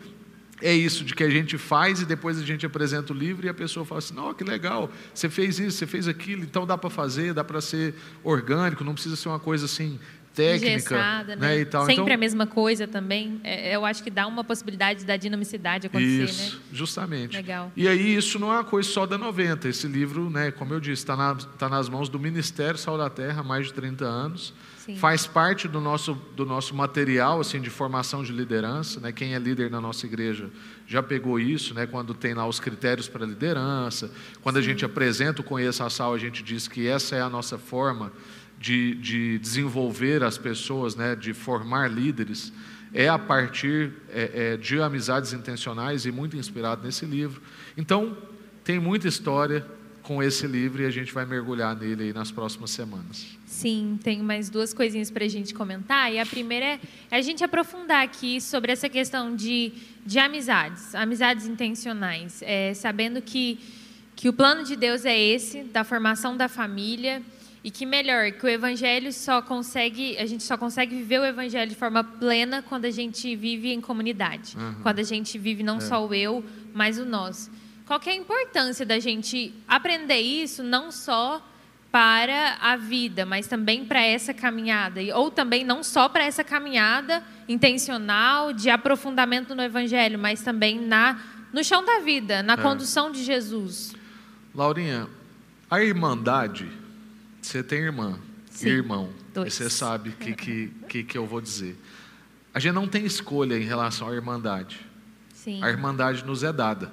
é 0.61 0.74
isso 0.74 1.03
de 1.03 1.14
que 1.14 1.24
a 1.24 1.30
gente 1.30 1.57
faz 1.57 2.01
e 2.01 2.05
depois 2.05 2.39
a 2.39 2.45
gente 2.45 2.66
apresenta 2.66 3.11
o 3.11 3.16
livro 3.16 3.45
e 3.45 3.49
a 3.49 3.53
pessoa 3.53 3.86
fala 3.86 3.99
assim, 3.99 4.14
não, 4.14 4.34
que 4.34 4.43
legal, 4.43 4.89
você 5.14 5.30
fez 5.30 5.59
isso, 5.59 5.78
você 5.78 5.86
fez 5.86 6.07
aquilo, 6.07 6.43
então 6.43 6.66
dá 6.66 6.78
para 6.78 6.89
fazer, 6.89 7.34
dá 7.34 7.43
para 7.43 7.59
ser 7.59 7.93
orgânico, 8.24 8.84
não 8.84 8.93
precisa 8.93 9.16
ser 9.16 9.28
uma 9.28 9.39
coisa 9.39 9.66
assim 9.66 9.99
técnica, 10.34 10.76
Engessada, 10.76 11.36
né? 11.36 11.59
e 11.59 11.66
tal. 11.66 11.86
Sempre 11.86 12.01
então, 12.01 12.14
a 12.14 12.18
mesma 12.18 12.47
coisa 12.47 12.88
também. 12.88 13.39
É, 13.43 13.76
eu 13.76 13.86
acho 13.86 14.03
que 14.03 14.09
dá 14.09 14.26
uma 14.28 14.43
possibilidade 14.43 15.05
da 15.05 15.16
dinamicidade 15.16 15.88
acontecer, 15.88 16.24
Isso, 16.24 16.55
né? 16.55 16.61
justamente. 16.72 17.38
Legal. 17.38 17.72
E 17.76 17.88
aí 17.88 18.16
isso 18.16 18.39
não 18.39 18.51
é 18.51 18.55
uma 18.55 18.64
coisa 18.64 18.89
só 18.89 19.05
da 19.05 19.18
90. 19.18 19.70
Esse 19.70 19.88
livro, 19.88 20.30
né, 20.30 20.51
como 20.51 20.74
eu 20.74 20.80
disse, 20.80 21.03
está 21.03 21.16
na, 21.16 21.36
tá 21.36 21.70
nas 21.70 21.88
mãos 21.88 22.09
do 22.09 22.20
Ministério 22.20 22.78
Sal 22.78 22.97
da 22.97 23.09
Terra 23.09 23.41
há 23.41 23.43
mais 23.43 23.68
de 23.68 23.74
30 23.74 24.05
anos. 24.05 24.53
Sim. 24.86 24.98
Faz 24.98 25.26
parte 25.26 25.66
do 25.66 25.80
nosso, 25.80 26.14
do 26.36 26.46
nosso 26.46 26.76
material 26.76 27.40
assim, 27.40 27.62
de 27.62 27.70
formação 27.70 28.22
de 28.22 28.34
liderança. 28.34 29.00
Né? 29.00 29.14
Quem 29.14 29.34
é 29.34 29.40
líder 29.40 29.72
na 29.72 29.80
nossa 29.80 30.06
igreja 30.06 30.50
já 30.86 31.02
pegou 31.02 31.40
isso, 31.40 31.74
né? 31.74 31.88
quando 31.88 32.14
tem 32.14 32.34
lá 32.34 32.46
os 32.46 32.60
critérios 32.60 33.08
para 33.08 33.26
liderança. 33.26 34.12
Quando 34.42 34.58
a 34.58 34.62
gente 34.62 34.84
apresenta 34.84 35.40
o 35.40 35.44
Conheça 35.44 35.86
a 35.86 35.90
Sal, 35.90 36.14
a 36.14 36.18
gente 36.18 36.44
diz 36.44 36.68
que 36.68 36.86
essa 36.86 37.16
é 37.16 37.22
a 37.22 37.30
nossa 37.30 37.58
forma 37.58 38.12
de, 38.60 38.96
de 38.96 39.40
desenvolver 39.40 40.22
as 40.22 40.38
pessoas, 40.38 40.98
né? 40.98 41.16
de 41.16 41.34
formar 41.34 41.90
líderes 41.90 42.52
é 42.94 43.08
a 43.08 43.18
partir 43.18 43.94
é, 44.10 44.54
é, 44.54 44.58
de 44.58 44.80
amizades 44.82 45.34
intencionais 45.34 46.06
e 46.06 46.12
muito 46.12 46.36
inspirado 46.36 46.84
nesse 46.84 47.06
livro. 47.06 47.42
Então, 47.76 48.16
tem 48.64 48.80
muita 48.80 49.08
história 49.08 49.66
com 50.04 50.22
esse 50.22 50.46
livro 50.46 50.84
e 50.84 50.86
a 50.86 50.92
gente 50.92 51.14
vai 51.14 51.26
mergulhar 51.26 51.76
nele 51.76 52.04
aí 52.04 52.14
nas 52.14 52.32
próximas 52.32 52.70
semanas. 52.70 53.38
Sim, 53.54 53.99
tem 54.04 54.20
mais 54.20 54.49
duas 54.49 54.74
coisinhas 54.74 55.12
para 55.12 55.26
a 55.26 55.28
gente 55.28 55.54
comentar. 55.54 56.12
E 56.12 56.18
a 56.18 56.26
primeira 56.26 56.66
é 56.66 56.80
a 57.12 57.22
gente 57.22 57.43
aprofundar 57.43 58.04
aqui 58.04 58.41
sobre 58.41 58.72
essa 58.72 58.89
questão 58.89 59.36
de, 59.36 59.72
de 60.04 60.18
amizades, 60.18 60.95
amizades 60.95 61.45
intencionais, 61.45 62.41
é, 62.41 62.74
sabendo 62.74 63.22
que, 63.22 63.60
que 64.16 64.28
o 64.28 64.34
plano 64.34 64.64
de 64.64 64.76
Deus 64.76 65.06
é 65.06 65.18
esse, 65.18 65.64
da 65.66 65.84
formação 65.84 66.36
da 66.36 66.49
família, 66.49 67.22
e 67.64 67.70
que 67.70 67.86
melhor, 67.86 68.32
que 68.32 68.43
o 68.43 68.49
evangelho 68.49 69.14
só 69.14 69.39
consegue, 69.39 70.18
a 70.18 70.26
gente 70.26 70.43
só 70.43 70.58
consegue 70.58 70.95
viver 70.95 71.20
o 71.20 71.24
evangelho 71.24 71.70
de 71.70 71.78
forma 71.78 72.04
plena 72.04 72.64
quando 72.64 72.86
a 72.86 72.91
gente 72.91 73.36
vive 73.36 73.72
em 73.72 73.80
comunidade, 73.80 74.58
quando 74.82 74.97
a 74.97 75.04
gente 75.04 75.38
vive 75.38 75.62
não 75.62 75.80
só 75.80 76.06
o 76.06 76.12
eu, 76.12 76.43
mas 76.74 76.97
o 76.97 77.06
nós. 77.06 77.51
Qual 77.86 77.99
que 77.99 78.10
é 78.10 78.14
a 78.14 78.16
importância 78.16 78.84
da 78.84 78.97
gente 78.97 79.54
aprender 79.68 80.20
isso 80.20 80.64
não 80.64 80.91
só 80.91 81.53
para 81.94 82.58
a 82.60 82.76
vida, 82.76 83.24
mas 83.24 83.46
também 83.46 83.86
para 83.86 84.02
essa 84.02 84.34
caminhada, 84.34 85.00
ou 85.16 85.30
também 85.30 85.64
não 85.64 85.84
só 85.84 86.10
para 86.10 86.24
essa 86.24 86.44
caminhada 86.44 87.22
intencional 87.48 88.52
de 88.52 88.72
aprofundamento 88.72 89.54
no 89.54 89.62
Evangelho, 89.62 90.18
mas 90.18 90.41
também 90.41 90.82
na 90.82 91.22
no 91.54 91.64
chão 91.64 91.86
da 91.86 92.00
vida, 92.00 92.41
na 92.41 92.58
condução 92.58 93.12
de 93.12 93.24
Jesus. 93.24 93.94
Laurinha, 94.56 95.08
a 95.70 95.84
irmandade, 95.84 96.68
você 97.39 97.62
tem 97.62 97.82
irmã 97.82 98.18
Sim, 98.50 98.70
e 98.70 98.72
irmão, 98.72 99.12
dois. 99.32 99.54
você 99.54 99.70
sabe 99.70 100.10
o 100.10 100.14
que, 100.14 100.34
que, 100.34 100.74
que, 100.89 101.04
que 101.04 101.16
eu 101.16 101.28
vou 101.28 101.39
dizer. 101.39 101.78
A 102.56 102.60
gente 102.60 102.74
não 102.74 102.88
tem 102.88 103.06
escolha 103.06 103.56
em 103.56 103.66
relação 103.66 104.10
à 104.10 104.16
irmandade. 104.16 104.80
Sim. 105.32 105.64
A 105.64 105.70
irmandade 105.70 106.26
nos 106.26 106.41
é 106.41 106.52
dada. 106.52 106.91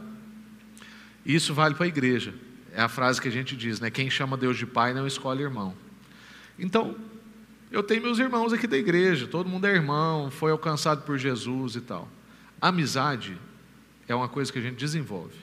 Isso 1.25 1.55
vale 1.55 1.75
para 1.75 1.87
a 1.87 1.89
igreja. 1.89 2.35
É 2.75 2.83
a 2.83 2.89
frase 2.89 3.21
que 3.21 3.29
a 3.29 3.31
gente 3.31 3.57
diz, 3.57 3.81
né? 3.81 3.91
Quem 3.91 4.09
chama 4.09 4.37
Deus 4.37 4.57
de 4.57 4.67
pai 4.67 4.95
não 4.95 5.07
escolhe 5.07 5.43
irmão. 5.43 5.75
Então, 6.59 6.97
eu 7.71 7.83
tenho 7.83 8.03
meus 8.03 8.19
irmãos 8.19 8.53
aqui 8.53 8.67
da 8.67 8.77
igreja, 8.77 9.27
todo 9.27 9.49
mundo 9.49 9.67
é 9.67 9.73
irmão, 9.73 10.31
foi 10.31 10.51
alcançado 10.51 11.03
por 11.03 11.19
Jesus 11.19 11.77
e 11.77 11.81
tal. 11.81 12.09
Amizade 12.61 13.37
é 14.09 14.15
uma 14.15 14.29
coisa 14.29 14.53
que 14.53 14.59
a 14.59 14.63
gente 14.63 14.77
desenvolve. 14.77 15.35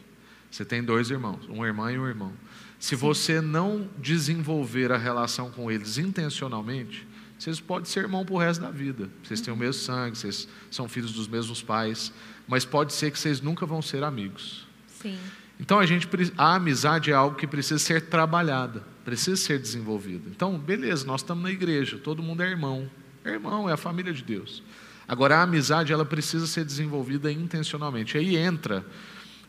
Você 0.52 0.66
tem 0.66 0.84
dois 0.84 1.10
irmãos, 1.10 1.46
uma 1.48 1.66
irmã 1.66 1.92
e 1.92 1.98
um 1.98 2.08
irmão. 2.08 2.34
Se 2.80 2.96
você 2.96 3.42
não 3.42 3.90
desenvolver 3.98 4.92
a 4.92 4.98
relação 4.98 5.50
com 5.50 5.72
eles 5.72 5.98
intencionalmente, 5.98 7.08
vocês 7.38 7.60
podem 7.60 7.86
ser 7.86 8.02
irmão 8.02 8.26
para 8.26 8.36
o 8.36 8.38
resto 8.38 8.62
da 8.62 8.72
vida. 8.72 9.10
Vocês 9.24 9.42
têm 9.42 9.54
o 9.54 9.58
mesmo 9.58 9.82
sangue, 9.82 10.18
vocês 10.18 10.48
são 10.72 10.88
filhos 10.88 11.14
dos 11.14 11.28
mesmos 11.28 11.62
pais, 11.62 12.12
mas 12.48 12.66
pode 12.66 12.94
ser 12.94 13.12
que 13.12 13.20
vocês 13.20 13.42
nunca 13.42 13.66
vão 13.66 13.82
ser 13.82 14.04
amigos. 14.04 14.68
Sim. 14.88 15.18
Então 15.60 15.80
a 15.80 15.86
gente 15.86 16.08
a 16.38 16.56
amizade 16.56 17.12
é 17.12 17.14
algo 17.14 17.36
que 17.36 17.48
precisa 17.48 17.80
ser 17.80 18.02
trabalhada, 18.02 18.84
precisa 19.04 19.36
ser 19.36 19.60
desenvolvida. 19.60 20.30
Então, 20.30 20.58
beleza, 20.58 21.06
nós 21.06 21.22
estamos 21.22 21.44
na 21.44 21.52
igreja, 21.52 21.98
todo 21.98 22.22
mundo 22.22 22.44
é 22.44 22.50
irmão. 22.50 22.90
É 23.26 23.32
irmão, 23.32 23.70
é 23.70 23.74
a 23.74 23.78
família 23.78 24.14
de 24.14 24.24
Deus. 24.24 24.64
Agora 25.08 25.38
a 25.38 25.42
amizade 25.42 25.92
ela 25.92 26.06
precisa 26.06 26.46
ser 26.46 26.66
desenvolvida 26.66 27.32
intencionalmente. 27.32 28.18
Aí 28.18 28.36
entra 28.36 28.86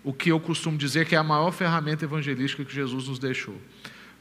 o 0.05 0.13
que 0.13 0.31
eu 0.31 0.41
costumo 0.41 0.79
dizer 0.79 1.07
que 1.07 1.15
é 1.15 1.19
a 1.19 1.23
maior 1.23 1.51
ferramenta 1.51 2.05
evangelística 2.05 2.65
que 2.65 2.75
Jesus 2.75 3.09
nos 3.09 3.19
deixou. 3.19 3.61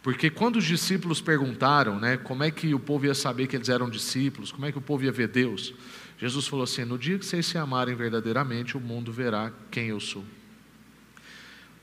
Porque 0.02 0.30
quando 0.30 0.58
os 0.58 0.66
discípulos 0.66 1.22
perguntaram, 1.22 2.00
né, 2.00 2.18
como 2.18 2.44
é 2.44 2.52
que 2.52 2.74
o 2.74 2.80
povo 2.80 3.06
ia 3.06 3.14
saber 3.14 3.48
que 3.48 3.56
eles 3.56 3.70
eram 3.70 3.90
discípulos, 3.90 4.52
como 4.52 4.66
é 4.66 4.72
que 4.72 4.78
o 4.78 4.82
povo 4.82 5.04
ia 5.04 5.12
ver 5.12 5.28
Deus, 5.28 5.74
Jesus 6.18 6.48
falou 6.48 6.64
assim: 6.64 6.86
no 6.86 6.98
dia 6.98 7.18
que 7.20 7.26
vocês 7.26 7.46
se 7.46 7.58
amarem 7.58 7.96
verdadeiramente, 7.96 8.76
o 8.76 8.80
mundo 8.80 9.12
verá 9.12 9.52
quem 9.70 9.88
eu 9.88 10.00
sou. 10.00 10.24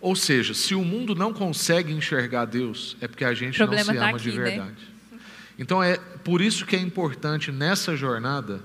Ou 0.05 0.15
seja, 0.15 0.53
se 0.53 0.75
o 0.75 0.85
mundo 0.85 1.15
não 1.15 1.33
consegue 1.33 1.91
enxergar 1.91 2.45
Deus, 2.45 2.95
é 3.01 3.09
porque 3.09 3.25
a 3.25 3.33
gente 3.33 3.59
não 3.59 3.73
se 3.73 3.85
tá 3.87 3.93
ama 3.93 4.11
aqui, 4.11 4.31
de 4.31 4.37
né? 4.37 4.45
verdade. 4.45 4.77
Né? 5.11 5.19
Então 5.59 5.83
é 5.83 5.97
por 5.97 6.43
isso 6.43 6.67
que 6.67 6.77
é 6.77 6.79
importante 6.79 7.51
nessa 7.51 7.97
jornada 7.97 8.63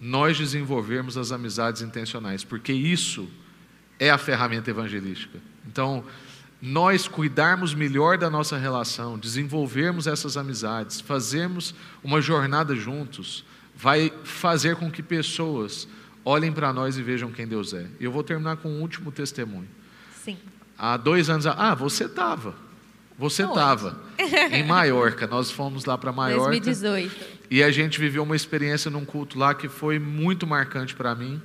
nós 0.00 0.36
desenvolvermos 0.36 1.16
as 1.16 1.30
amizades 1.30 1.82
intencionais, 1.82 2.42
porque 2.42 2.72
isso 2.72 3.30
é 3.96 4.10
a 4.10 4.18
ferramenta 4.18 4.70
evangelística. 4.70 5.38
Então, 5.64 6.04
nós 6.60 7.06
cuidarmos 7.06 7.74
melhor 7.74 8.18
da 8.18 8.28
nossa 8.28 8.58
relação, 8.58 9.16
desenvolvermos 9.16 10.08
essas 10.08 10.36
amizades, 10.36 11.00
fazermos 11.00 11.76
uma 12.02 12.20
jornada 12.20 12.74
juntos, 12.74 13.44
vai 13.76 14.12
fazer 14.24 14.74
com 14.74 14.90
que 14.90 15.00
pessoas 15.00 15.86
olhem 16.24 16.50
para 16.50 16.72
nós 16.72 16.98
e 16.98 17.02
vejam 17.04 17.30
quem 17.30 17.46
Deus 17.46 17.72
é. 17.72 17.86
E 18.00 18.04
eu 18.04 18.10
vou 18.10 18.24
terminar 18.24 18.56
com 18.56 18.68
um 18.68 18.80
último 18.80 19.12
testemunho. 19.12 19.68
Sim. 20.24 20.36
Há 20.78 20.96
dois 20.96 21.30
anos, 21.30 21.46
ah, 21.46 21.74
você 21.74 22.04
estava. 22.04 22.54
Você 23.18 23.44
estava 23.44 23.96
em 24.50 24.64
Maiorca. 24.64 25.26
Nós 25.26 25.50
fomos 25.50 25.84
lá 25.84 25.96
para 25.96 26.10
Maiorca. 26.10 26.46
2018. 26.46 27.42
E 27.50 27.62
a 27.62 27.70
gente 27.70 28.00
viveu 28.00 28.22
uma 28.22 28.34
experiência 28.34 28.90
num 28.90 29.04
culto 29.04 29.38
lá 29.38 29.54
que 29.54 29.68
foi 29.68 29.98
muito 29.98 30.46
marcante 30.46 30.94
para 30.94 31.14
mim. 31.14 31.40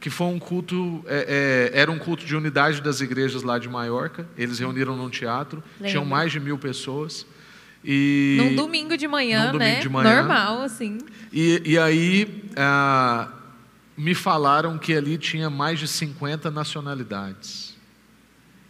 Que 0.00 0.10
foi 0.10 0.26
um 0.26 0.38
culto, 0.38 1.04
é, 1.06 1.70
é, 1.74 1.80
era 1.80 1.90
um 1.92 1.98
culto 1.98 2.24
de 2.24 2.34
unidade 2.34 2.80
das 2.80 3.00
igrejas 3.00 3.42
lá 3.42 3.58
de 3.58 3.68
Maiorca. 3.68 4.26
Eles 4.36 4.58
reuniram 4.58 4.96
num 4.96 5.08
teatro, 5.08 5.62
Lembra. 5.74 5.90
tinham 5.90 6.04
mais 6.04 6.32
de 6.32 6.40
mil 6.40 6.58
pessoas. 6.58 7.24
E, 7.84 8.36
num 8.40 8.56
domingo 8.56 8.96
de 8.96 9.06
manhã, 9.06 9.46
domingo 9.46 9.58
né? 9.58 9.80
De 9.80 9.88
manhã. 9.88 10.16
Normal, 10.16 10.62
assim. 10.62 10.98
E, 11.32 11.62
e 11.64 11.78
aí 11.78 12.44
ah, 12.56 13.28
me 13.96 14.14
falaram 14.14 14.78
que 14.78 14.94
ali 14.94 15.18
tinha 15.18 15.48
mais 15.48 15.78
de 15.78 15.86
50 15.86 16.50
nacionalidades. 16.50 17.71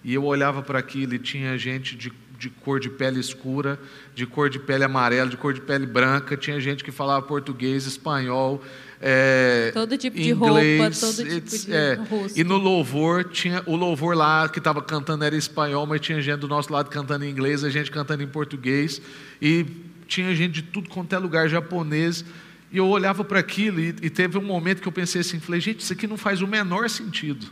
E 0.05 0.15
eu 0.15 0.25
olhava 0.25 0.63
para 0.63 0.79
aquilo 0.79 1.15
e 1.15 1.19
tinha 1.19 1.57
gente 1.57 1.97
de, 1.97 2.13
de 2.39 2.51
cor 2.51 2.81
de 2.81 2.91
pele 2.91 3.21
escura, 3.21 3.79
de 4.15 4.27
cor 4.27 4.51
de 4.51 4.59
pele 4.59 4.85
amarela, 4.85 5.31
de 5.31 5.37
cor 5.37 5.53
de 5.53 5.61
pele 5.61 5.87
branca, 5.87 6.37
tinha 6.37 6.61
gente 6.61 6.83
que 6.83 6.91
falava 6.91 7.23
português, 7.23 7.87
espanhol, 7.87 8.63
é, 9.05 9.73
todo 9.75 9.99
tipo 9.99 10.17
de 10.17 10.31
inglês, 10.31 10.81
roupa, 10.81 11.15
todo 11.15 11.29
tipo 11.29 11.67
de 11.67 11.75
é, 11.75 11.95
rosto. 11.95 12.39
E 12.39 12.45
no 12.45 12.57
louvor, 12.57 13.25
tinha 13.25 13.61
o 13.67 13.75
louvor 13.75 14.17
lá 14.17 14.49
que 14.49 14.59
estava 14.59 14.81
cantando 14.81 15.25
era 15.25 15.35
espanhol, 15.35 15.85
mas 15.87 16.01
tinha 16.01 16.23
gente 16.23 16.39
do 16.39 16.47
nosso 16.47 16.73
lado 16.73 16.89
cantando 16.89 17.25
em 17.25 17.31
inglês, 17.31 17.65
a 17.65 17.71
gente 17.71 17.91
cantando 17.91 18.23
em 18.23 18.29
português, 18.29 19.03
e 19.41 19.67
tinha 20.07 20.33
gente 20.37 20.53
de 20.53 20.63
tudo 20.63 20.89
quanto 20.89 21.13
é 21.15 21.19
lugar, 21.19 21.49
japonês. 21.49 22.25
E 22.71 22.77
eu 22.77 22.87
olhava 22.87 23.25
para 23.25 23.41
aquilo 23.41 23.81
e, 23.81 23.89
e, 24.03 24.09
teve 24.09 24.39
um 24.39 24.43
momento 24.43 24.81
que 24.81 24.89
eu 24.89 24.93
pensei 24.93 25.21
assim, 25.21 25.41
falei, 25.41 25.61
gente, 25.61 25.81
isso 25.81 25.93
aqui 25.93 26.07
não 26.07 26.17
faz 26.17 26.41
o 26.41 26.47
menor 26.47 26.89
sentido. 26.89 27.49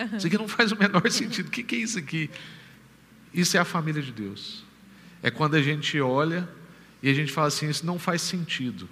Uhum. 0.00 0.16
Isso 0.16 0.26
aqui 0.26 0.38
não 0.38 0.48
faz 0.48 0.72
o 0.72 0.76
menor 0.76 1.08
sentido. 1.12 1.48
O 1.48 1.50
que, 1.50 1.74
é 1.74 1.78
isso 1.78 1.98
aqui? 1.98 2.30
Isso 3.32 3.56
é 3.56 3.60
a 3.60 3.64
família 3.64 4.02
de 4.02 4.12
Deus. 4.12 4.64
É 5.22 5.30
quando 5.30 5.54
a 5.54 5.62
gente 5.62 6.00
olha 6.00 6.48
e 7.02 7.10
a 7.10 7.14
gente 7.14 7.30
fala 7.32 7.48
assim, 7.48 7.68
isso 7.68 7.84
não 7.84 7.98
faz 7.98 8.22
sentido. 8.22 8.88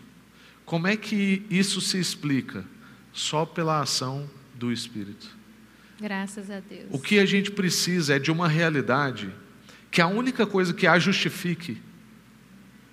Como 0.65 0.87
é 0.87 0.97
que 0.97 1.45
isso 1.49 1.81
se 1.81 1.99
explica? 1.99 2.65
Só 3.13 3.47
pela 3.47 3.81
ação 3.81 4.29
do 4.55 4.71
Espírito. 4.71 5.37
Graças 6.01 6.51
a 6.51 6.61
Deus. 6.61 6.87
O 6.91 6.99
que 6.99 7.19
a 7.19 7.27
gente 7.27 7.51
precisa 7.51 8.17
é 8.17 8.19
de 8.19 8.31
uma 8.31 8.47
realidade 8.47 9.31
que 9.91 10.01
a 10.01 10.07
única 10.07 10.47
coisa 10.47 10.73
que 10.73 10.87
a 10.87 10.99
justifique 10.99 11.81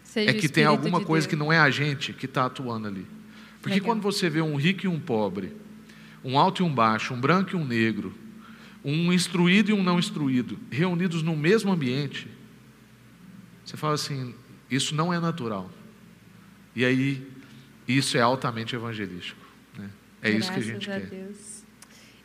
Seja 0.03 0.31
é 0.31 0.33
que 0.33 0.47
tem 0.47 0.63
alguma 0.63 0.99
de 0.99 1.05
coisa 1.05 1.27
Deus. 1.27 1.29
que 1.29 1.35
não 1.35 1.51
é 1.51 1.59
a 1.59 1.69
gente 1.69 2.13
que 2.13 2.25
está 2.25 2.45
atuando 2.45 2.87
ali. 2.87 3.05
Porque 3.61 3.79
Legal. 3.79 3.87
quando 3.87 4.01
você 4.01 4.29
vê 4.29 4.41
um 4.41 4.55
rico 4.55 4.85
e 4.85 4.87
um 4.87 4.99
pobre, 4.99 5.51
um 6.25 6.39
alto 6.39 6.63
e 6.63 6.65
um 6.65 6.73
baixo, 6.73 7.13
um 7.13 7.21
branco 7.21 7.51
e 7.53 7.55
um 7.55 7.63
negro, 7.63 8.11
um 8.83 9.13
instruído 9.13 9.69
e 9.69 9.73
um 9.73 9.83
não 9.83 9.99
instruído, 9.99 10.59
reunidos 10.71 11.21
no 11.21 11.37
mesmo 11.37 11.71
ambiente, 11.71 12.27
você 13.63 13.77
fala 13.77 13.93
assim: 13.93 14.33
isso 14.69 14.95
não 14.95 15.13
é 15.13 15.19
natural. 15.19 15.69
E 16.75 16.83
aí 16.83 17.25
isso 17.87 18.17
é 18.17 18.21
altamente 18.21 18.75
evangelístico. 18.75 19.39
Né? 19.77 19.89
É 20.21 20.31
Graças 20.31 20.43
isso 20.43 20.53
que 20.53 20.59
a 20.59 20.73
gente 20.73 20.91
a 20.91 20.99
quer. 20.99 21.07
Deus. 21.07 21.63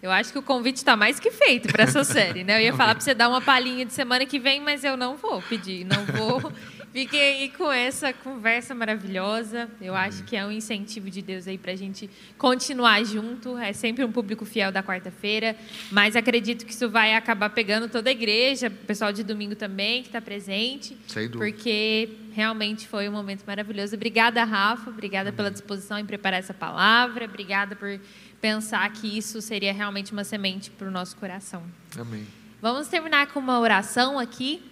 Eu 0.02 0.10
acho 0.10 0.32
que 0.32 0.38
o 0.38 0.42
convite 0.42 0.76
está 0.76 0.96
mais 0.96 1.20
que 1.20 1.30
feito 1.30 1.68
para 1.68 1.84
essa 1.84 2.02
série, 2.02 2.42
né? 2.42 2.56
Eu 2.56 2.62
ia 2.62 2.74
falar 2.74 2.94
para 2.94 3.04
você 3.04 3.12
dar 3.14 3.28
uma 3.28 3.42
palhinha 3.42 3.84
de 3.84 3.92
semana 3.92 4.24
que 4.24 4.38
vem, 4.38 4.58
mas 4.58 4.82
eu 4.82 4.96
não 4.96 5.14
vou 5.14 5.42
pedir, 5.42 5.84
não 5.84 6.06
vou 6.06 6.50
Fiquei 6.92 7.20
aí 7.20 7.48
com 7.50 7.70
essa 7.70 8.12
conversa 8.12 8.74
maravilhosa. 8.74 9.68
Eu 9.80 9.94
acho 9.94 10.24
que 10.24 10.36
é 10.36 10.44
um 10.44 10.50
incentivo 10.50 11.08
de 11.08 11.22
Deus 11.22 11.46
aí 11.46 11.56
para 11.56 11.70
a 11.70 11.76
gente 11.76 12.10
continuar 12.36 13.04
junto. 13.04 13.56
É 13.56 13.72
sempre 13.72 14.04
um 14.04 14.10
público 14.10 14.44
fiel 14.44 14.72
da 14.72 14.82
quarta-feira, 14.82 15.56
mas 15.92 16.16
acredito 16.16 16.66
que 16.66 16.72
isso 16.72 16.90
vai 16.90 17.14
acabar 17.14 17.50
pegando 17.50 17.88
toda 17.88 18.10
a 18.10 18.12
igreja, 18.12 18.66
o 18.66 18.86
pessoal 18.86 19.12
de 19.12 19.22
domingo 19.22 19.54
também 19.54 20.02
que 20.02 20.08
está 20.08 20.20
presente. 20.20 20.96
Sem 21.06 21.28
dúvida. 21.28 21.44
Porque 21.44 22.08
realmente 22.32 22.88
foi 22.88 23.08
um 23.08 23.12
momento 23.12 23.44
maravilhoso. 23.46 23.94
Obrigada, 23.94 24.42
Rafa. 24.42 24.90
Obrigada 24.90 25.32
pela 25.32 25.50
disposição 25.50 25.96
em 25.96 26.04
preparar 26.04 26.40
essa 26.40 26.54
palavra. 26.54 27.24
Obrigada 27.24 27.76
por 27.76 28.00
pensar 28.40 28.90
que 28.92 29.16
isso 29.16 29.40
seria 29.40 29.72
realmente 29.72 30.12
uma 30.12 30.24
semente 30.24 30.70
para 30.70 30.88
o 30.88 30.90
nosso 30.90 31.16
coração. 31.16 31.62
Amém. 31.96 32.26
Vamos 32.60 32.88
terminar 32.88 33.28
com 33.28 33.38
uma 33.38 33.60
oração 33.60 34.18
aqui. 34.18 34.69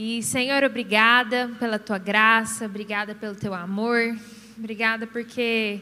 E, 0.00 0.22
Senhor, 0.22 0.62
obrigada 0.62 1.50
pela 1.58 1.76
tua 1.76 1.98
graça, 1.98 2.66
obrigada 2.66 3.16
pelo 3.16 3.34
teu 3.34 3.52
amor, 3.52 4.16
obrigada 4.56 5.08
porque 5.08 5.80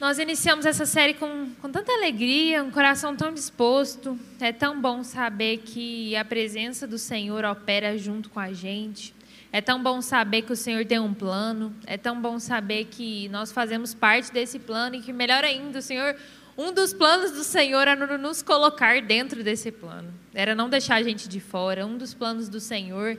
nós 0.00 0.18
iniciamos 0.18 0.64
essa 0.64 0.86
série 0.86 1.12
com, 1.12 1.50
com 1.60 1.70
tanta 1.70 1.92
alegria, 1.92 2.64
um 2.64 2.70
coração 2.70 3.14
tão 3.14 3.30
disposto. 3.34 4.18
É 4.40 4.52
tão 4.52 4.80
bom 4.80 5.04
saber 5.04 5.58
que 5.58 6.16
a 6.16 6.24
presença 6.24 6.86
do 6.86 6.96
Senhor 6.96 7.44
opera 7.44 7.98
junto 7.98 8.30
com 8.30 8.40
a 8.40 8.54
gente. 8.54 9.14
É 9.52 9.60
tão 9.60 9.82
bom 9.82 10.00
saber 10.00 10.40
que 10.40 10.52
o 10.52 10.56
Senhor 10.56 10.86
tem 10.86 10.98
um 10.98 11.12
plano. 11.12 11.74
É 11.86 11.98
tão 11.98 12.18
bom 12.22 12.38
saber 12.38 12.86
que 12.86 13.28
nós 13.28 13.52
fazemos 13.52 13.92
parte 13.92 14.32
desse 14.32 14.58
plano 14.58 14.96
e 14.96 15.02
que, 15.02 15.12
melhor 15.12 15.44
ainda, 15.44 15.80
o 15.80 15.82
Senhor 15.82 16.16
um 16.56 16.72
dos 16.72 16.92
planos 16.92 17.32
do 17.32 17.44
Senhor 17.44 17.86
era 17.86 18.18
nos 18.18 18.42
colocar 18.42 19.00
dentro 19.02 19.42
desse 19.42 19.70
plano, 19.70 20.12
era 20.34 20.54
não 20.54 20.68
deixar 20.68 20.96
a 20.96 21.02
gente 21.02 21.28
de 21.28 21.40
fora. 21.40 21.86
Um 21.86 21.96
dos 21.96 22.14
planos 22.14 22.48
do 22.48 22.60
Senhor 22.60 23.18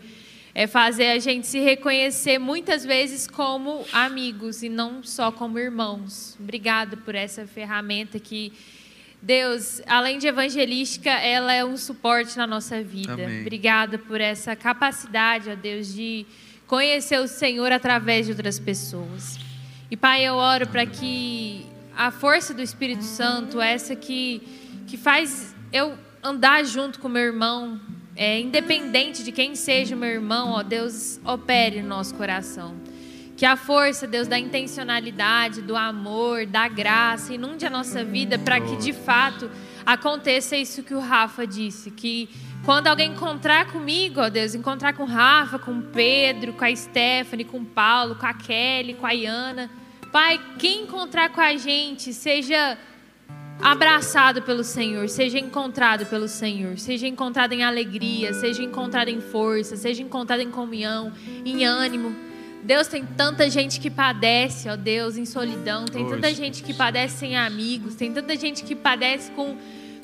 é 0.53 0.67
fazer 0.67 1.07
a 1.07 1.19
gente 1.19 1.47
se 1.47 1.59
reconhecer 1.59 2.37
muitas 2.37 2.83
vezes 2.85 3.27
como 3.27 3.85
amigos 3.93 4.63
e 4.63 4.69
não 4.69 5.01
só 5.03 5.31
como 5.31 5.57
irmãos. 5.57 6.37
Obrigada 6.39 6.97
por 6.97 7.15
essa 7.15 7.47
ferramenta 7.47 8.19
que 8.19 8.53
Deus, 9.21 9.81
além 9.85 10.17
de 10.17 10.27
evangelística, 10.27 11.11
ela 11.11 11.53
é 11.53 11.63
um 11.63 11.77
suporte 11.77 12.35
na 12.37 12.47
nossa 12.47 12.81
vida. 12.81 13.13
Amém. 13.13 13.41
Obrigada 13.41 13.97
por 13.97 14.19
essa 14.19 14.55
capacidade, 14.55 15.49
ó 15.49 15.55
Deus, 15.55 15.93
de 15.93 16.25
conhecer 16.65 17.19
o 17.19 17.27
Senhor 17.27 17.71
através 17.71 18.25
de 18.25 18.31
outras 18.31 18.59
pessoas. 18.59 19.37
E 19.91 19.97
Pai, 19.97 20.23
eu 20.23 20.35
oro 20.35 20.67
para 20.67 20.85
que 20.85 21.65
a 22.01 22.09
força 22.09 22.51
do 22.51 22.63
Espírito 22.63 23.03
Santo, 23.03 23.61
essa 23.61 23.95
que, 23.95 24.41
que 24.87 24.97
faz 24.97 25.55
eu 25.71 25.95
andar 26.23 26.65
junto 26.65 26.99
com 26.99 27.07
meu 27.07 27.21
irmão, 27.21 27.79
é, 28.15 28.39
independente 28.39 29.23
de 29.23 29.31
quem 29.31 29.53
seja 29.53 29.95
o 29.95 29.99
meu 29.99 30.09
irmão, 30.09 30.53
ó, 30.53 30.63
Deus 30.63 31.19
opere 31.23 31.79
no 31.79 31.89
nosso 31.89 32.15
coração. 32.15 32.75
Que 33.37 33.45
a 33.45 33.55
força, 33.55 34.07
Deus, 34.07 34.27
da 34.27 34.39
intencionalidade, 34.39 35.61
do 35.61 35.75
amor, 35.75 36.47
da 36.47 36.67
graça, 36.67 37.35
inunde 37.35 37.67
a 37.67 37.69
nossa 37.69 38.03
vida 38.03 38.39
para 38.39 38.59
que 38.59 38.77
de 38.77 38.93
fato 38.93 39.47
aconteça 39.85 40.57
isso 40.57 40.81
que 40.81 40.95
o 40.95 40.99
Rafa 40.99 41.45
disse, 41.45 41.91
que 41.91 42.27
quando 42.65 42.87
alguém 42.87 43.11
encontrar 43.11 43.71
comigo, 43.71 44.21
ó 44.21 44.27
Deus, 44.27 44.55
encontrar 44.55 44.93
com 44.93 45.03
o 45.03 45.07
Rafa, 45.07 45.59
com 45.59 45.73
o 45.73 45.83
Pedro, 45.83 46.53
com 46.53 46.65
a 46.65 46.75
Stephanie, 46.75 47.45
com 47.45 47.59
o 47.59 47.65
Paulo, 47.65 48.15
com 48.15 48.25
a 48.25 48.33
Kelly, 48.33 48.95
com 48.95 49.05
a 49.05 49.13
Iana, 49.13 49.69
Pai, 50.11 50.41
quem 50.59 50.83
encontrar 50.83 51.29
com 51.29 51.39
a 51.39 51.55
gente, 51.55 52.13
seja 52.13 52.77
abraçado 53.61 54.41
pelo 54.41 54.61
Senhor, 54.61 55.07
seja 55.07 55.39
encontrado 55.39 56.05
pelo 56.05 56.27
Senhor, 56.27 56.77
seja 56.77 57.07
encontrado 57.07 57.53
em 57.53 57.63
alegria, 57.63 58.33
seja 58.33 58.61
encontrado 58.61 59.07
em 59.07 59.21
força, 59.21 59.77
seja 59.77 60.01
encontrado 60.01 60.41
em 60.41 60.51
comunhão, 60.51 61.13
em 61.45 61.63
ânimo. 61.63 62.13
Deus 62.61 62.87
tem 62.87 63.05
tanta 63.05 63.49
gente 63.49 63.79
que 63.79 63.89
padece, 63.89 64.67
ó 64.67 64.75
Deus, 64.75 65.15
em 65.15 65.25
solidão, 65.25 65.85
tem 65.85 66.05
tanta 66.05 66.33
gente 66.33 66.61
que 66.61 66.73
padece 66.73 67.17
sem 67.17 67.37
amigos, 67.37 67.95
tem 67.95 68.11
tanta 68.11 68.35
gente 68.35 68.63
que 68.63 68.75
padece 68.75 69.31
com, 69.31 69.55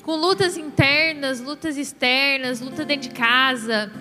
com 0.02 0.16
lutas 0.16 0.56
internas, 0.56 1.38
lutas 1.38 1.76
externas, 1.76 2.60
luta 2.60 2.82
dentro 2.82 3.10
de 3.10 3.14
casa, 3.14 3.92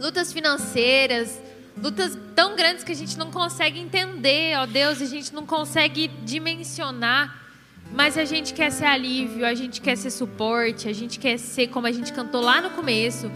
lutas 0.00 0.32
financeiras, 0.32 1.40
lutas 1.80 2.18
tão 2.34 2.56
grandes 2.56 2.84
que 2.84 2.92
a 2.92 2.96
gente 2.96 3.18
não 3.18 3.30
consegue 3.30 3.78
entender, 3.80 4.56
ó 4.58 4.66
Deus, 4.66 5.00
a 5.00 5.06
gente 5.06 5.34
não 5.34 5.46
consegue 5.46 6.08
dimensionar. 6.24 7.40
Mas 7.94 8.16
a 8.16 8.24
gente 8.24 8.54
quer 8.54 8.70
ser 8.70 8.86
alívio, 8.86 9.44
a 9.44 9.54
gente 9.54 9.80
quer 9.80 9.96
ser 9.96 10.10
suporte, 10.10 10.88
a 10.88 10.92
gente 10.94 11.18
quer 11.18 11.38
ser 11.38 11.68
como 11.68 11.86
a 11.86 11.92
gente 11.92 12.12
cantou 12.12 12.40
lá 12.40 12.60
no 12.60 12.70
começo. 12.70 13.30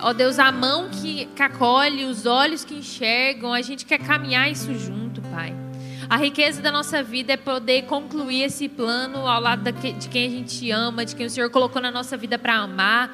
Ó 0.00 0.12
Deus, 0.12 0.38
a 0.38 0.52
mão 0.52 0.90
que, 0.90 1.26
que 1.26 1.42
acolhe, 1.42 2.04
os 2.04 2.26
olhos 2.26 2.64
que 2.64 2.74
enxergam, 2.74 3.54
a 3.54 3.62
gente 3.62 3.86
quer 3.86 3.98
caminhar 3.98 4.50
isso 4.50 4.74
junto, 4.74 5.22
Pai. 5.22 5.54
A 6.10 6.16
riqueza 6.18 6.60
da 6.60 6.70
nossa 6.70 7.02
vida 7.02 7.32
é 7.32 7.36
poder 7.38 7.84
concluir 7.84 8.42
esse 8.42 8.68
plano 8.68 9.26
ao 9.26 9.40
lado 9.40 9.72
de 9.72 10.08
quem 10.08 10.26
a 10.26 10.30
gente 10.30 10.70
ama, 10.70 11.06
de 11.06 11.16
quem 11.16 11.24
o 11.24 11.30
Senhor 11.30 11.48
colocou 11.48 11.80
na 11.80 11.90
nossa 11.90 12.16
vida 12.18 12.38
para 12.38 12.56
amar. 12.56 13.10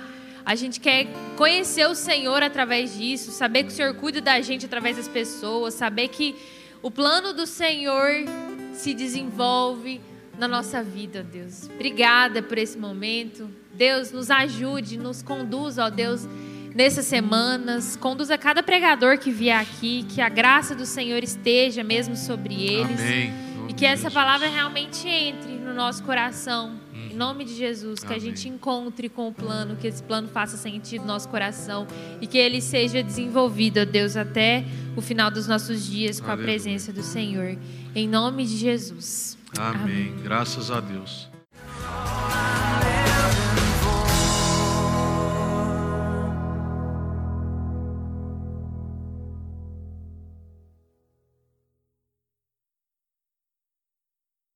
A 0.48 0.54
gente 0.54 0.80
quer 0.80 1.06
conhecer 1.36 1.86
o 1.86 1.94
Senhor 1.94 2.42
através 2.42 2.96
disso, 2.96 3.30
saber 3.32 3.64
que 3.64 3.68
o 3.68 3.70
Senhor 3.70 3.92
cuida 3.92 4.18
da 4.18 4.40
gente 4.40 4.64
através 4.64 4.96
das 4.96 5.06
pessoas, 5.06 5.74
saber 5.74 6.08
que 6.08 6.34
o 6.80 6.90
plano 6.90 7.34
do 7.34 7.46
Senhor 7.46 8.24
se 8.72 8.94
desenvolve 8.94 10.00
na 10.38 10.48
nossa 10.48 10.82
vida, 10.82 11.22
Deus. 11.22 11.68
Obrigada 11.68 12.42
por 12.42 12.56
esse 12.56 12.78
momento. 12.78 13.50
Deus, 13.74 14.10
nos 14.10 14.30
ajude, 14.30 14.96
nos 14.96 15.20
conduza, 15.20 15.84
ó 15.84 15.90
Deus, 15.90 16.26
nessas 16.74 17.04
semanas. 17.04 17.94
Conduza 17.94 18.38
cada 18.38 18.62
pregador 18.62 19.18
que 19.18 19.30
vier 19.30 19.60
aqui, 19.60 20.06
que 20.08 20.22
a 20.22 20.30
graça 20.30 20.74
do 20.74 20.86
Senhor 20.86 21.22
esteja 21.22 21.84
mesmo 21.84 22.16
sobre 22.16 22.54
eles. 22.54 22.98
Amém. 22.98 23.34
E 23.68 23.74
que 23.74 23.84
essa 23.84 24.10
palavra 24.10 24.48
realmente 24.48 25.06
entre 25.06 25.52
no 25.58 25.74
nosso 25.74 26.02
coração. 26.04 26.77
Em 27.10 27.16
nome 27.16 27.44
de 27.44 27.54
Jesus, 27.54 28.00
que 28.00 28.06
Amém. 28.06 28.18
a 28.18 28.20
gente 28.20 28.48
encontre 28.48 29.08
com 29.08 29.28
o 29.28 29.32
plano, 29.32 29.76
que 29.76 29.86
esse 29.86 30.02
plano 30.02 30.28
faça 30.28 30.56
sentido 30.56 31.02
no 31.02 31.08
nosso 31.08 31.28
coração 31.28 31.86
e 32.20 32.26
que 32.26 32.38
ele 32.38 32.60
seja 32.60 33.02
desenvolvido, 33.02 33.80
ó 33.80 33.84
Deus, 33.84 34.16
até 34.16 34.64
o 34.96 35.00
final 35.00 35.30
dos 35.30 35.46
nossos 35.46 35.86
dias 35.86 36.20
com 36.20 36.26
Aleluia. 36.26 36.44
a 36.44 36.46
presença 36.52 36.92
do 36.92 37.02
Senhor. 37.02 37.56
Em 37.94 38.08
nome 38.08 38.44
de 38.44 38.56
Jesus. 38.56 39.38
Amém. 39.56 40.14
Graças 40.22 40.70
a 40.70 40.80
Deus. 40.80 41.28